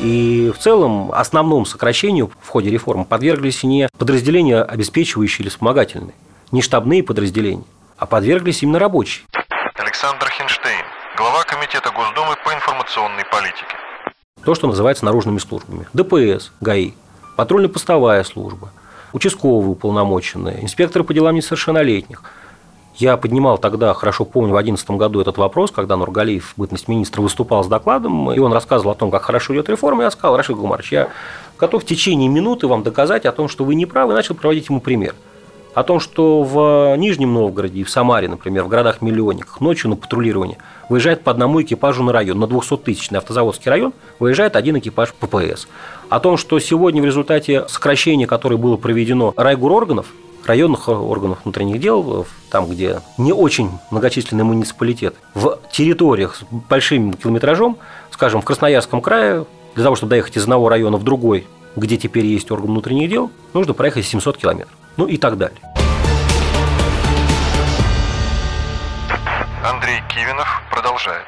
И 0.01 0.51
в 0.51 0.57
целом 0.57 1.11
основному 1.11 1.63
сокращению 1.63 2.31
в 2.41 2.47
ходе 2.49 2.71
реформы 2.71 3.05
подверглись 3.05 3.63
не 3.63 3.87
подразделения, 3.99 4.63
обеспечивающие 4.63 5.43
или 5.43 5.49
вспомогательные, 5.49 6.15
не 6.51 6.63
штабные 6.63 7.03
подразделения, 7.03 7.65
а 7.97 8.07
подверглись 8.07 8.63
именно 8.63 8.79
рабочие. 8.79 9.25
Александр 9.75 10.27
Хинштейн, 10.31 10.85
глава 11.15 11.43
Комитета 11.43 11.91
Госдумы 11.91 12.35
по 12.43 12.51
информационной 12.51 13.25
политике. 13.25 13.75
То, 14.43 14.55
что 14.55 14.65
называется 14.65 15.05
наружными 15.05 15.37
службами. 15.37 15.85
ДПС, 15.93 16.51
ГАИ, 16.61 16.93
патрульно-постовая 17.37 18.23
служба, 18.23 18.71
участковые 19.13 19.69
уполномоченные, 19.69 20.63
инспекторы 20.63 21.03
по 21.03 21.13
делам 21.13 21.35
несовершеннолетних– 21.35 22.23
я 23.01 23.17
поднимал 23.17 23.57
тогда, 23.57 23.93
хорошо 23.93 24.25
помню, 24.25 24.49
в 24.49 24.53
2011 24.53 24.91
году 24.91 25.19
этот 25.19 25.37
вопрос, 25.37 25.71
когда 25.71 25.97
Нургалиев, 25.97 26.53
бытность 26.55 26.87
министра, 26.87 27.21
выступал 27.21 27.63
с 27.63 27.67
докладом, 27.67 28.31
и 28.31 28.39
он 28.39 28.53
рассказывал 28.53 28.91
о 28.91 28.95
том, 28.95 29.09
как 29.09 29.23
хорошо 29.23 29.55
идет 29.55 29.69
реформа. 29.69 30.03
Я 30.03 30.11
сказал, 30.11 30.37
Рашид 30.37 30.55
Гумарович, 30.55 30.91
я 30.91 31.09
готов 31.59 31.83
в 31.83 31.85
течение 31.85 32.29
минуты 32.29 32.67
вам 32.67 32.83
доказать 32.83 33.25
о 33.25 33.31
том, 33.31 33.49
что 33.49 33.63
вы 33.63 33.73
не 33.75 33.87
правы, 33.87 34.13
и 34.13 34.15
начал 34.15 34.35
проводить 34.35 34.69
ему 34.69 34.81
пример. 34.81 35.15
О 35.73 35.83
том, 35.83 35.99
что 35.99 36.43
в 36.43 36.95
Нижнем 36.97 37.33
Новгороде 37.33 37.79
и 37.79 37.83
в 37.83 37.89
Самаре, 37.89 38.27
например, 38.27 38.65
в 38.65 38.67
городах-миллионниках 38.67 39.61
ночью 39.61 39.89
на 39.89 39.95
патрулирование 39.95 40.57
выезжает 40.89 41.23
по 41.23 41.31
одному 41.31 41.61
экипажу 41.61 42.03
на 42.03 42.11
район. 42.11 42.39
На 42.39 42.43
200-тысячный 42.43 43.19
автозаводский 43.19 43.71
район 43.71 43.93
выезжает 44.19 44.57
один 44.57 44.77
экипаж 44.77 45.13
ППС. 45.13 45.67
О 46.09 46.19
том, 46.19 46.35
что 46.35 46.59
сегодня 46.59 47.01
в 47.01 47.05
результате 47.05 47.65
сокращения, 47.69 48.27
которое 48.27 48.57
было 48.57 48.75
проведено 48.75 49.33
райгур 49.37 49.71
органов, 49.71 50.07
районных 50.45 50.87
органов 50.89 51.39
внутренних 51.43 51.79
дел, 51.79 52.25
там, 52.49 52.67
где 52.67 53.01
не 53.17 53.33
очень 53.33 53.69
многочисленный 53.89 54.43
муниципалитет, 54.43 55.15
в 55.33 55.59
территориях 55.71 56.35
с 56.35 56.43
большим 56.69 57.13
километражом, 57.13 57.77
скажем, 58.11 58.41
в 58.41 58.45
Красноярском 58.45 59.01
крае, 59.01 59.45
для 59.75 59.83
того, 59.83 59.95
чтобы 59.95 60.11
доехать 60.11 60.37
из 60.37 60.43
одного 60.43 60.69
района 60.69 60.97
в 60.97 61.03
другой, 61.03 61.47
где 61.75 61.97
теперь 61.97 62.25
есть 62.25 62.51
орган 62.51 62.71
внутренних 62.71 63.09
дел, 63.09 63.31
нужно 63.53 63.73
проехать 63.73 64.05
700 64.05 64.37
километров. 64.37 64.75
Ну 64.97 65.05
и 65.05 65.17
так 65.17 65.37
далее. 65.37 65.57
Андрей 69.63 70.01
Кивинов 70.09 70.47
продолжает. 70.71 71.25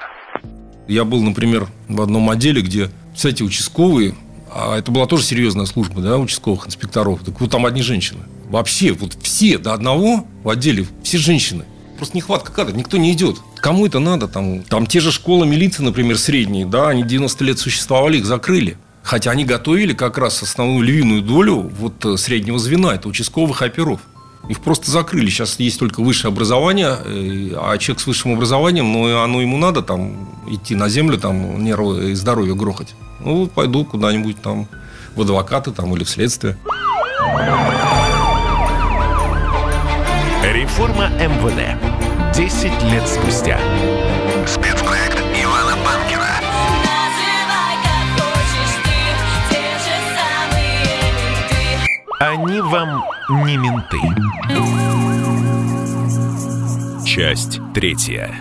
Я 0.88 1.06
был, 1.06 1.22
например, 1.24 1.68
в 1.88 2.02
одном 2.02 2.30
отделе, 2.30 2.62
где, 2.62 2.90
кстати, 3.16 3.42
участковые, 3.42 4.16
а 4.52 4.78
это 4.78 4.92
была 4.92 5.06
тоже 5.06 5.24
серьезная 5.24 5.66
служба, 5.66 6.02
да, 6.02 6.18
участковых 6.18 6.68
инспекторов. 6.68 7.22
Так 7.24 7.40
вот 7.40 7.50
там 7.50 7.66
одни 7.66 7.82
женщины. 7.82 8.20
Вообще, 8.54 8.92
вот 8.92 9.18
все 9.20 9.58
до 9.58 9.74
одного 9.74 10.28
в 10.44 10.50
отделе, 10.50 10.86
все 11.02 11.18
женщины. 11.18 11.66
Просто 11.98 12.16
нехватка 12.16 12.52
кадров, 12.52 12.76
никто 12.78 12.98
не 12.98 13.12
идет. 13.12 13.38
Кому 13.56 13.88
это 13.88 13.98
надо? 13.98 14.28
Там, 14.28 14.62
там 14.62 14.86
те 14.86 15.00
же 15.00 15.12
школы 15.12 15.48
милиции, 15.48 15.82
например, 15.82 16.20
средние, 16.20 16.68
да, 16.68 16.90
они 16.90 17.02
90 17.02 17.44
лет 17.46 17.58
существовали, 17.58 18.20
их 18.20 18.28
закрыли. 18.28 18.78
Хотя 19.02 19.32
они 19.32 19.44
готовили 19.44 19.94
как 19.94 20.20
раз 20.20 20.44
основную 20.44 20.84
львиную 20.84 21.24
долю 21.24 21.72
вот 21.80 22.06
э, 22.06 22.16
среднего 22.16 22.60
звена, 22.60 22.94
это 22.94 23.10
участковых 23.10 23.64
оперов. 23.64 24.02
Их 24.48 24.62
просто 24.62 24.92
закрыли. 24.92 25.32
Сейчас 25.32 25.60
есть 25.60 25.80
только 25.80 26.04
высшее 26.04 26.32
образование, 26.32 26.96
э, 27.04 27.56
а 27.58 27.76
человек 27.80 28.02
с 28.02 28.06
высшим 28.06 28.34
образованием, 28.34 28.94
ну, 28.94 29.20
оно 29.20 29.42
ему 29.42 29.58
надо 29.58 29.82
там 29.82 30.30
идти 30.48 30.76
на 30.76 30.90
землю, 30.90 31.18
там 31.18 31.64
нервы 31.64 32.12
и 32.12 32.14
здоровье 32.14 32.54
грохать. 32.54 32.94
Ну, 33.20 33.48
пойду 33.48 33.84
куда-нибудь 33.84 34.44
там 34.44 34.68
в 35.16 35.22
адвокаты 35.22 35.72
там 35.72 35.96
или 35.96 36.04
в 36.04 36.10
следствие. 36.10 36.56
Реформа 40.64 41.10
МВД. 41.20 41.76
10 42.34 42.84
лет 42.84 43.06
спустя. 43.06 43.60
Спецпроект 44.48 45.20
Ивана 45.36 45.76
Панкина. 45.84 46.40
Они 52.22 52.62
вам 52.62 53.04
не 53.44 53.58
менты. 53.58 53.98
Часть 57.06 57.60
третья. 57.74 58.34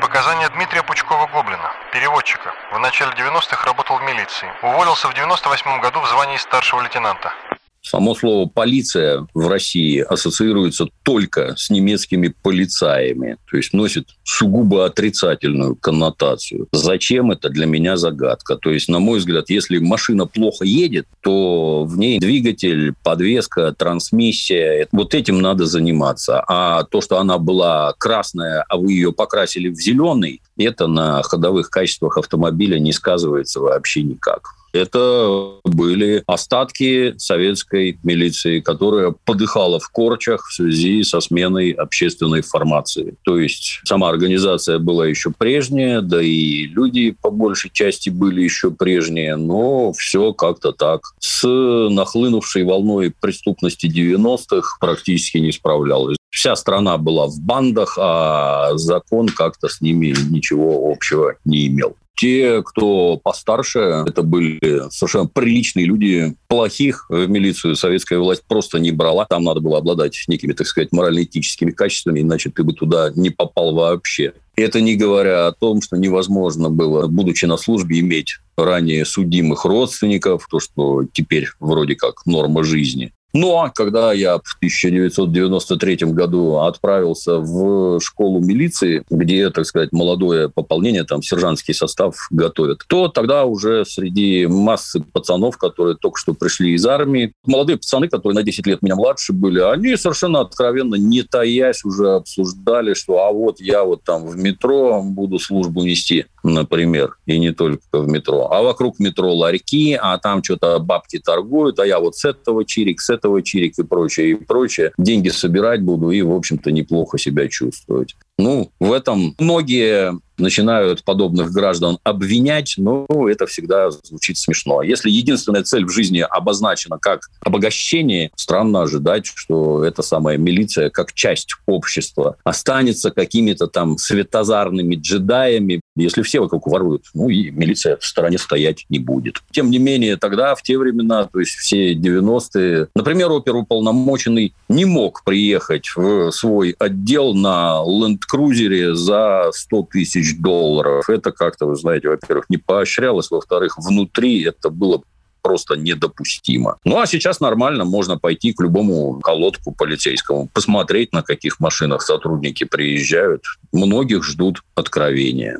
Показания 0.00 0.48
Дмитрия 0.56 0.82
Пучкова-Гоблина, 0.82 1.70
переводчика. 1.92 2.52
В 2.72 2.80
начале 2.80 3.12
90-х 3.12 3.64
работал 3.64 3.96
в 3.96 4.02
милиции. 4.02 4.48
Уволился 4.60 5.06
в 5.06 5.14
98 5.14 5.80
году 5.80 6.00
в 6.00 6.08
звании 6.08 6.36
старшего 6.36 6.80
лейтенанта. 6.80 7.32
Само 7.82 8.14
слово 8.14 8.46
«полиция» 8.46 9.26
в 9.32 9.48
России 9.48 10.00
ассоциируется 10.00 10.88
только 11.02 11.54
с 11.56 11.70
немецкими 11.70 12.32
полицаями, 12.42 13.38
то 13.50 13.56
есть 13.56 13.72
носит 13.72 14.08
сугубо 14.22 14.84
отрицательную 14.84 15.76
коннотацию. 15.76 16.68
Зачем 16.72 17.30
это 17.30 17.48
для 17.48 17.66
меня 17.66 17.96
загадка? 17.96 18.56
То 18.56 18.70
есть, 18.70 18.88
на 18.88 18.98
мой 18.98 19.18
взгляд, 19.18 19.48
если 19.48 19.78
машина 19.78 20.26
плохо 20.26 20.64
едет, 20.64 21.06
то 21.20 21.84
в 21.84 21.98
ней 21.98 22.18
двигатель, 22.18 22.94
подвеска, 23.02 23.72
трансмиссия, 23.72 24.86
вот 24.92 25.14
этим 25.14 25.40
надо 25.40 25.64
заниматься. 25.64 26.44
А 26.46 26.84
то, 26.84 27.00
что 27.00 27.18
она 27.18 27.38
была 27.38 27.94
красная, 27.96 28.64
а 28.68 28.76
вы 28.76 28.92
ее 28.92 29.12
покрасили 29.12 29.68
в 29.68 29.76
зеленый, 29.76 30.42
это 30.58 30.86
на 30.86 31.22
ходовых 31.22 31.70
качествах 31.70 32.18
автомобиля 32.18 32.78
не 32.78 32.92
сказывается 32.92 33.60
вообще 33.60 34.02
никак. 34.02 34.59
Это 34.72 35.58
были 35.64 36.22
остатки 36.26 37.14
советской 37.18 37.98
милиции, 38.02 38.60
которая 38.60 39.14
подыхала 39.24 39.80
в 39.80 39.88
корчах 39.90 40.46
в 40.46 40.54
связи 40.54 41.02
со 41.02 41.20
сменой 41.20 41.72
общественной 41.72 42.42
формации. 42.42 43.14
То 43.24 43.38
есть 43.38 43.80
сама 43.84 44.08
организация 44.08 44.78
была 44.78 45.06
еще 45.06 45.32
прежняя, 45.36 46.00
да 46.00 46.22
и 46.22 46.66
люди 46.66 47.10
по 47.10 47.30
большей 47.30 47.70
части 47.70 48.10
были 48.10 48.42
еще 48.42 48.70
прежние, 48.70 49.36
но 49.36 49.92
все 49.92 50.32
как-то 50.32 50.72
так. 50.72 51.00
С 51.18 51.46
нахлынувшей 51.46 52.64
волной 52.64 53.12
преступности 53.18 53.86
90-х 53.86 54.76
практически 54.80 55.38
не 55.38 55.52
справлялась. 55.52 56.16
Вся 56.30 56.54
страна 56.54 56.96
была 56.96 57.26
в 57.26 57.40
бандах, 57.40 57.98
а 58.00 58.70
закон 58.76 59.28
как-то 59.28 59.68
с 59.68 59.80
ними 59.80 60.14
ничего 60.30 60.90
общего 60.90 61.34
не 61.44 61.66
имел. 61.66 61.96
Те, 62.20 62.62
кто 62.62 63.16
постарше, 63.16 64.04
это 64.06 64.22
были 64.22 64.90
совершенно 64.90 65.26
приличные 65.26 65.86
люди. 65.86 66.36
Плохих 66.48 67.06
в 67.08 67.26
милицию 67.26 67.76
советская 67.76 68.18
власть 68.18 68.42
просто 68.46 68.78
не 68.78 68.92
брала. 68.92 69.24
Там 69.24 69.42
надо 69.42 69.60
было 69.60 69.78
обладать 69.78 70.22
некими, 70.28 70.52
так 70.52 70.66
сказать, 70.66 70.92
морально-этическими 70.92 71.70
качествами, 71.70 72.20
иначе 72.20 72.50
ты 72.50 72.62
бы 72.62 72.74
туда 72.74 73.10
не 73.16 73.30
попал 73.30 73.74
вообще. 73.74 74.34
Это 74.54 74.82
не 74.82 74.96
говоря 74.96 75.46
о 75.46 75.52
том, 75.52 75.80
что 75.80 75.96
невозможно 75.96 76.68
было, 76.68 77.06
будучи 77.06 77.46
на 77.46 77.56
службе, 77.56 78.00
иметь 78.00 78.34
ранее 78.54 79.06
судимых 79.06 79.64
родственников, 79.64 80.46
то, 80.50 80.60
что 80.60 81.04
теперь 81.10 81.48
вроде 81.58 81.94
как 81.94 82.26
норма 82.26 82.64
жизни. 82.64 83.14
Но 83.32 83.70
когда 83.74 84.12
я 84.12 84.38
в 84.38 84.56
1993 84.56 85.96
году 86.12 86.58
отправился 86.58 87.38
в 87.38 88.00
школу 88.00 88.40
милиции, 88.40 89.04
где, 89.08 89.50
так 89.50 89.66
сказать, 89.66 89.92
молодое 89.92 90.48
пополнение, 90.48 91.04
там 91.04 91.22
сержантский 91.22 91.74
состав 91.74 92.14
готовят, 92.30 92.82
то 92.88 93.08
тогда 93.08 93.44
уже 93.44 93.84
среди 93.84 94.46
массы 94.46 95.00
пацанов, 95.00 95.58
которые 95.58 95.96
только 95.96 96.18
что 96.18 96.34
пришли 96.34 96.74
из 96.74 96.84
армии, 96.86 97.32
молодые 97.46 97.76
пацаны, 97.76 98.08
которые 98.08 98.36
на 98.36 98.42
10 98.42 98.66
лет 98.66 98.82
меня 98.82 98.96
младше 98.96 99.32
были, 99.32 99.60
они 99.60 99.96
совершенно 99.96 100.40
откровенно, 100.40 100.96
не 100.96 101.22
таясь, 101.22 101.84
уже 101.84 102.14
обсуждали, 102.14 102.94
что 102.94 103.24
а 103.24 103.32
вот 103.32 103.60
я 103.60 103.84
вот 103.84 104.02
там 104.04 104.26
в 104.26 104.36
метро 104.36 105.02
буду 105.02 105.38
службу 105.38 105.82
нести, 105.82 106.26
например, 106.42 107.16
и 107.26 107.38
не 107.38 107.52
только 107.52 107.82
в 107.92 108.08
метро, 108.08 108.48
а 108.50 108.62
вокруг 108.62 108.98
метро 108.98 109.32
ларьки, 109.32 109.98
а 110.00 110.18
там 110.18 110.42
что-то 110.42 110.78
бабки 110.78 111.18
торгуют, 111.18 111.78
а 111.78 111.86
я 111.86 112.00
вот 112.00 112.16
с 112.16 112.24
этого 112.24 112.64
чирик, 112.64 113.00
с 113.00 113.10
этого 113.10 113.42
чирик 113.42 113.78
и 113.78 113.82
прочее, 113.82 114.30
и 114.30 114.34
прочее. 114.34 114.92
Деньги 114.98 115.28
собирать 115.28 115.82
буду 115.82 116.10
и, 116.10 116.22
в 116.22 116.32
общем-то, 116.32 116.70
неплохо 116.70 117.18
себя 117.18 117.48
чувствовать. 117.48 118.16
Ну, 118.38 118.70
в 118.80 118.92
этом 118.92 119.34
многие 119.38 120.18
начинают 120.40 121.04
подобных 121.04 121.52
граждан 121.52 121.98
обвинять, 122.04 122.74
но 122.76 123.06
это 123.28 123.46
всегда 123.46 123.90
звучит 123.90 124.38
смешно. 124.38 124.82
Если 124.82 125.10
единственная 125.10 125.62
цель 125.62 125.84
в 125.84 125.90
жизни 125.90 126.20
обозначена 126.20 126.98
как 126.98 127.22
обогащение, 127.40 128.30
странно 128.36 128.82
ожидать, 128.82 129.26
что 129.26 129.84
эта 129.84 130.02
самая 130.02 130.36
милиция, 130.36 130.90
как 130.90 131.12
часть 131.12 131.54
общества, 131.66 132.36
останется 132.44 133.10
какими-то 133.10 133.66
там 133.66 133.98
светозарными 133.98 134.96
джедаями, 134.96 135.80
если 135.96 136.22
все 136.22 136.40
вокруг 136.40 136.66
воруют. 136.66 137.04
Ну 137.14 137.28
и 137.28 137.50
милиция 137.50 137.96
в 137.96 138.04
стороне 138.04 138.38
стоять 138.38 138.86
не 138.88 138.98
будет. 138.98 139.42
Тем 139.50 139.70
не 139.70 139.78
менее, 139.78 140.16
тогда, 140.16 140.54
в 140.54 140.62
те 140.62 140.78
времена, 140.78 141.24
то 141.24 141.40
есть 141.40 141.52
все 141.52 141.94
90-е, 141.94 142.88
например, 142.94 143.30
оперуполномоченный 143.30 144.54
не 144.68 144.84
мог 144.84 145.24
приехать 145.24 145.90
в 145.94 146.30
свой 146.30 146.74
отдел 146.78 147.34
на 147.34 147.82
Land 147.86 148.20
крузере 148.26 148.94
за 148.94 149.50
100 149.52 149.88
тысяч 149.90 150.29
долларов. 150.32 151.08
Это 151.08 151.32
как-то, 151.32 151.66
вы 151.66 151.76
знаете, 151.76 152.08
во-первых, 152.08 152.46
не 152.48 152.56
поощрялось, 152.56 153.30
во-вторых, 153.30 153.76
внутри 153.78 154.42
это 154.42 154.70
было 154.70 155.02
просто 155.42 155.74
недопустимо. 155.76 156.76
Ну, 156.84 157.00
а 157.00 157.06
сейчас 157.06 157.40
нормально, 157.40 157.84
можно 157.84 158.18
пойти 158.18 158.52
к 158.52 158.60
любому 158.60 159.20
колодку 159.20 159.72
полицейскому, 159.72 160.48
посмотреть, 160.52 161.12
на 161.12 161.22
каких 161.22 161.60
машинах 161.60 162.02
сотрудники 162.02 162.64
приезжают. 162.64 163.44
Многих 163.72 164.24
ждут 164.24 164.62
откровения. 164.74 165.58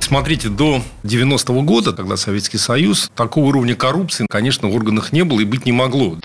Смотрите, 0.00 0.48
до 0.48 0.80
90-го 1.04 1.60
года, 1.62 1.92
тогда 1.92 2.16
Советский 2.16 2.56
Союз, 2.56 3.10
такого 3.14 3.48
уровня 3.48 3.74
коррупции, 3.74 4.26
конечно, 4.30 4.68
в 4.68 4.74
органах 4.74 5.12
не 5.12 5.22
было 5.22 5.40
и 5.40 5.44
быть 5.44 5.66
не 5.66 5.72
могло. 5.72 6.16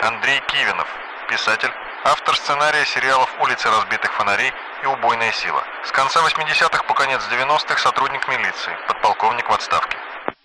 Андрей 0.00 0.40
Кивинов, 0.48 0.88
писатель, 1.28 1.68
автор 2.06 2.36
сценария 2.36 2.84
сериалов 2.84 3.28
«Улицы 3.42 3.68
разбитых 3.68 4.12
фонарей» 4.12 4.52
и 4.84 4.86
«Убойная 4.86 5.32
сила». 5.32 5.64
С 5.84 5.90
конца 5.90 6.20
80-х 6.20 6.84
по 6.84 6.94
конец 6.94 7.20
90-х 7.32 7.78
сотрудник 7.78 8.28
милиции, 8.28 8.70
подполковник 8.86 9.48
в 9.50 9.52
отставке. 9.52 9.96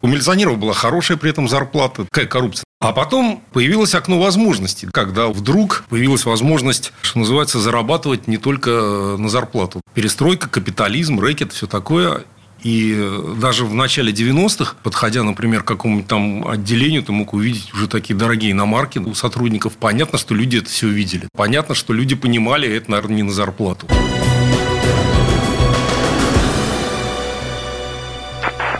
У 0.02 0.08
милиционеров 0.08 0.58
была 0.58 0.74
хорошая 0.74 1.18
при 1.18 1.30
этом 1.30 1.48
зарплата. 1.48 2.06
Какая 2.10 2.26
коррупция? 2.26 2.64
А 2.80 2.94
потом 2.94 3.44
появилось 3.54 3.94
окно 3.94 4.20
возможностей, 4.20 4.88
когда 4.92 5.28
вдруг 5.28 5.84
появилась 5.88 6.26
возможность, 6.26 6.94
что 7.04 7.20
называется, 7.20 7.60
зарабатывать 7.60 8.28
не 8.28 8.38
только 8.38 8.72
на 8.72 9.30
зарплату. 9.30 9.82
Перестройка, 9.94 10.50
капитализм, 10.50 11.20
рэкет, 11.20 11.54
все 11.54 11.68
такое. 11.68 12.24
И 12.64 12.96
даже 13.38 13.66
в 13.66 13.74
начале 13.74 14.12
90-х, 14.12 14.76
подходя, 14.84 15.24
например, 15.24 15.64
к 15.64 15.68
какому-нибудь 15.68 16.08
там 16.08 16.48
отделению, 16.48 17.02
ты 17.02 17.12
мог 17.12 17.34
увидеть 17.34 17.74
уже 17.74 17.88
такие 17.88 18.16
дорогие 18.16 18.52
иномарки 18.52 19.00
у 19.00 19.16
сотрудников. 19.16 19.74
Понятно, 19.78 20.20
что 20.20 20.36
люди 20.36 20.58
это 20.58 20.70
все 20.70 20.88
видели. 20.88 21.28
Понятно, 21.36 21.74
что 21.74 21.94
люди 21.94 22.16
понимали, 22.16 22.72
это, 22.72 22.92
наверное, 22.92 23.18
не 23.18 23.24
на 23.24 23.32
зарплату. 23.32 23.88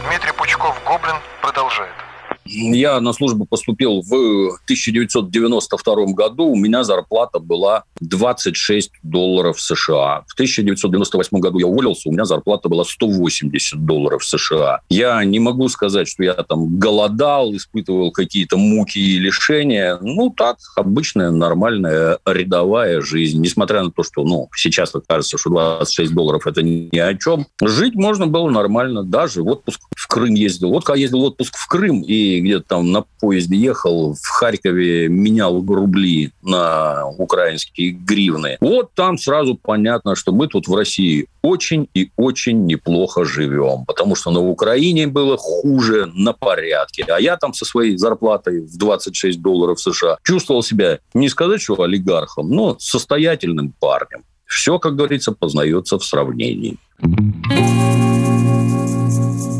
Дмитрий 0.08 0.34
Пучков, 0.38 0.80
Гоблин, 0.86 1.16
продолжает. 1.42 2.01
Я 2.54 3.00
на 3.00 3.14
службу 3.14 3.46
поступил 3.46 4.02
в 4.02 4.14
1992 4.66 6.06
году. 6.08 6.46
У 6.46 6.56
меня 6.56 6.84
зарплата 6.84 7.40
была 7.40 7.86
26 8.02 8.92
долларов 9.04 9.60
США. 9.62 10.26
В 10.28 10.34
1998 10.34 11.40
году 11.40 11.60
я 11.60 11.68
уволился, 11.68 12.10
у 12.10 12.12
меня 12.12 12.26
зарплата 12.26 12.68
была 12.68 12.84
180 12.84 13.86
долларов 13.86 14.24
США. 14.26 14.82
Я 14.90 15.24
не 15.24 15.40
могу 15.40 15.70
сказать, 15.70 16.08
что 16.10 16.24
я 16.24 16.34
там 16.34 16.78
голодал, 16.78 17.56
испытывал 17.56 18.12
какие-то 18.12 18.58
муки 18.58 18.98
и 18.98 19.20
лишения. 19.20 19.98
Ну, 20.02 20.34
так, 20.36 20.58
обычная, 20.76 21.32
нормальная, 21.32 22.20
рядовая 22.26 23.02
жизнь. 23.02 23.40
Несмотря 23.42 23.84
на 23.84 23.92
то, 23.92 24.04
что, 24.04 24.24
ну, 24.24 24.50
сейчас 24.56 24.94
кажется, 25.08 25.38
что 25.38 25.50
26 25.50 26.14
долларов– 26.14 26.42
это 26.48 26.62
ни 26.62 26.98
о 26.98 27.14
чем. 27.16 27.48
Жить 27.64 27.96
можно 27.96 28.28
было 28.28 28.50
нормально. 28.50 29.04
Даже 29.04 29.42
в 29.42 29.48
отпуск 29.48 29.80
в 29.96 30.08
Крым 30.08 30.34
ездил. 30.34 30.72
Вот 30.72 30.84
когда 30.84 31.00
ездил 31.00 31.22
в 31.22 31.26
отпуск 31.26 31.56
в 31.56 31.68
Крым 31.68 32.02
и 32.02 32.41
где-то 32.42 32.66
там 32.68 32.92
на 32.92 33.04
поезде 33.20 33.56
ехал, 33.56 34.14
в 34.14 34.28
Харькове 34.28 35.08
менял 35.08 35.64
рубли 35.66 36.32
на 36.42 37.08
украинские 37.08 37.92
гривны. 37.92 38.58
Вот 38.62 38.94
там 38.94 39.18
сразу 39.18 39.56
понятно, 39.56 40.16
что 40.16 40.32
мы 40.32 40.48
тут 40.48 40.68
в 40.68 40.76
России 40.76 41.28
очень 41.42 41.88
и 41.94 42.12
очень 42.18 42.66
неплохо 42.66 43.26
живем, 43.26 43.86
потому 43.86 44.16
что 44.16 44.32
на 44.32 44.40
Украине 44.40 45.08
было 45.08 45.38
хуже 45.38 46.12
на 46.14 46.34
порядке. 46.34 47.04
А 47.08 47.20
я 47.20 47.38
там 47.38 47.54
со 47.54 47.66
своей 47.66 47.98
зарплатой 47.98 48.62
в 48.62 48.78
26 48.78 49.42
долларов 49.42 49.80
США 49.80 50.18
чувствовал 50.24 50.64
себя, 50.64 51.00
не 51.14 51.30
сказать, 51.30 51.62
что 51.62 51.82
олигархом, 51.82 52.50
но 52.50 52.76
состоятельным 52.80 53.74
парнем. 53.80 54.24
Все, 54.46 54.80
как 54.80 54.96
говорится, 54.96 55.32
познается 55.32 55.98
в 55.98 56.04
сравнении. 56.04 56.78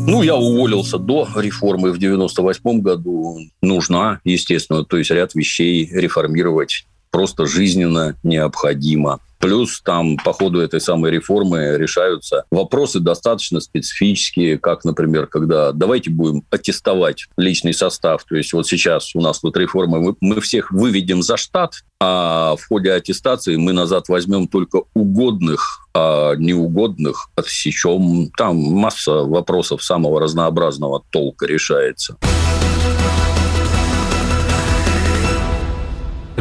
Ну, 0.06 0.22
я 0.22 0.34
уволился 0.34 0.98
до 0.98 1.28
реформы 1.36 1.92
в 1.92 1.98
98 1.98 2.80
году. 2.80 3.38
Нужна, 3.60 4.20
естественно, 4.24 4.84
то 4.84 4.96
есть 4.96 5.10
ряд 5.10 5.34
вещей 5.34 5.88
реформировать 5.92 6.86
просто 7.10 7.46
жизненно 7.46 8.16
необходимо. 8.22 9.20
Плюс 9.42 9.80
там 9.82 10.16
по 10.18 10.32
ходу 10.32 10.60
этой 10.60 10.80
самой 10.80 11.10
реформы 11.10 11.76
решаются 11.76 12.44
вопросы 12.52 13.00
достаточно 13.00 13.58
специфические, 13.60 14.56
как, 14.56 14.84
например, 14.84 15.26
когда 15.26 15.72
давайте 15.72 16.10
будем 16.10 16.44
аттестовать 16.50 17.26
личный 17.36 17.74
состав. 17.74 18.22
То 18.22 18.36
есть 18.36 18.52
вот 18.52 18.68
сейчас 18.68 19.16
у 19.16 19.20
нас 19.20 19.42
вот 19.42 19.56
реформа, 19.56 19.98
мы, 19.98 20.14
мы 20.20 20.40
всех 20.40 20.70
выведем 20.70 21.22
за 21.22 21.36
штат, 21.36 21.74
а 22.00 22.54
в 22.54 22.68
ходе 22.68 22.92
аттестации 22.92 23.56
мы 23.56 23.72
назад 23.72 24.08
возьмем 24.08 24.46
только 24.46 24.82
угодных, 24.94 25.88
а 25.92 26.36
неугодных 26.36 27.28
отсечем. 27.34 28.30
Там 28.38 28.56
масса 28.56 29.24
вопросов 29.24 29.82
самого 29.82 30.20
разнообразного 30.20 31.02
толка 31.10 31.46
решается. 31.46 32.16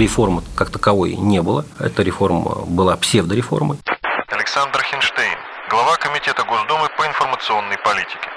Реформы 0.02 0.42
как 0.56 0.72
таковой 0.72 1.14
не 1.16 1.44
было. 1.44 1.64
Эта 1.78 2.02
реформа 2.02 2.64
была 2.66 2.98
псевдореформой. 2.98 3.78
Александр 4.30 4.82
Хинштейн, 4.82 5.38
глава 5.70 5.96
Комитета 5.98 6.42
Госдумы 6.44 6.88
по 6.98 7.06
информационной 7.06 7.78
политике. 7.78 8.28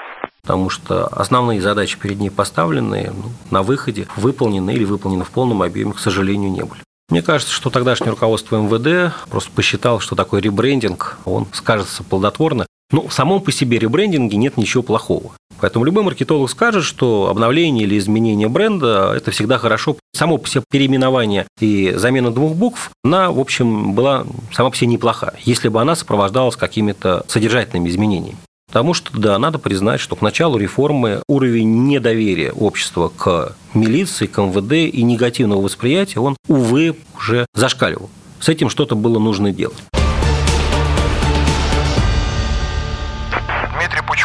Потому 0.43 0.69
что 0.69 1.07
основные 1.07 1.59
задачи 1.59 1.97
перед 1.97 2.19
ней 2.19 2.29
поставленные 2.29 3.09
ну, 3.09 3.31
на 3.49 3.63
выходе 3.63 4.07
выполнены 4.15 4.75
или 4.75 4.83
выполнены 4.83 5.23
в 5.23 5.31
полном 5.31 5.63
объеме, 5.63 5.93
к 5.93 5.99
сожалению, 5.99 6.51
не 6.51 6.61
были. 6.61 6.81
Мне 7.09 7.23
кажется, 7.23 7.51
что 7.51 7.71
тогдашнее 7.71 8.11
руководство 8.11 8.57
МВД 8.57 9.15
просто 9.31 9.49
посчитало, 9.49 9.99
что 9.99 10.15
такой 10.15 10.41
ребрендинг, 10.41 11.17
он 11.25 11.47
скажется 11.51 12.03
плодотворно. 12.03 12.67
Ну, 12.91 13.07
в 13.07 13.13
самом 13.13 13.41
по 13.41 13.51
себе 13.51 13.79
ребрендинге 13.79 14.37
нет 14.37 14.57
ничего 14.57 14.83
плохого. 14.83 15.31
Поэтому 15.59 15.85
любой 15.85 16.03
маркетолог 16.03 16.49
скажет, 16.49 16.83
что 16.83 17.29
обновление 17.29 17.85
или 17.85 17.97
изменение 17.97 18.47
бренда– 18.47 19.13
это 19.15 19.31
всегда 19.31 19.57
хорошо. 19.57 19.97
Само 20.13 20.37
по 20.37 20.47
себе 20.47 20.63
переименование 20.69 21.45
и 21.59 21.93
замена 21.95 22.31
двух 22.31 22.55
букв, 22.55 22.91
она, 23.03 23.31
в 23.31 23.39
общем, 23.39 23.93
была 23.93 24.25
сама 24.53 24.69
по 24.69 24.75
себе 24.75 24.87
неплоха, 24.87 25.33
если 25.43 25.69
бы 25.69 25.81
она 25.81 25.95
сопровождалась 25.95 26.55
какими-то 26.55 27.25
содержательными 27.27 27.89
изменениями. 27.89 28.37
Потому 28.67 28.93
что, 28.93 29.17
да, 29.17 29.39
надо 29.39 29.57
признать, 29.57 30.01
что 30.01 30.15
к 30.15 30.21
началу 30.21 30.57
реформы 30.57 31.21
уровень 31.27 31.87
недоверия 31.87 32.51
общества 32.51 33.11
к 33.15 33.55
милиции, 33.73 34.25
к 34.25 34.37
МВД 34.41 34.93
и 34.93 35.01
негативного 35.01 35.61
восприятия, 35.61 36.19
он, 36.19 36.35
увы, 36.47 36.95
уже 37.17 37.45
зашкаливал. 37.53 38.09
С 38.39 38.49
этим 38.49 38.69
что-то 38.69 38.95
было 38.95 39.17
нужно 39.17 39.51
делать. 39.51 39.77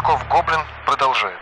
Пучков, 0.01 0.27
Гоблин, 0.31 0.61
продолжает. 0.87 1.37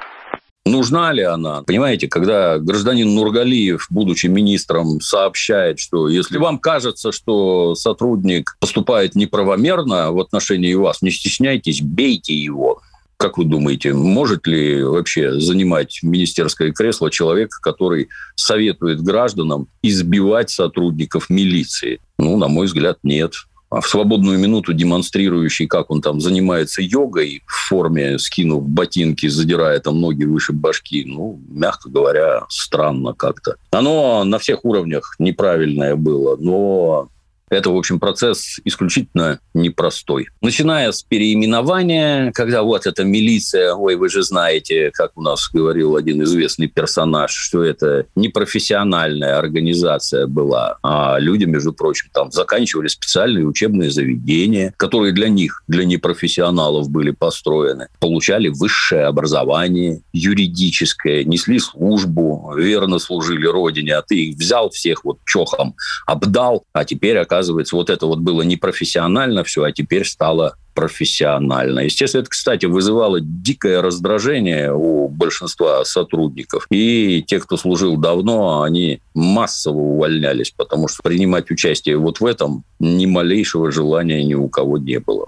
Нужна 0.64 1.12
ли 1.12 1.22
она? 1.22 1.62
Понимаете, 1.62 2.08
когда 2.08 2.58
гражданин 2.58 3.14
Нургалиев, 3.14 3.86
будучи 3.88 4.26
министром, 4.26 5.00
сообщает, 5.00 5.78
что 5.78 6.08
если 6.08 6.38
вам 6.38 6.58
кажется, 6.58 7.12
что 7.12 7.74
сотрудник 7.74 8.56
поступает 8.60 9.14
неправомерно 9.14 10.12
в 10.12 10.18
отношении 10.18 10.74
вас, 10.74 11.02
не 11.02 11.10
стесняйтесь, 11.10 11.80
бейте 11.80 12.34
его. 12.34 12.80
Как 13.16 13.38
вы 13.38 13.44
думаете, 13.44 13.94
может 13.94 14.46
ли 14.46 14.82
вообще 14.82 15.38
занимать 15.40 16.00
министерское 16.02 16.72
кресло 16.72 17.10
человек, 17.10 17.50
который 17.62 18.08
советует 18.34 19.00
гражданам 19.00 19.68
избивать 19.82 20.50
сотрудников 20.50 21.30
милиции? 21.30 22.00
Ну, 22.18 22.36
на 22.36 22.48
мой 22.48 22.66
взгляд, 22.66 22.98
нет. 23.02 23.34
А 23.70 23.80
в 23.80 23.86
свободную 23.86 24.38
минуту 24.38 24.72
демонстрирующий, 24.72 25.66
как 25.66 25.90
он 25.90 26.00
там 26.00 26.20
занимается 26.20 26.80
йогой 26.80 27.42
в 27.46 27.68
форме, 27.68 28.18
скинув 28.18 28.66
ботинки, 28.66 29.28
задирая 29.28 29.78
там 29.80 30.00
ноги 30.00 30.24
выше 30.24 30.52
башки, 30.52 31.04
ну, 31.06 31.38
мягко 31.48 31.90
говоря, 31.90 32.44
странно 32.48 33.12
как-то. 33.12 33.56
Оно 33.70 34.24
на 34.24 34.38
всех 34.38 34.64
уровнях 34.64 35.16
неправильное 35.18 35.96
было, 35.96 36.36
но 36.36 37.08
это, 37.50 37.70
в 37.70 37.76
общем, 37.76 37.98
процесс 37.98 38.60
исключительно 38.64 39.40
непростой. 39.54 40.28
Начиная 40.40 40.92
с 40.92 41.02
переименования, 41.02 42.32
когда 42.32 42.62
вот 42.62 42.86
эта 42.86 43.04
милиция, 43.04 43.74
ой, 43.74 43.96
вы 43.96 44.08
же 44.08 44.22
знаете, 44.22 44.90
как 44.92 45.12
у 45.16 45.22
нас 45.22 45.48
говорил 45.52 45.96
один 45.96 46.22
известный 46.22 46.68
персонаж, 46.68 47.32
что 47.32 47.62
это 47.62 48.06
непрофессиональная 48.14 49.38
организация 49.38 50.26
была, 50.26 50.78
а 50.82 51.18
люди, 51.18 51.44
между 51.44 51.72
прочим, 51.72 52.08
там 52.12 52.30
заканчивали 52.30 52.88
специальные 52.88 53.46
учебные 53.46 53.90
заведения, 53.90 54.74
которые 54.76 55.12
для 55.12 55.28
них, 55.28 55.62
для 55.68 55.84
непрофессионалов 55.84 56.90
были 56.90 57.10
построены, 57.10 57.88
получали 58.00 58.48
высшее 58.48 59.04
образование, 59.04 60.02
юридическое, 60.12 61.24
несли 61.24 61.58
службу, 61.58 62.52
верно 62.56 62.98
служили 62.98 63.46
родине, 63.46 63.94
а 63.96 64.02
ты 64.02 64.26
их 64.26 64.36
взял 64.36 64.70
всех 64.70 65.04
вот 65.04 65.18
чохом, 65.24 65.74
обдал, 66.06 66.64
а 66.72 66.84
теперь, 66.84 67.18
оказывается, 67.18 67.37
оказывается, 67.38 67.76
вот 67.76 67.88
это 67.88 68.06
вот 68.06 68.18
было 68.18 68.42
непрофессионально 68.42 69.44
все, 69.44 69.62
а 69.62 69.72
теперь 69.72 70.04
стало 70.04 70.56
профессионально. 70.74 71.80
Естественно, 71.80 72.22
это, 72.22 72.30
кстати, 72.30 72.66
вызывало 72.66 73.20
дикое 73.20 73.80
раздражение 73.80 74.72
у 74.72 75.08
большинства 75.08 75.84
сотрудников. 75.84 76.66
И 76.70 77.24
те, 77.26 77.38
кто 77.40 77.56
служил 77.56 77.96
давно, 77.96 78.62
они 78.62 79.00
массово 79.14 79.78
увольнялись, 79.78 80.50
потому 80.50 80.88
что 80.88 81.02
принимать 81.02 81.50
участие 81.50 81.96
вот 81.96 82.20
в 82.20 82.26
этом 82.26 82.64
ни 82.80 83.06
малейшего 83.06 83.70
желания 83.70 84.24
ни 84.24 84.34
у 84.34 84.48
кого 84.48 84.78
не 84.78 84.98
было. 84.98 85.26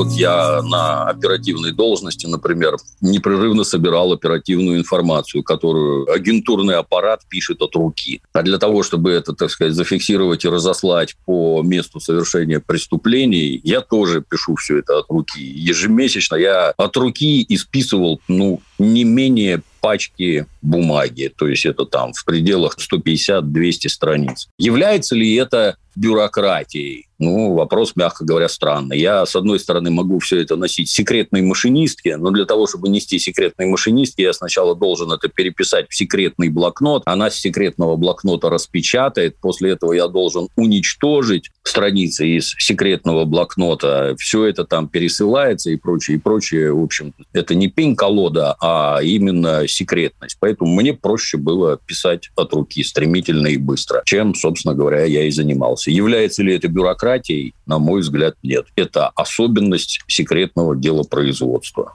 Вот 0.00 0.12
я 0.12 0.62
на 0.62 1.04
оперативной 1.10 1.72
должности, 1.72 2.24
например, 2.24 2.78
непрерывно 3.02 3.64
собирал 3.64 4.14
оперативную 4.14 4.78
информацию, 4.78 5.42
которую 5.42 6.10
агентурный 6.10 6.76
аппарат 6.76 7.20
пишет 7.28 7.60
от 7.60 7.76
руки. 7.76 8.22
А 8.32 8.42
для 8.42 8.56
того, 8.56 8.82
чтобы 8.82 9.10
это, 9.10 9.34
так 9.34 9.50
сказать, 9.50 9.74
зафиксировать 9.74 10.46
и 10.46 10.48
разослать 10.48 11.16
по 11.26 11.60
месту 11.62 12.00
совершения 12.00 12.60
преступлений, 12.60 13.60
я 13.62 13.82
тоже 13.82 14.24
пишу 14.26 14.54
все 14.54 14.78
это 14.78 15.00
от 15.00 15.10
руки. 15.10 15.38
Ежемесячно 15.38 16.36
я 16.36 16.72
от 16.78 16.96
руки 16.96 17.44
исписывал, 17.46 18.22
ну, 18.26 18.62
не 18.78 19.04
менее 19.04 19.60
пачки 19.82 20.46
бумаги, 20.62 21.32
то 21.36 21.46
есть 21.46 21.66
это 21.66 21.84
там 21.84 22.12
в 22.12 22.24
пределах 22.24 22.76
150-200 22.78 23.88
страниц. 23.88 24.48
Является 24.58 25.14
ли 25.14 25.34
это 25.34 25.76
бюрократией? 25.96 27.06
Ну, 27.20 27.52
вопрос, 27.52 27.92
мягко 27.96 28.24
говоря, 28.24 28.48
странный. 28.48 28.98
Я, 28.98 29.26
с 29.26 29.36
одной 29.36 29.60
стороны, 29.60 29.90
могу 29.90 30.18
все 30.20 30.40
это 30.40 30.56
носить 30.56 30.88
секретной 30.88 31.42
машинистке, 31.42 32.16
но 32.16 32.30
для 32.30 32.46
того, 32.46 32.66
чтобы 32.66 32.88
нести 32.88 33.18
секретной 33.18 33.66
машинистке, 33.66 34.22
я 34.22 34.32
сначала 34.32 34.74
должен 34.74 35.12
это 35.12 35.28
переписать 35.28 35.86
в 35.90 35.94
секретный 35.94 36.48
блокнот. 36.48 37.02
Она 37.04 37.28
с 37.28 37.34
секретного 37.34 37.96
блокнота 37.96 38.48
распечатает. 38.48 39.36
После 39.38 39.72
этого 39.72 39.92
я 39.92 40.08
должен 40.08 40.48
уничтожить 40.56 41.50
страницы 41.62 42.26
из 42.26 42.54
секретного 42.58 43.26
блокнота. 43.26 44.14
Все 44.18 44.46
это 44.46 44.64
там 44.64 44.88
пересылается 44.88 45.70
и 45.70 45.76
прочее, 45.76 46.16
и 46.16 46.20
прочее. 46.20 46.72
В 46.72 46.82
общем, 46.82 47.12
это 47.34 47.54
не 47.54 47.68
пень-колода, 47.68 48.56
а 48.62 49.00
именно 49.02 49.68
секретность. 49.68 50.38
Поэтому 50.50 50.74
мне 50.74 50.94
проще 50.94 51.36
было 51.36 51.76
писать 51.76 52.30
от 52.34 52.52
руки 52.52 52.82
стремительно 52.82 53.46
и 53.46 53.56
быстро, 53.56 54.02
чем, 54.04 54.34
собственно 54.34 54.74
говоря, 54.74 55.04
я 55.04 55.22
и 55.22 55.30
занимался. 55.30 55.92
Является 55.92 56.42
ли 56.42 56.56
это 56.56 56.66
бюрократией? 56.66 57.54
На 57.66 57.78
мой 57.78 58.00
взгляд, 58.00 58.34
нет. 58.42 58.66
Это 58.74 59.10
особенность 59.10 60.00
секретного 60.08 60.74
делопроизводства. 60.74 61.94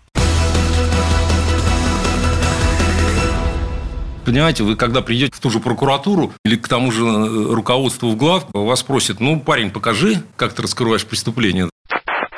Понимаете, 4.24 4.64
вы 4.64 4.78
когда 4.78 5.02
придете 5.02 5.36
в 5.36 5.42
ту 5.42 5.50
же 5.50 5.60
прокуратуру 5.60 6.32
или 6.46 6.56
к 6.56 6.70
тому 6.70 6.94
же 6.94 7.04
э, 7.04 7.54
руководству 7.54 8.10
в 8.10 8.16
глав, 8.16 8.46
вас 8.54 8.80
спросят, 8.80 9.20
ну, 9.20 9.38
парень, 9.42 9.70
покажи, 9.70 10.24
как 10.38 10.54
ты 10.54 10.62
раскрываешь 10.62 11.06
преступление. 11.06 11.70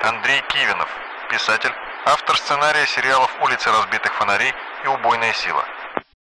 Андрей 0.01 0.41
Кивинов, 0.49 0.89
писатель, 1.32 1.71
автор 2.08 2.36
сценария 2.38 2.88
сериалов 2.88 3.30
«Улицы 3.45 3.69
разбитых 3.69 4.12
фонарей» 4.15 4.51
и 4.84 4.88
«Убойная 4.88 5.34
сила». 5.34 5.63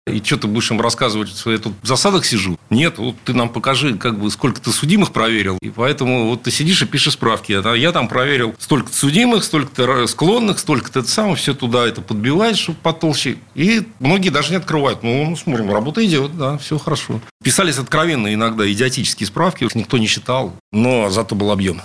И 0.07 0.21
что 0.23 0.37
ты 0.37 0.45
будешь 0.45 0.69
им 0.69 0.79
рассказывать, 0.79 1.29
что 1.29 1.51
я 1.51 1.57
тут 1.57 1.73
в 1.81 1.87
засадах 1.87 2.25
сижу? 2.25 2.59
Нет, 2.69 2.99
вот 2.99 3.15
ты 3.25 3.33
нам 3.33 3.49
покажи, 3.49 3.97
как 3.97 4.19
бы, 4.19 4.29
сколько 4.29 4.61
ты 4.61 4.71
судимых 4.71 5.11
проверил. 5.11 5.57
И 5.61 5.71
поэтому 5.71 6.29
вот 6.29 6.43
ты 6.43 6.51
сидишь 6.51 6.83
и 6.83 6.85
пишешь 6.85 7.13
справки. 7.13 7.59
А 7.65 7.73
я 7.73 7.91
там 7.91 8.07
проверил 8.07 8.53
столько 8.59 8.93
судимых, 8.93 9.43
столько-то 9.43 10.05
склонных, 10.05 10.59
столько-то 10.59 10.99
это 10.99 11.09
самое, 11.09 11.35
все 11.35 11.55
туда 11.55 11.87
это 11.87 12.03
подбиваешь, 12.03 12.59
чтобы 12.59 12.77
потолще. 12.83 13.37
И 13.55 13.87
многие 13.99 14.29
даже 14.29 14.51
не 14.51 14.57
открывают. 14.57 15.01
Ну, 15.01 15.25
ну, 15.25 15.35
смотрим, 15.35 15.73
работа 15.73 16.05
идет, 16.05 16.37
да, 16.37 16.59
все 16.59 16.77
хорошо. 16.77 17.19
Писались 17.43 17.79
откровенно 17.79 18.31
иногда 18.31 18.71
идиотические 18.71 19.25
справки, 19.25 19.67
никто 19.73 19.97
не 19.97 20.05
считал, 20.05 20.53
но 20.71 21.09
зато 21.09 21.33
был 21.33 21.49
объем. 21.49 21.81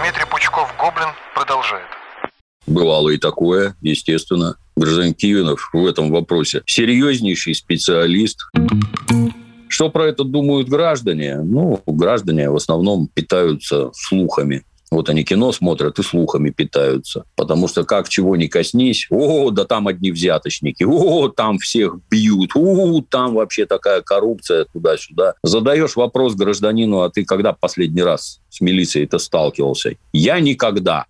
Дмитрий 0.00 0.24
Пучков-Гоблин 0.30 1.08
продолжает. 1.34 1.87
Бывало 2.68 3.10
и 3.10 3.18
такое, 3.18 3.74
естественно. 3.80 4.56
Гражданин 4.76 5.14
Кивинов 5.14 5.70
в 5.72 5.86
этом 5.86 6.10
вопросе 6.10 6.62
серьезнейший 6.66 7.54
специалист. 7.54 8.38
Что 9.68 9.90
про 9.90 10.06
это 10.06 10.24
думают 10.24 10.68
граждане? 10.68 11.40
Ну, 11.42 11.80
граждане 11.86 12.50
в 12.50 12.56
основном 12.56 13.08
питаются 13.12 13.90
слухами. 13.94 14.64
Вот 14.90 15.10
они 15.10 15.22
кино 15.22 15.52
смотрят 15.52 15.98
и 15.98 16.02
слухами 16.02 16.50
питаются. 16.50 17.24
Потому 17.36 17.68
что 17.68 17.84
как 17.84 18.08
чего 18.08 18.36
не 18.36 18.48
коснись, 18.48 19.06
о, 19.10 19.50
да 19.50 19.64
там 19.64 19.86
одни 19.86 20.10
взяточники, 20.10 20.84
о, 20.84 21.28
там 21.28 21.58
всех 21.58 21.96
бьют, 22.10 22.52
о, 22.54 23.02
там 23.02 23.34
вообще 23.34 23.66
такая 23.66 24.00
коррупция 24.00 24.64
туда-сюда. 24.72 25.34
Задаешь 25.42 25.96
вопрос 25.96 26.34
гражданину, 26.34 27.00
а 27.00 27.10
ты 27.10 27.24
когда 27.24 27.52
последний 27.52 28.02
раз 28.02 28.40
с 28.48 28.60
милицией-то 28.60 29.18
сталкивался? 29.18 29.96
Я 30.12 30.40
никогда. 30.40 31.04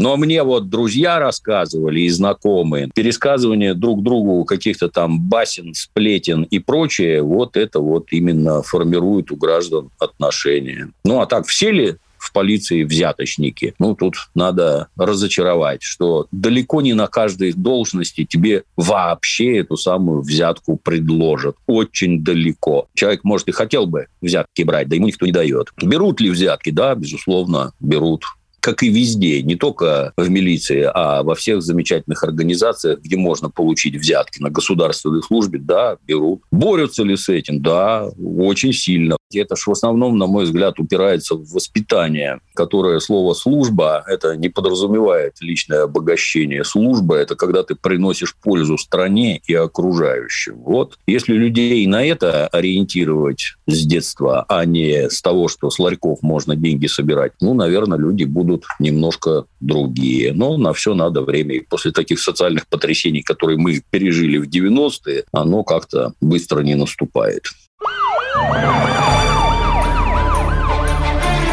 Но 0.00 0.16
мне 0.16 0.42
вот 0.42 0.70
друзья 0.70 1.18
рассказывали 1.18 2.00
и 2.00 2.08
знакомые, 2.08 2.88
пересказывание 2.94 3.74
друг 3.74 4.02
другу 4.02 4.46
каких-то 4.46 4.88
там 4.88 5.20
басен, 5.20 5.74
сплетен 5.74 6.44
и 6.44 6.58
прочее, 6.58 7.20
вот 7.20 7.54
это 7.58 7.80
вот 7.80 8.06
именно 8.10 8.62
формирует 8.62 9.30
у 9.30 9.36
граждан 9.36 9.90
отношения. 9.98 10.88
Ну, 11.04 11.20
а 11.20 11.26
так 11.26 11.46
все 11.46 11.70
ли 11.70 11.96
в 12.16 12.32
полиции 12.32 12.84
взяточники. 12.84 13.74
Ну, 13.78 13.94
тут 13.94 14.14
надо 14.34 14.88
разочаровать, 14.96 15.82
что 15.82 16.26
далеко 16.32 16.80
не 16.80 16.94
на 16.94 17.06
каждой 17.06 17.52
должности 17.52 18.24
тебе 18.24 18.64
вообще 18.76 19.58
эту 19.58 19.76
самую 19.76 20.22
взятку 20.22 20.78
предложат. 20.82 21.56
Очень 21.66 22.24
далеко. 22.24 22.88
Человек, 22.94 23.24
может, 23.24 23.48
и 23.48 23.52
хотел 23.52 23.86
бы 23.86 24.06
взятки 24.22 24.62
брать, 24.62 24.88
да 24.88 24.96
ему 24.96 25.08
никто 25.08 25.26
не 25.26 25.32
дает. 25.32 25.68
Берут 25.82 26.22
ли 26.22 26.30
взятки? 26.30 26.70
Да, 26.70 26.94
безусловно, 26.94 27.72
берут 27.80 28.24
как 28.60 28.82
и 28.82 28.88
везде, 28.88 29.42
не 29.42 29.56
только 29.56 30.12
в 30.16 30.28
милиции, 30.28 30.88
а 30.92 31.22
во 31.22 31.34
всех 31.34 31.62
замечательных 31.62 32.22
организациях, 32.24 33.00
где 33.00 33.16
можно 33.16 33.50
получить 33.50 33.96
взятки 33.96 34.40
на 34.40 34.50
государственной 34.50 35.22
службе, 35.22 35.58
да, 35.58 35.96
берут. 36.06 36.42
Борются 36.50 37.02
ли 37.02 37.16
с 37.16 37.28
этим? 37.28 37.62
Да, 37.62 38.10
очень 38.18 38.72
сильно. 38.72 39.16
Это 39.32 39.54
же 39.54 39.62
в 39.66 39.70
основном, 39.70 40.18
на 40.18 40.26
мой 40.26 40.44
взгляд, 40.44 40.80
упирается 40.80 41.36
в 41.36 41.48
воспитание, 41.50 42.40
которое 42.54 42.98
слово 42.98 43.34
«служба» 43.34 44.04
это 44.06 44.36
не 44.36 44.48
подразумевает 44.48 45.34
личное 45.40 45.84
обогащение. 45.84 46.64
Служба– 46.64 47.14
это 47.16 47.36
когда 47.36 47.62
ты 47.62 47.76
приносишь 47.76 48.34
пользу 48.34 48.76
стране 48.76 49.40
и 49.46 49.54
окружающим. 49.54 50.56
Вот. 50.56 50.98
Если 51.06 51.34
людей 51.34 51.86
на 51.86 52.04
это 52.04 52.48
ориентировать 52.48 53.54
с 53.66 53.86
детства, 53.86 54.44
а 54.48 54.64
не 54.64 55.08
с 55.08 55.22
того, 55.22 55.48
что 55.48 55.70
с 55.70 55.78
ларьков 55.78 56.22
можно 56.22 56.56
деньги 56.56 56.86
собирать, 56.86 57.32
ну, 57.40 57.54
наверное, 57.54 57.98
люди 57.98 58.24
будут 58.24 58.49
немножко 58.78 59.44
другие. 59.60 60.32
Но 60.32 60.56
на 60.56 60.72
все 60.72 60.94
надо 60.94 61.22
время. 61.22 61.56
И 61.56 61.60
после 61.60 61.92
таких 61.92 62.20
социальных 62.20 62.66
потрясений, 62.68 63.22
которые 63.22 63.58
мы 63.58 63.82
пережили 63.90 64.38
в 64.38 64.48
90-е, 64.48 65.24
оно 65.32 65.62
как-то 65.62 66.12
быстро 66.20 66.60
не 66.60 66.74
наступает. 66.74 67.44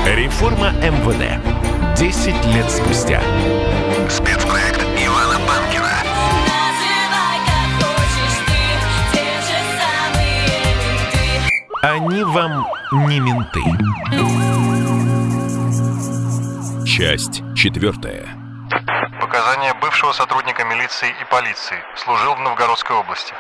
Реформа 0.06 0.74
МВД. 0.82 1.42
10 1.98 2.28
лет 2.54 2.70
спустя. 2.70 3.22
Спецпроект 4.10 4.80
Ивана 5.04 5.40
Панкина. 5.48 5.98
Они 11.82 12.24
вам 12.24 12.68
не 13.08 13.20
менты. 13.20 13.60
Часть 16.98 17.44
четвертая. 17.56 18.26
Показания 19.22 19.76
бывшего 19.80 20.14
сотрудника 20.14 20.64
милиции 20.64 21.10
и 21.10 21.30
полиции. 21.30 21.78
Служил 21.96 22.34
в 22.34 22.40
Новгородской 22.40 22.96
области. 22.96 23.36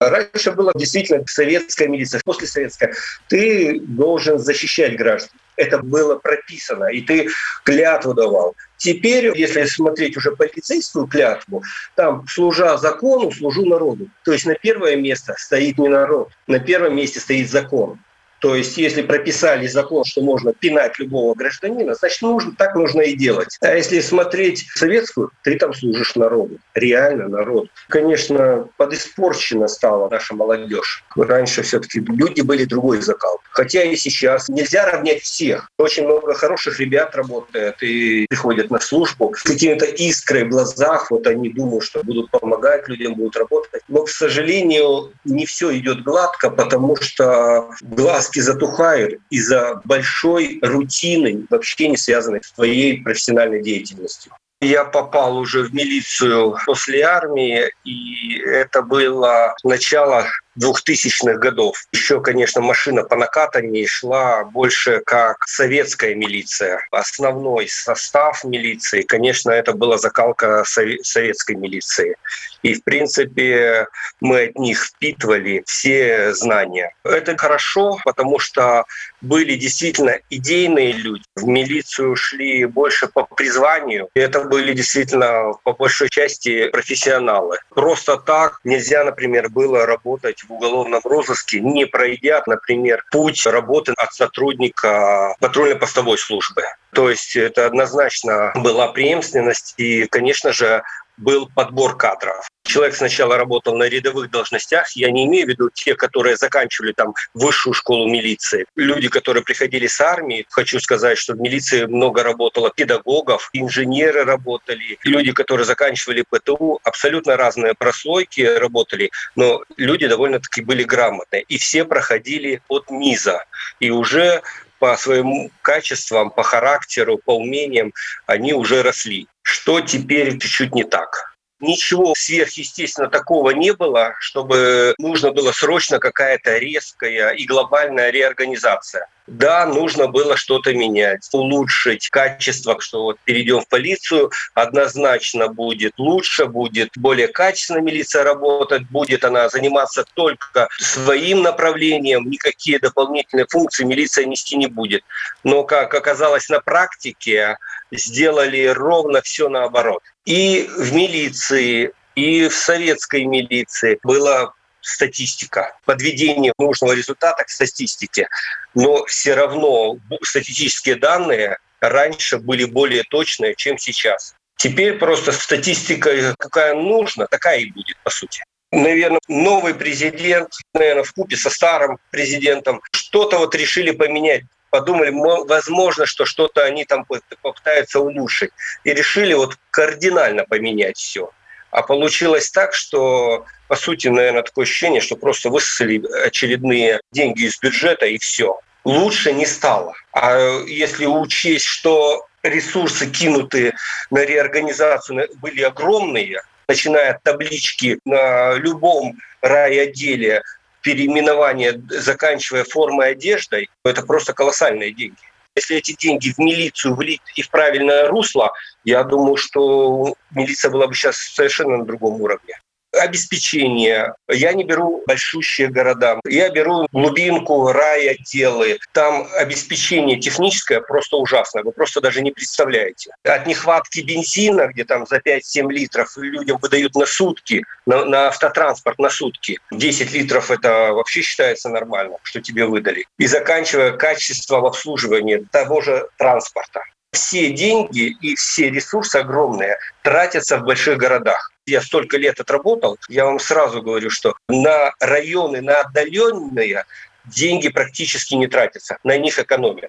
Раньше 0.00 0.50
была 0.50 0.72
действительно 0.74 1.22
советская 1.24 1.86
милиция, 1.86 2.20
после 2.24 2.48
советская. 2.48 2.92
Ты 3.28 3.78
должен 3.78 4.40
защищать 4.40 4.96
граждан. 4.96 5.38
Это 5.54 5.78
было 5.78 6.16
прописано, 6.16 6.86
и 6.86 7.00
ты 7.02 7.28
клятву 7.62 8.12
давал. 8.12 8.56
Теперь, 8.76 9.38
если 9.38 9.66
смотреть 9.66 10.16
уже 10.16 10.34
полицейскую 10.34 11.06
клятву, 11.06 11.62
там, 11.94 12.26
служа 12.26 12.76
закону, 12.76 13.30
служу 13.30 13.66
народу. 13.66 14.08
То 14.24 14.32
есть 14.32 14.46
на 14.46 14.56
первое 14.56 14.96
место 14.96 15.36
стоит 15.38 15.78
не 15.78 15.86
народ, 15.86 16.32
на 16.48 16.58
первом 16.58 16.96
месте 16.96 17.20
стоит 17.20 17.48
закон. 17.50 18.00
То 18.40 18.54
есть, 18.54 18.78
если 18.78 19.02
прописали 19.02 19.66
закон, 19.66 20.04
что 20.04 20.22
можно 20.22 20.52
пинать 20.52 20.98
любого 20.98 21.34
гражданина, 21.34 21.94
значит, 21.94 22.22
нужно, 22.22 22.52
так 22.56 22.74
нужно 22.74 23.02
и 23.02 23.14
делать. 23.14 23.58
А 23.60 23.74
если 23.74 24.00
смотреть 24.00 24.66
советскую, 24.74 25.30
ты 25.42 25.58
там 25.58 25.74
служишь 25.74 26.16
народу, 26.16 26.58
реально 26.74 27.28
народу. 27.28 27.68
Конечно, 27.88 28.66
подиспорчена 28.76 29.68
стала 29.68 30.08
наша 30.08 30.34
молодежь. 30.34 31.04
Раньше 31.16 31.62
все-таки 31.62 32.00
люди 32.00 32.40
были 32.40 32.64
другой 32.64 33.02
закал. 33.02 33.40
Хотя 33.50 33.82
и 33.82 33.94
сейчас 33.96 34.48
нельзя 34.48 34.90
равнять 34.90 35.22
всех. 35.22 35.68
Очень 35.76 36.06
много 36.06 36.34
хороших 36.34 36.80
ребят 36.80 37.14
работает 37.14 37.82
и 37.82 38.26
приходят 38.26 38.70
на 38.70 38.80
службу 38.80 39.34
с 39.36 39.42
какими-то 39.42 39.84
искрой 39.84 40.44
в 40.44 40.48
глазах. 40.48 41.10
Вот 41.10 41.26
они 41.26 41.50
думают, 41.50 41.84
что 41.84 42.02
будут 42.02 42.30
помогать 42.30 42.88
людям, 42.88 43.14
будут 43.14 43.36
работать. 43.36 43.82
Но, 43.88 44.04
к 44.04 44.08
сожалению, 44.08 45.12
не 45.24 45.44
все 45.44 45.76
идет 45.76 46.02
гладко, 46.02 46.48
потому 46.50 46.96
что 46.96 47.68
глаз 47.82 48.29
краски 48.30 48.40
затухают 48.40 49.20
из-за 49.30 49.80
большой 49.84 50.58
рутины, 50.62 51.46
вообще 51.50 51.88
не 51.88 51.96
связанной 51.96 52.40
с 52.42 52.52
твоей 52.52 53.02
профессиональной 53.02 53.62
деятельностью. 53.62 54.32
Я 54.62 54.84
попал 54.84 55.38
уже 55.38 55.62
в 55.62 55.72
милицию 55.72 56.54
после 56.66 57.02
армии, 57.02 57.70
и 57.84 58.38
это 58.40 58.82
было 58.82 59.54
начало 59.64 60.26
2000-х 60.60 61.38
годов. 61.38 61.82
Еще, 61.92 62.20
конечно, 62.20 62.60
машина 62.60 63.02
по 63.04 63.16
накатанию 63.16 63.88
шла 63.88 64.44
больше 64.44 65.00
как 65.06 65.42
советская 65.46 66.14
милиция. 66.14 66.86
Основной 66.90 67.68
состав 67.68 68.44
милиции, 68.44 69.00
конечно, 69.00 69.50
это 69.50 69.72
была 69.72 69.96
закалка 69.96 70.62
советской 70.66 71.56
милиции. 71.56 72.16
И, 72.62 72.74
в 72.74 72.84
принципе, 72.84 73.86
мы 74.20 74.44
от 74.44 74.58
них 74.58 74.84
впитывали 74.84 75.62
все 75.66 76.34
знания. 76.34 76.94
Это 77.04 77.36
хорошо, 77.36 77.98
потому 78.04 78.38
что 78.38 78.84
были 79.20 79.54
действительно 79.56 80.18
идейные 80.30 80.92
люди. 80.92 81.24
В 81.36 81.46
милицию 81.46 82.16
шли 82.16 82.64
больше 82.66 83.08
по 83.08 83.24
призванию. 83.24 84.08
И 84.14 84.20
это 84.20 84.42
были 84.42 84.72
действительно 84.72 85.52
по 85.64 85.72
большой 85.72 86.08
части 86.08 86.68
профессионалы. 86.68 87.58
Просто 87.70 88.16
так 88.16 88.60
нельзя, 88.64 89.04
например, 89.04 89.48
было 89.48 89.86
работать 89.86 90.42
в 90.42 90.52
уголовном 90.52 91.00
розыске, 91.04 91.60
не 91.60 91.86
пройдя, 91.86 92.42
например, 92.46 93.04
путь 93.10 93.46
работы 93.46 93.92
от 93.96 94.12
сотрудника 94.14 95.34
патрульно-постовой 95.40 96.18
службы. 96.18 96.62
То 96.92 97.08
есть 97.08 97.36
это 97.36 97.66
однозначно 97.66 98.52
была 98.56 98.88
преемственность 98.88 99.74
и, 99.76 100.06
конечно 100.06 100.52
же, 100.52 100.82
был 101.20 101.48
подбор 101.54 101.96
кадров. 101.96 102.48
Человек 102.64 102.94
сначала 102.94 103.36
работал 103.36 103.76
на 103.76 103.84
рядовых 103.84 104.30
должностях, 104.30 104.90
я 104.92 105.10
не 105.10 105.26
имею 105.26 105.46
в 105.46 105.48
виду 105.50 105.70
те, 105.70 105.94
которые 105.94 106.36
заканчивали 106.36 106.92
там 106.92 107.14
высшую 107.34 107.74
школу 107.74 108.08
милиции. 108.08 108.66
Люди, 108.76 109.08
которые 109.08 109.42
приходили 109.42 109.86
с 109.86 110.00
армии, 110.00 110.46
хочу 110.50 110.78
сказать, 110.78 111.18
что 111.18 111.34
в 111.34 111.40
милиции 111.40 111.86
много 111.86 112.22
работало 112.22 112.70
педагогов, 112.70 113.50
инженеры 113.52 114.24
работали, 114.24 114.98
люди, 115.04 115.32
которые 115.32 115.64
заканчивали 115.64 116.24
ПТУ, 116.28 116.80
абсолютно 116.84 117.36
разные 117.36 117.74
прослойки 117.74 118.42
работали, 118.42 119.10
но 119.34 119.62
люди 119.76 120.06
довольно-таки 120.06 120.62
были 120.62 120.84
грамотные. 120.84 121.42
И 121.48 121.58
все 121.58 121.84
проходили 121.84 122.62
от 122.68 122.90
низа. 122.90 123.44
И 123.80 123.90
уже 123.90 124.42
по 124.80 124.96
своим 124.96 125.50
качествам, 125.62 126.30
по 126.30 126.42
характеру, 126.42 127.18
по 127.18 127.36
умениям 127.36 127.92
они 128.26 128.52
уже 128.54 128.82
росли. 128.82 129.28
Что 129.42 129.80
теперь 129.80 130.38
чуть-чуть 130.38 130.74
не 130.74 130.84
так? 130.84 131.36
Ничего 131.60 132.14
сверхъестественно 132.16 133.08
такого 133.08 133.50
не 133.50 133.74
было, 133.74 134.14
чтобы 134.18 134.94
нужно 134.98 135.30
было 135.30 135.52
срочно 135.52 135.98
какая-то 135.98 136.56
резкая 136.56 137.32
и 137.34 137.44
глобальная 137.44 138.10
реорганизация. 138.10 139.06
Да, 139.30 139.64
нужно 139.64 140.08
было 140.08 140.36
что-то 140.36 140.74
менять, 140.74 141.28
улучшить 141.32 142.10
качество, 142.10 142.80
что 142.80 143.04
вот 143.04 143.18
перейдем 143.22 143.60
в 143.60 143.68
полицию, 143.68 144.32
однозначно 144.54 145.46
будет 145.46 145.92
лучше, 145.98 146.46
будет 146.46 146.90
более 146.96 147.28
качественно 147.28 147.78
милиция 147.78 148.24
работать, 148.24 148.82
будет 148.90 149.24
она 149.24 149.48
заниматься 149.48 150.04
только 150.14 150.68
своим 150.80 151.42
направлением, 151.42 152.28
никакие 152.28 152.80
дополнительные 152.80 153.46
функции 153.48 153.84
милиция 153.84 154.24
нести 154.24 154.56
не 154.56 154.66
будет. 154.66 155.04
Но, 155.44 155.62
как 155.62 155.94
оказалось 155.94 156.48
на 156.48 156.58
практике, 156.58 157.56
сделали 157.92 158.66
ровно 158.66 159.22
все 159.22 159.48
наоборот. 159.48 160.02
И 160.24 160.68
в 160.76 160.92
милиции, 160.92 161.92
и 162.16 162.48
в 162.48 162.54
советской 162.56 163.26
милиции 163.26 163.96
была 164.02 164.54
статистика, 164.80 165.76
подведение 165.84 166.52
нужного 166.58 166.92
результата 166.92 167.44
к 167.44 167.50
статистике, 167.50 168.28
но 168.74 169.04
все 169.06 169.34
равно 169.34 169.98
статистические 170.22 170.96
данные 170.96 171.58
раньше 171.80 172.38
были 172.38 172.64
более 172.64 173.04
точные, 173.04 173.54
чем 173.54 173.78
сейчас. 173.78 174.34
Теперь 174.56 174.98
просто 174.98 175.32
статистика, 175.32 176.34
какая 176.38 176.74
нужна, 176.74 177.26
такая 177.26 177.60
и 177.60 177.70
будет, 177.70 177.96
по 178.02 178.10
сути. 178.10 178.42
Наверное, 178.72 179.20
новый 179.26 179.74
президент, 179.74 180.52
наверное, 180.74 181.02
в 181.02 181.12
купе 181.12 181.36
со 181.36 181.50
старым 181.50 181.98
президентом 182.10 182.80
что-то 182.92 183.38
вот 183.38 183.54
решили 183.54 183.90
поменять 183.90 184.44
подумали, 184.70 185.10
возможно, 185.10 186.06
что 186.06 186.24
что-то 186.24 186.64
они 186.64 186.84
там 186.84 187.04
попытаются 187.42 188.00
улучшить. 188.00 188.50
И 188.84 188.94
решили 188.94 189.34
вот 189.34 189.56
кардинально 189.70 190.44
поменять 190.44 190.96
все. 190.96 191.30
А 191.70 191.82
получилось 191.82 192.50
так, 192.50 192.74
что, 192.74 193.44
по 193.68 193.76
сути, 193.76 194.08
наверное, 194.08 194.42
такое 194.42 194.64
ощущение, 194.64 195.00
что 195.00 195.16
просто 195.16 195.50
высосали 195.50 196.02
очередные 196.26 197.00
деньги 197.12 197.44
из 197.44 197.58
бюджета 197.58 198.06
и 198.06 198.18
все. 198.18 198.58
Лучше 198.84 199.32
не 199.32 199.46
стало. 199.46 199.94
А 200.12 200.36
если 200.66 201.06
учесть, 201.06 201.66
что 201.66 202.26
ресурсы, 202.42 203.10
кинутые 203.10 203.74
на 204.10 204.24
реорганизацию, 204.24 205.28
были 205.40 205.62
огромные, 205.62 206.42
начиная 206.66 207.12
от 207.12 207.22
таблички 207.22 207.98
на 208.04 208.54
любом 208.54 209.18
райотделе 209.42 210.42
переименование, 210.82 211.80
заканчивая 211.88 212.64
формой 212.64 213.10
одеждой, 213.10 213.68
это 213.84 214.02
просто 214.02 214.32
колоссальные 214.32 214.92
деньги. 214.92 215.18
Если 215.60 215.76
эти 215.76 215.94
деньги 215.94 216.30
в 216.30 216.38
милицию 216.38 216.94
влить 216.94 217.20
и 217.36 217.42
в 217.42 217.50
правильное 217.50 218.08
русло, 218.08 218.50
я 218.82 219.04
думаю, 219.04 219.36
что 219.36 220.14
милиция 220.30 220.70
была 220.70 220.86
бы 220.86 220.94
сейчас 220.94 221.18
совершенно 221.18 221.76
на 221.76 221.84
другом 221.84 222.18
уровне 222.22 222.54
обеспечение. 222.92 224.14
Я 224.28 224.52
не 224.52 224.64
беру 224.64 225.02
большущие 225.06 225.68
города. 225.68 226.20
Я 226.26 226.48
беру 226.50 226.86
глубинку, 226.92 227.72
рай, 227.72 228.08
отделы. 228.08 228.78
Там 228.92 229.28
обеспечение 229.36 230.18
техническое 230.18 230.80
просто 230.80 231.16
ужасное. 231.16 231.62
Вы 231.62 231.72
просто 231.72 232.00
даже 232.00 232.22
не 232.22 232.30
представляете. 232.30 233.12
От 233.24 233.46
нехватки 233.46 234.00
бензина, 234.00 234.68
где 234.68 234.84
там 234.84 235.06
за 235.06 235.18
5-7 235.18 235.70
литров 235.70 236.16
людям 236.16 236.58
выдают 236.60 236.94
на 236.94 237.06
сутки, 237.06 237.64
на, 237.86 238.04
на 238.04 238.28
автотранспорт 238.28 238.98
на 238.98 239.10
сутки. 239.10 239.58
10 239.70 240.12
литров 240.12 240.50
это 240.50 240.92
вообще 240.92 241.22
считается 241.22 241.68
нормально, 241.68 242.16
что 242.22 242.40
тебе 242.40 242.66
выдали. 242.66 243.06
И 243.18 243.26
заканчивая 243.26 243.92
качеством 243.92 244.64
обслуживания 244.64 245.44
того 245.50 245.80
же 245.80 246.08
транспорта 246.16 246.82
все 247.12 247.50
деньги 247.52 248.16
и 248.20 248.34
все 248.36 248.70
ресурсы 248.70 249.16
огромные 249.16 249.78
тратятся 250.02 250.58
в 250.58 250.64
больших 250.64 250.98
городах. 250.98 251.52
Я 251.70 251.82
столько 251.82 252.16
лет 252.16 252.40
отработал, 252.40 252.98
я 253.08 253.24
вам 253.26 253.38
сразу 253.38 253.80
говорю, 253.80 254.10
что 254.10 254.34
на 254.48 254.90
районы, 254.98 255.60
на 255.60 255.82
отдаленные 255.82 256.84
деньги 257.26 257.68
практически 257.68 258.34
не 258.34 258.48
тратятся, 258.48 258.98
на 259.04 259.16
них 259.16 259.38
экономят. 259.38 259.88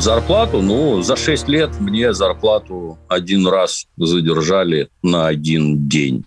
Зарплату, 0.00 0.62
ну, 0.62 1.00
за 1.02 1.14
6 1.14 1.46
лет 1.46 1.70
мне 1.78 2.12
зарплату 2.12 2.98
один 3.08 3.46
раз 3.46 3.86
задержали 3.96 4.88
на 5.04 5.28
один 5.28 5.88
день. 5.88 6.24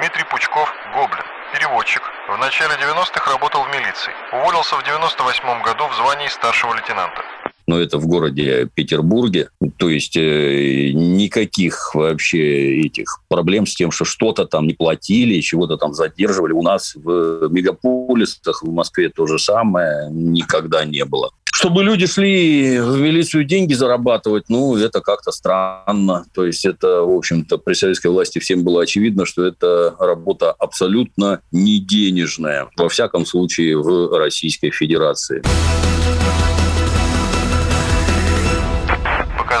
Дмитрий 0.00 0.24
Пучков, 0.28 0.68
Гоблин, 0.92 1.22
переводчик. 1.52 2.02
В 2.28 2.36
начале 2.38 2.74
90-х 2.74 3.30
работал 3.30 3.62
в 3.62 3.68
милиции. 3.68 4.12
Уволился 4.32 4.74
в 4.74 4.82
98 4.82 5.62
году 5.62 5.86
в 5.86 5.94
звании 5.94 6.26
старшего 6.26 6.74
лейтенанта. 6.74 7.22
Но 7.66 7.80
это 7.80 7.98
в 7.98 8.06
городе 8.06 8.68
Петербурге. 8.74 9.50
То 9.76 9.88
есть 9.88 10.16
э, 10.16 10.90
никаких 10.92 11.94
вообще 11.94 12.80
этих 12.80 13.20
проблем 13.28 13.66
с 13.66 13.74
тем, 13.74 13.90
что 13.90 14.04
что-то 14.04 14.46
там 14.46 14.66
не 14.66 14.74
платили, 14.74 15.40
чего-то 15.40 15.76
там 15.76 15.94
задерживали. 15.94 16.52
У 16.52 16.62
нас 16.62 16.94
в 16.94 17.48
мегаполисах, 17.50 18.62
в 18.62 18.70
Москве 18.70 19.08
то 19.08 19.26
же 19.26 19.38
самое 19.38 20.08
никогда 20.10 20.84
не 20.84 21.04
было. 21.04 21.30
Чтобы 21.56 21.82
люди 21.82 22.06
шли 22.06 22.78
в 22.78 23.00
милицию 23.00 23.44
деньги 23.44 23.72
зарабатывать, 23.72 24.44
ну, 24.50 24.76
это 24.76 25.00
как-то 25.00 25.32
странно. 25.32 26.26
То 26.34 26.44
есть 26.44 26.66
это, 26.66 27.00
в 27.00 27.16
общем-то, 27.16 27.56
при 27.56 27.72
советской 27.72 28.08
власти 28.08 28.40
всем 28.40 28.62
было 28.62 28.82
очевидно, 28.82 29.24
что 29.24 29.46
это 29.46 29.96
работа 29.98 30.52
абсолютно 30.52 31.40
не 31.52 31.80
денежная. 31.80 32.68
Во 32.76 32.90
всяком 32.90 33.24
случае, 33.24 33.78
в 33.78 34.18
Российской 34.18 34.70
Федерации. 34.70 35.42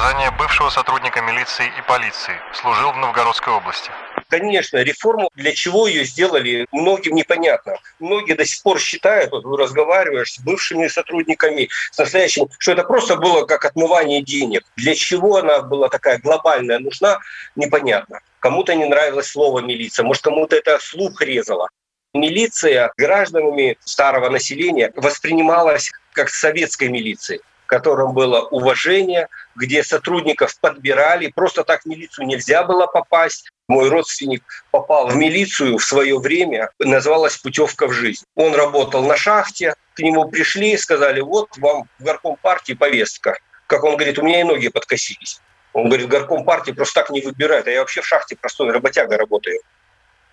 Показания 0.06 0.30
бывшего 0.38 0.70
сотрудника 0.70 1.20
милиции 1.20 1.64
и 1.66 1.88
полиции. 1.88 2.34
Служил 2.52 2.92
в 2.92 2.96
Новгородской 2.96 3.52
области. 3.52 3.90
Конечно, 4.28 4.76
реформу, 4.76 5.30
для 5.34 5.52
чего 5.52 5.88
ее 5.88 6.04
сделали, 6.04 6.68
многим 6.70 7.16
непонятно. 7.16 7.78
Многие 7.98 8.34
до 8.34 8.44
сих 8.44 8.62
пор 8.62 8.78
считают, 8.78 9.32
вот 9.32 9.44
разговариваешь 9.58 10.34
с 10.34 10.38
бывшими 10.38 10.86
сотрудниками, 10.86 11.70
с 11.90 11.98
настоящими, 11.98 12.46
что 12.60 12.70
это 12.70 12.84
просто 12.84 13.16
было 13.16 13.46
как 13.46 13.64
отмывание 13.64 14.22
денег. 14.22 14.62
Для 14.76 14.94
чего 14.94 15.38
она 15.38 15.62
была 15.62 15.88
такая 15.88 16.20
глобальная, 16.20 16.78
нужна, 16.78 17.18
непонятно. 17.56 18.20
Кому-то 18.38 18.76
не 18.76 18.84
нравилось 18.84 19.26
слово 19.26 19.58
милиция, 19.58 20.04
может, 20.04 20.22
кому-то 20.22 20.54
это 20.54 20.78
слух 20.78 21.20
резало. 21.20 21.68
Милиция 22.14 22.92
гражданами 22.96 23.76
старого 23.84 24.30
населения 24.30 24.92
воспринималась 24.94 25.90
как 26.12 26.28
советской 26.28 26.90
милицией 26.90 27.40
в 27.66 27.68
котором 27.68 28.14
было 28.14 28.42
уважение, 28.42 29.26
где 29.56 29.82
сотрудников 29.82 30.56
подбирали. 30.60 31.32
Просто 31.34 31.64
так 31.64 31.82
в 31.82 31.86
милицию 31.86 32.28
нельзя 32.28 32.62
было 32.62 32.86
попасть. 32.86 33.50
Мой 33.66 33.88
родственник 33.88 34.44
попал 34.70 35.08
в 35.08 35.16
милицию 35.16 35.78
в 35.78 35.84
свое 35.84 36.16
время, 36.20 36.70
называлась 36.78 37.36
путевка 37.36 37.88
в 37.88 37.92
жизнь. 37.92 38.24
Он 38.36 38.54
работал 38.54 39.04
на 39.04 39.16
шахте, 39.16 39.74
к 39.94 39.98
нему 39.98 40.28
пришли 40.28 40.74
и 40.74 40.76
сказали, 40.76 41.20
вот 41.20 41.58
вам 41.58 41.88
в 41.98 42.04
горком 42.04 42.36
партии 42.40 42.74
повестка. 42.74 43.36
Как 43.66 43.82
он 43.82 43.96
говорит, 43.96 44.20
у 44.20 44.22
меня 44.22 44.42
и 44.42 44.44
ноги 44.44 44.68
подкосились. 44.68 45.40
Он 45.72 45.88
говорит, 45.88 46.08
горком 46.08 46.44
партии 46.44 46.70
просто 46.70 47.00
так 47.00 47.10
не 47.10 47.20
выбирают, 47.20 47.66
а 47.66 47.70
я 47.72 47.80
вообще 47.80 48.00
в 48.00 48.06
шахте 48.06 48.36
простой 48.36 48.70
работяга 48.70 49.16
работаю. 49.16 49.58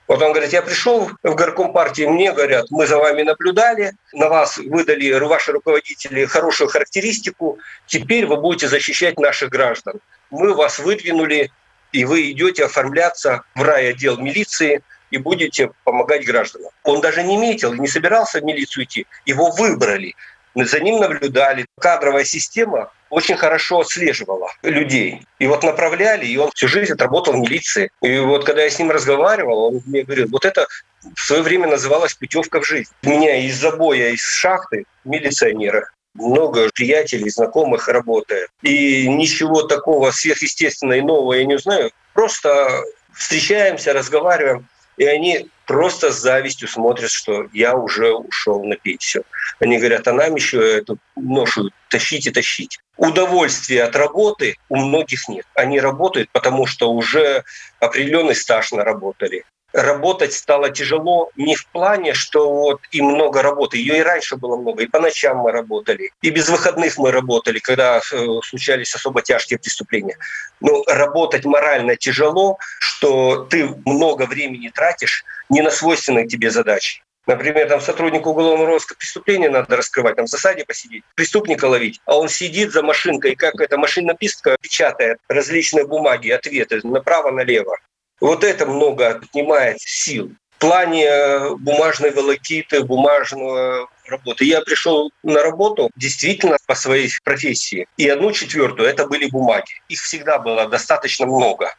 Вот 0.08 0.22
он 0.22 0.32
говорит, 0.32 0.52
я 0.52 0.62
пришел 0.62 1.10
в 1.24 1.36
горком 1.36 1.72
партии, 1.72 2.04
мне 2.04 2.34
говорят, 2.34 2.66
мы 2.72 2.88
за 2.88 2.98
вами 2.98 3.22
наблюдали, 3.22 3.94
на 4.12 4.28
вас 4.28 4.58
выдали 4.58 5.12
ваши 5.20 5.54
руководители 5.54 6.26
хорошую 6.26 6.70
характеристику, 6.70 7.58
теперь 7.88 8.26
вы 8.26 8.38
будете 8.38 8.68
защищать 8.68 9.18
наших 9.18 9.50
граждан. 9.50 10.02
Мы 10.30 10.54
вас 10.54 10.80
выдвинули, 10.80 11.52
и 11.94 12.04
вы 12.06 12.32
идете 12.32 12.66
оформляться 12.66 13.44
в 13.56 13.62
райотдел 13.62 14.18
милиции 14.18 14.84
и 15.10 15.18
будете 15.18 15.72
помогать 15.84 16.26
гражданам. 16.26 16.72
Он 16.84 17.00
даже 17.00 17.24
не 17.24 17.38
метил, 17.38 17.74
не 17.74 17.88
собирался 17.88 18.40
в 18.40 18.44
милицию 18.44 18.86
идти, 18.86 19.08
его 19.26 19.52
выбрали 19.52 20.16
за 20.56 20.80
ним 20.80 21.00
наблюдали. 21.00 21.66
Кадровая 21.80 22.24
система 22.24 22.92
очень 23.10 23.38
хорошо 23.38 23.82
отслеживала 23.82 24.52
людей. 24.64 25.26
И 25.40 25.48
вот 25.48 25.64
направляли, 25.64 26.26
и 26.26 26.38
он 26.38 26.52
всю 26.54 26.68
жизнь 26.68 26.94
отработал 26.94 27.34
в 27.34 27.38
милиции. 27.38 27.90
И 28.02 28.20
вот 28.20 28.46
когда 28.46 28.64
я 28.64 28.70
с 28.70 28.80
ним 28.80 28.92
разговаривал, 28.92 29.66
он 29.66 29.82
мне 29.86 30.04
говорил, 30.04 30.28
вот 30.32 30.46
это 30.46 30.68
в 31.16 31.20
свое 31.20 31.42
время 31.42 31.68
называлось 31.68 32.14
путевка 32.14 32.62
в 32.62 32.66
жизнь. 32.66 32.92
У 33.04 33.10
меня 33.10 33.36
из 33.38 33.60
забоя, 33.60 34.10
из 34.10 34.22
шахты 34.22 34.86
милиционера 35.04 35.90
много 36.16 36.70
приятелей, 36.74 37.30
знакомых 37.30 37.88
работает. 37.88 38.50
И 38.62 39.08
ничего 39.08 39.64
такого 39.64 40.12
сверхъестественного 40.12 40.98
и 40.98 41.02
нового 41.02 41.34
я 41.34 41.46
не 41.46 41.56
узнаю. 41.56 41.92
Просто 42.14 42.84
встречаемся, 43.14 43.94
разговариваем. 43.94 44.68
И 44.98 45.06
они 45.06 45.50
просто 45.66 46.12
с 46.12 46.20
завистью 46.20 46.68
смотрят, 46.68 47.12
что 47.12 47.48
я 47.54 47.76
уже 47.76 48.14
ушел 48.14 48.64
на 48.64 48.76
пенсию. 48.76 49.24
Они 49.60 49.78
говорят, 49.78 50.08
а 50.08 50.14
нам 50.14 50.36
еще 50.36 50.78
эту 50.78 50.98
ношу 51.16 51.70
тащить 51.90 52.28
и 52.28 52.32
тащить. 52.32 52.80
Удовольствия 52.98 53.84
от 53.84 53.96
работы 53.96 54.56
у 54.70 54.78
многих 54.78 55.28
нет. 55.28 55.46
Они 55.56 55.80
работают, 55.80 56.30
потому 56.32 56.66
что 56.66 56.92
уже 56.92 57.44
определенный 57.80 58.36
стаж 58.36 58.72
наработали 58.72 59.46
работать 59.74 60.34
стало 60.34 60.70
тяжело 60.70 61.32
не 61.36 61.56
в 61.56 61.68
плане, 61.68 62.14
что 62.14 62.50
вот 62.52 62.82
и 62.92 63.02
много 63.02 63.42
работы. 63.42 63.78
Ее 63.78 63.98
и 63.98 64.04
раньше 64.04 64.38
было 64.38 64.56
много, 64.56 64.84
и 64.84 64.88
по 64.88 65.00
ночам 65.00 65.38
мы 65.38 65.52
работали, 65.52 66.12
и 66.22 66.30
без 66.30 66.48
выходных 66.50 66.98
мы 66.98 67.12
работали, 67.12 67.60
когда 67.60 67.98
э, 67.98 68.26
случались 68.44 68.96
особо 68.96 69.22
тяжкие 69.22 69.60
преступления. 69.60 70.18
Но 70.62 70.84
работать 70.88 71.46
морально 71.46 71.96
тяжело, 71.96 72.58
что 72.80 73.46
ты 73.46 73.76
много 73.86 74.24
времени 74.26 74.70
тратишь 74.70 75.26
не 75.50 75.62
на 75.62 75.72
свойственные 75.72 76.28
тебе 76.28 76.52
задачи. 76.52 77.04
Например, 77.26 77.70
там 77.70 77.80
сотруднику 77.80 78.32
уголовного 78.32 78.68
розыска 78.68 78.96
преступления 78.96 79.50
надо 79.50 79.78
раскрывать, 79.78 80.18
там 80.18 80.26
в 80.26 80.30
засаде 80.30 80.66
посидеть, 80.66 81.04
преступника 81.16 81.66
ловить, 81.66 82.02
а 82.06 82.18
он 82.18 82.28
сидит 82.28 82.74
за 82.74 82.84
машинкой, 82.84 83.36
как 83.36 83.62
эта 83.62 83.78
машинопистка 83.78 84.58
печатает 84.60 85.20
различные 85.30 85.88
бумаги, 85.88 86.30
ответы 86.32 86.82
направо-налево. 86.84 87.78
Вот 88.24 88.46
это 88.46 88.66
много 88.66 89.10
отнимает 89.10 89.82
сил. 89.82 90.32
В 90.56 90.60
плане 90.60 91.04
э, 91.04 91.56
бумажной 91.56 92.12
волокиты, 92.12 92.82
бумажного 92.82 93.90
работы. 94.08 94.46
Я 94.46 94.62
пришел 94.62 95.12
на 95.24 95.44
работу 95.44 95.90
действительно 95.98 96.56
по 96.66 96.74
своей 96.74 97.10
профессии. 97.26 97.86
И 97.98 98.08
одну 98.08 98.32
четвертую 98.32 98.88
это 98.88 99.08
были 99.08 99.30
бумаги. 99.30 99.74
Их 99.90 100.00
всегда 100.00 100.40
было 100.40 100.70
достаточно 100.70 101.26
много. 101.26 101.76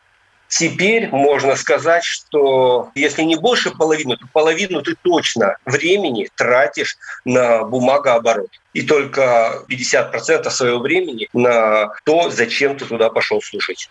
Теперь 0.49 1.09
можно 1.09 1.57
сказать, 1.57 2.05
что 2.05 2.91
если 2.95 3.23
не 3.23 3.37
больше 3.37 3.71
половины, 3.71 4.19
то 4.19 4.27
половину 4.31 4.83
ты 4.83 4.97
точно 5.01 5.57
времени 5.65 6.29
тратишь 6.37 6.99
на 7.25 7.65
бумагооборот. 7.65 8.51
И 8.75 8.83
только 8.83 9.65
50% 9.71 10.51
своего 10.51 10.81
времени 10.81 11.27
на 11.33 11.95
то, 12.05 12.29
зачем 12.29 12.77
ты 12.77 12.85
туда 12.85 13.09
пошел 13.09 13.41
слушать. 13.41 13.89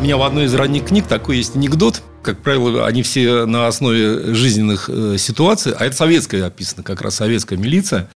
У 0.00 0.02
меня 0.02 0.16
в 0.16 0.22
одной 0.22 0.44
из 0.44 0.54
ранних 0.54 0.86
книг 0.86 1.06
такой 1.06 1.36
есть 1.36 1.56
анекдот. 1.56 2.00
Как 2.22 2.40
правило, 2.40 2.86
они 2.86 3.02
все 3.02 3.44
на 3.44 3.66
основе 3.66 4.32
жизненных 4.32 4.88
э, 4.88 5.18
ситуаций, 5.18 5.74
а 5.78 5.84
это 5.84 5.94
советская 5.94 6.46
описано, 6.46 6.82
как 6.82 7.02
раз 7.02 7.16
советская 7.16 7.58
милиция. 7.58 8.08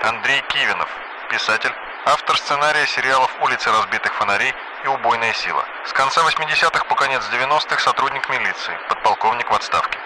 Андрей 0.00 0.40
Кивинов, 0.48 0.88
писатель, 1.30 1.72
автор 2.06 2.34
сценария 2.38 2.86
сериалов 2.86 3.28
«Улицы 3.44 3.68
разбитых 3.68 4.14
фонарей» 4.14 4.54
и 4.86 4.88
«Убойная 4.88 5.34
сила». 5.34 5.66
С 5.84 5.92
конца 5.92 6.22
80-х 6.22 6.84
по 6.88 6.94
конец 6.94 7.20
90-х 7.30 7.78
сотрудник 7.78 8.26
милиции, 8.30 8.72
подполковник 8.88 9.50
в 9.50 9.54
отставке. 9.54 9.98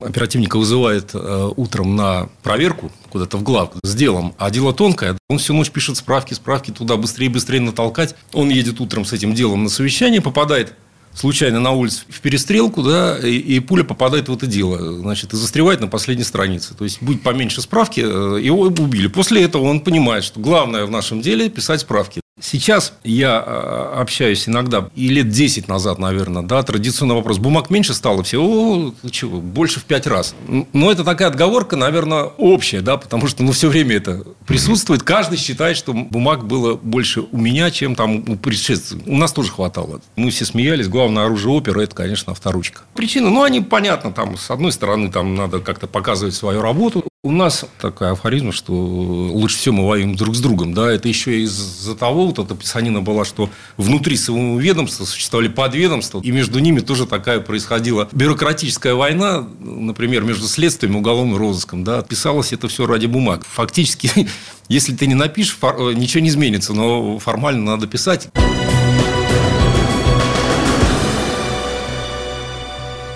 Оперативника 0.00 0.58
вызывает 0.58 1.10
э, 1.14 1.50
утром 1.56 1.94
на 1.94 2.28
проверку 2.42 2.90
куда-то 3.10 3.36
в 3.36 3.42
главку 3.42 3.78
с 3.82 3.94
делом, 3.94 4.34
а 4.38 4.50
дело 4.50 4.72
тонкое. 4.72 5.18
Он 5.28 5.38
всю 5.38 5.52
ночь 5.52 5.70
пишет 5.70 5.96
справки, 5.96 6.32
справки 6.32 6.70
туда 6.70 6.96
быстрее 6.96 7.28
быстрее 7.28 7.60
натолкать. 7.60 8.14
Он 8.32 8.48
едет 8.48 8.80
утром 8.80 9.04
с 9.04 9.12
этим 9.12 9.34
делом 9.34 9.64
на 9.64 9.68
совещание, 9.68 10.20
попадает 10.20 10.74
случайно 11.12 11.60
на 11.60 11.72
улице 11.72 12.02
в 12.08 12.20
перестрелку, 12.20 12.82
да, 12.82 13.18
и, 13.18 13.36
и 13.36 13.60
пуля 13.60 13.84
попадает 13.84 14.28
в 14.28 14.34
это 14.34 14.46
дело, 14.46 15.00
значит, 15.00 15.32
и 15.32 15.36
застревает 15.36 15.80
на 15.80 15.88
последней 15.88 16.24
странице. 16.24 16.74
То 16.74 16.84
есть, 16.84 17.02
будет 17.02 17.22
поменьше 17.22 17.60
справки, 17.60 18.00
э, 18.00 18.40
его 18.40 18.62
убили. 18.62 19.08
После 19.08 19.42
этого 19.42 19.64
он 19.64 19.80
понимает, 19.80 20.24
что 20.24 20.40
главное 20.40 20.86
в 20.86 20.90
нашем 20.90 21.20
деле– 21.20 21.48
писать 21.50 21.80
справки. 21.80 22.20
Сейчас 22.40 22.94
я 23.04 23.42
э, 23.46 24.00
общаюсь 24.00 24.48
иногда, 24.48 24.88
и 24.94 25.08
лет 25.08 25.28
10 25.28 25.68
назад, 25.68 25.98
наверное, 25.98 26.42
да, 26.42 26.62
традиционный 26.62 27.14
вопрос. 27.14 27.38
Бумаг 27.38 27.70
меньше 27.70 27.94
стало 27.94 28.22
всего, 28.22 28.94
чего, 29.10 29.40
больше 29.40 29.80
в 29.80 29.84
5 29.84 30.06
раз. 30.06 30.34
Но 30.72 30.90
это 30.90 31.04
такая 31.04 31.28
отговорка, 31.28 31.76
наверное, 31.76 32.24
общая, 32.24 32.80
да, 32.80 32.96
потому 32.96 33.26
что 33.26 33.42
ну, 33.42 33.52
все 33.52 33.68
время 33.68 33.96
это 33.96 34.24
присутствует. 34.46 35.02
Каждый 35.02 35.38
считает, 35.38 35.76
что 35.76 35.92
бумаг 35.92 36.46
было 36.46 36.74
больше 36.74 37.22
у 37.30 37.36
меня, 37.36 37.70
чем 37.70 37.94
там 37.94 38.24
у 38.28 38.36
предшественников. 38.36 39.08
У 39.08 39.16
нас 39.16 39.32
тоже 39.32 39.50
хватало. 39.50 40.00
Мы 40.16 40.30
все 40.30 40.44
смеялись. 40.44 40.88
Главное 40.88 41.24
оружие 41.24 41.52
оперы– 41.52 41.82
это, 41.84 41.94
конечно, 41.94 42.32
авторучка. 42.32 42.82
Причины, 42.94 43.28
ну, 43.28 43.42
они 43.42 43.60
понятны. 43.60 44.12
Там, 44.12 44.36
с 44.36 44.50
одной 44.50 44.72
стороны, 44.72 45.10
там 45.10 45.34
надо 45.34 45.60
как-то 45.60 45.86
показывать 45.86 46.34
свою 46.34 46.62
работу. 46.62 47.04
У 47.22 47.32
нас 47.32 47.66
такая 47.78 48.12
афоризм, 48.12 48.50
что 48.50 48.72
лучше 48.72 49.58
всего 49.58 49.74
мы 49.74 49.86
воюем 49.86 50.16
друг 50.16 50.34
с 50.34 50.40
другом. 50.40 50.72
Да? 50.72 50.90
Это 50.90 51.06
еще 51.06 51.42
из-за 51.42 51.94
того, 51.94 52.26
вот 52.26 52.38
эта 52.38 52.54
писанина 52.54 53.02
была, 53.02 53.26
что 53.26 53.50
внутри 53.76 54.16
своего 54.16 54.58
ведомства 54.58 55.04
существовали 55.04 55.48
подведомства, 55.48 56.22
и 56.24 56.30
между 56.30 56.60
ними 56.60 56.80
тоже 56.80 57.06
такая 57.06 57.40
происходила 57.40 58.08
бюрократическая 58.12 58.94
война, 58.94 59.46
например, 59.60 60.22
между 60.22 60.48
следствием 60.48 60.94
и 60.94 60.96
уголовным 60.96 61.36
розыском. 61.36 61.84
Да? 61.84 62.00
Писалось 62.00 62.54
это 62.54 62.68
все 62.68 62.86
ради 62.86 63.04
бумаг. 63.04 63.44
Фактически, 63.44 64.26
если 64.70 64.96
ты 64.96 65.06
не 65.06 65.14
напишешь, 65.14 65.58
ничего 65.60 66.22
не 66.22 66.30
изменится, 66.30 66.72
но 66.72 67.18
формально 67.18 67.64
надо 67.64 67.86
писать. 67.86 68.30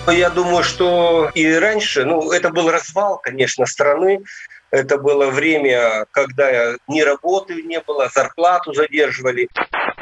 Я 0.07 0.29
думаю, 0.29 0.63
что 0.63 1.31
и 1.33 1.51
раньше, 1.53 2.05
ну, 2.05 2.31
это 2.31 2.49
был 2.49 2.69
развал, 2.69 3.17
конечно, 3.17 3.65
страны. 3.65 4.23
Это 4.71 4.97
было 4.97 5.29
время, 5.31 6.05
когда 6.11 6.75
ни 6.87 7.01
работы 7.01 7.61
не 7.63 7.79
было, 7.79 8.09
зарплату 8.13 8.73
задерживали. 8.73 9.47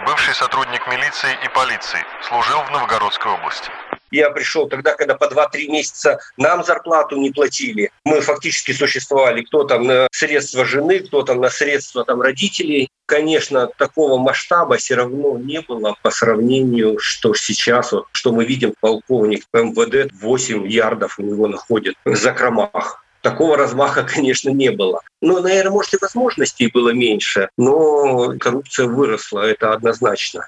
Бывший 0.06 0.34
сотрудник 0.34 0.86
милиции 0.88 1.30
и 1.46 1.50
полиции. 1.50 2.00
Служил 2.28 2.60
в 2.64 2.72
Новгородской 2.72 3.32
области. 3.32 3.70
Я 4.14 4.30
пришел 4.30 4.68
тогда, 4.70 4.94
когда 4.94 5.16
по 5.16 5.26
2-3 5.26 5.70
месяца 5.70 6.20
нам 6.38 6.64
зарплату 6.64 7.18
не 7.18 7.32
платили. 7.32 7.90
Мы 8.06 8.22
фактически 8.22 8.72
существовали. 8.72 9.42
Кто 9.42 9.64
там 9.64 9.88
на 9.88 10.08
средства 10.12 10.66
жены, 10.66 11.00
кто 11.00 11.24
там 11.24 11.42
на 11.42 11.50
средства 11.50 12.06
там, 12.06 12.22
родителей. 12.22 12.90
Конечно, 13.08 13.68
такого 13.76 14.20
масштаба 14.20 14.78
все 14.78 14.96
равно 14.96 15.40
не 15.40 15.62
было 15.62 15.96
по 16.04 16.12
сравнению, 16.12 17.00
что 17.00 17.34
сейчас, 17.34 17.92
вот, 17.92 18.06
что 18.12 18.32
мы 18.32 18.46
видим, 18.46 18.76
полковник 18.80 19.46
МВД 19.52 20.14
8 20.14 20.68
ярдов 20.68 21.18
у 21.18 21.24
него 21.24 21.48
находит 21.48 21.96
в 22.06 22.16
закромах. 22.16 23.04
Такого 23.22 23.58
размаха, 23.58 24.04
конечно, 24.14 24.52
не 24.52 24.70
было. 24.70 25.02
Ну, 25.22 25.42
наверное, 25.42 25.72
может, 25.72 25.96
и 25.96 25.98
возможностей 26.00 26.70
было 26.72 26.90
меньше, 26.90 27.50
но 27.58 28.38
коррупция 28.40 28.86
выросла, 28.86 29.40
это 29.40 29.74
однозначно. 29.74 30.48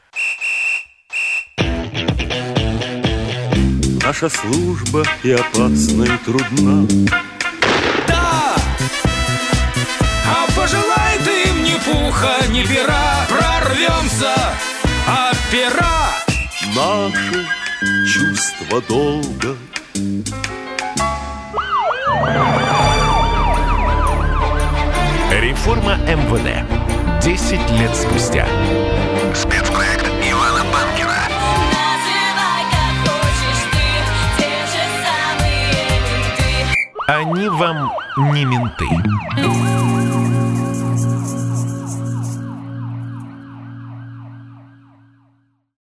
Наша 4.06 4.30
служба 4.30 5.04
и 5.24 5.32
опасна, 5.32 6.04
и 6.04 6.18
трудна. 6.24 6.88
Да! 8.08 8.56
А 10.28 10.46
пожелай 10.56 11.18
ты 11.24 11.50
им 11.50 11.64
ни 11.64 11.74
пуха, 11.84 12.36
ни 12.52 12.62
пера, 12.62 13.26
прорвемся, 13.28 14.36
а 15.08 15.32
пера 15.52 16.12
Наше 16.76 17.48
чувство 18.08 18.80
долга 18.88 19.58
Реформа 25.32 25.98
МВД. 26.06 27.24
10 27.24 27.72
лет 27.72 27.96
спустя. 27.96 28.48
Спецпроект 29.34 30.05
Они 37.08 37.48
вам 37.50 37.92
не 38.18 38.46
менты. 38.46 38.86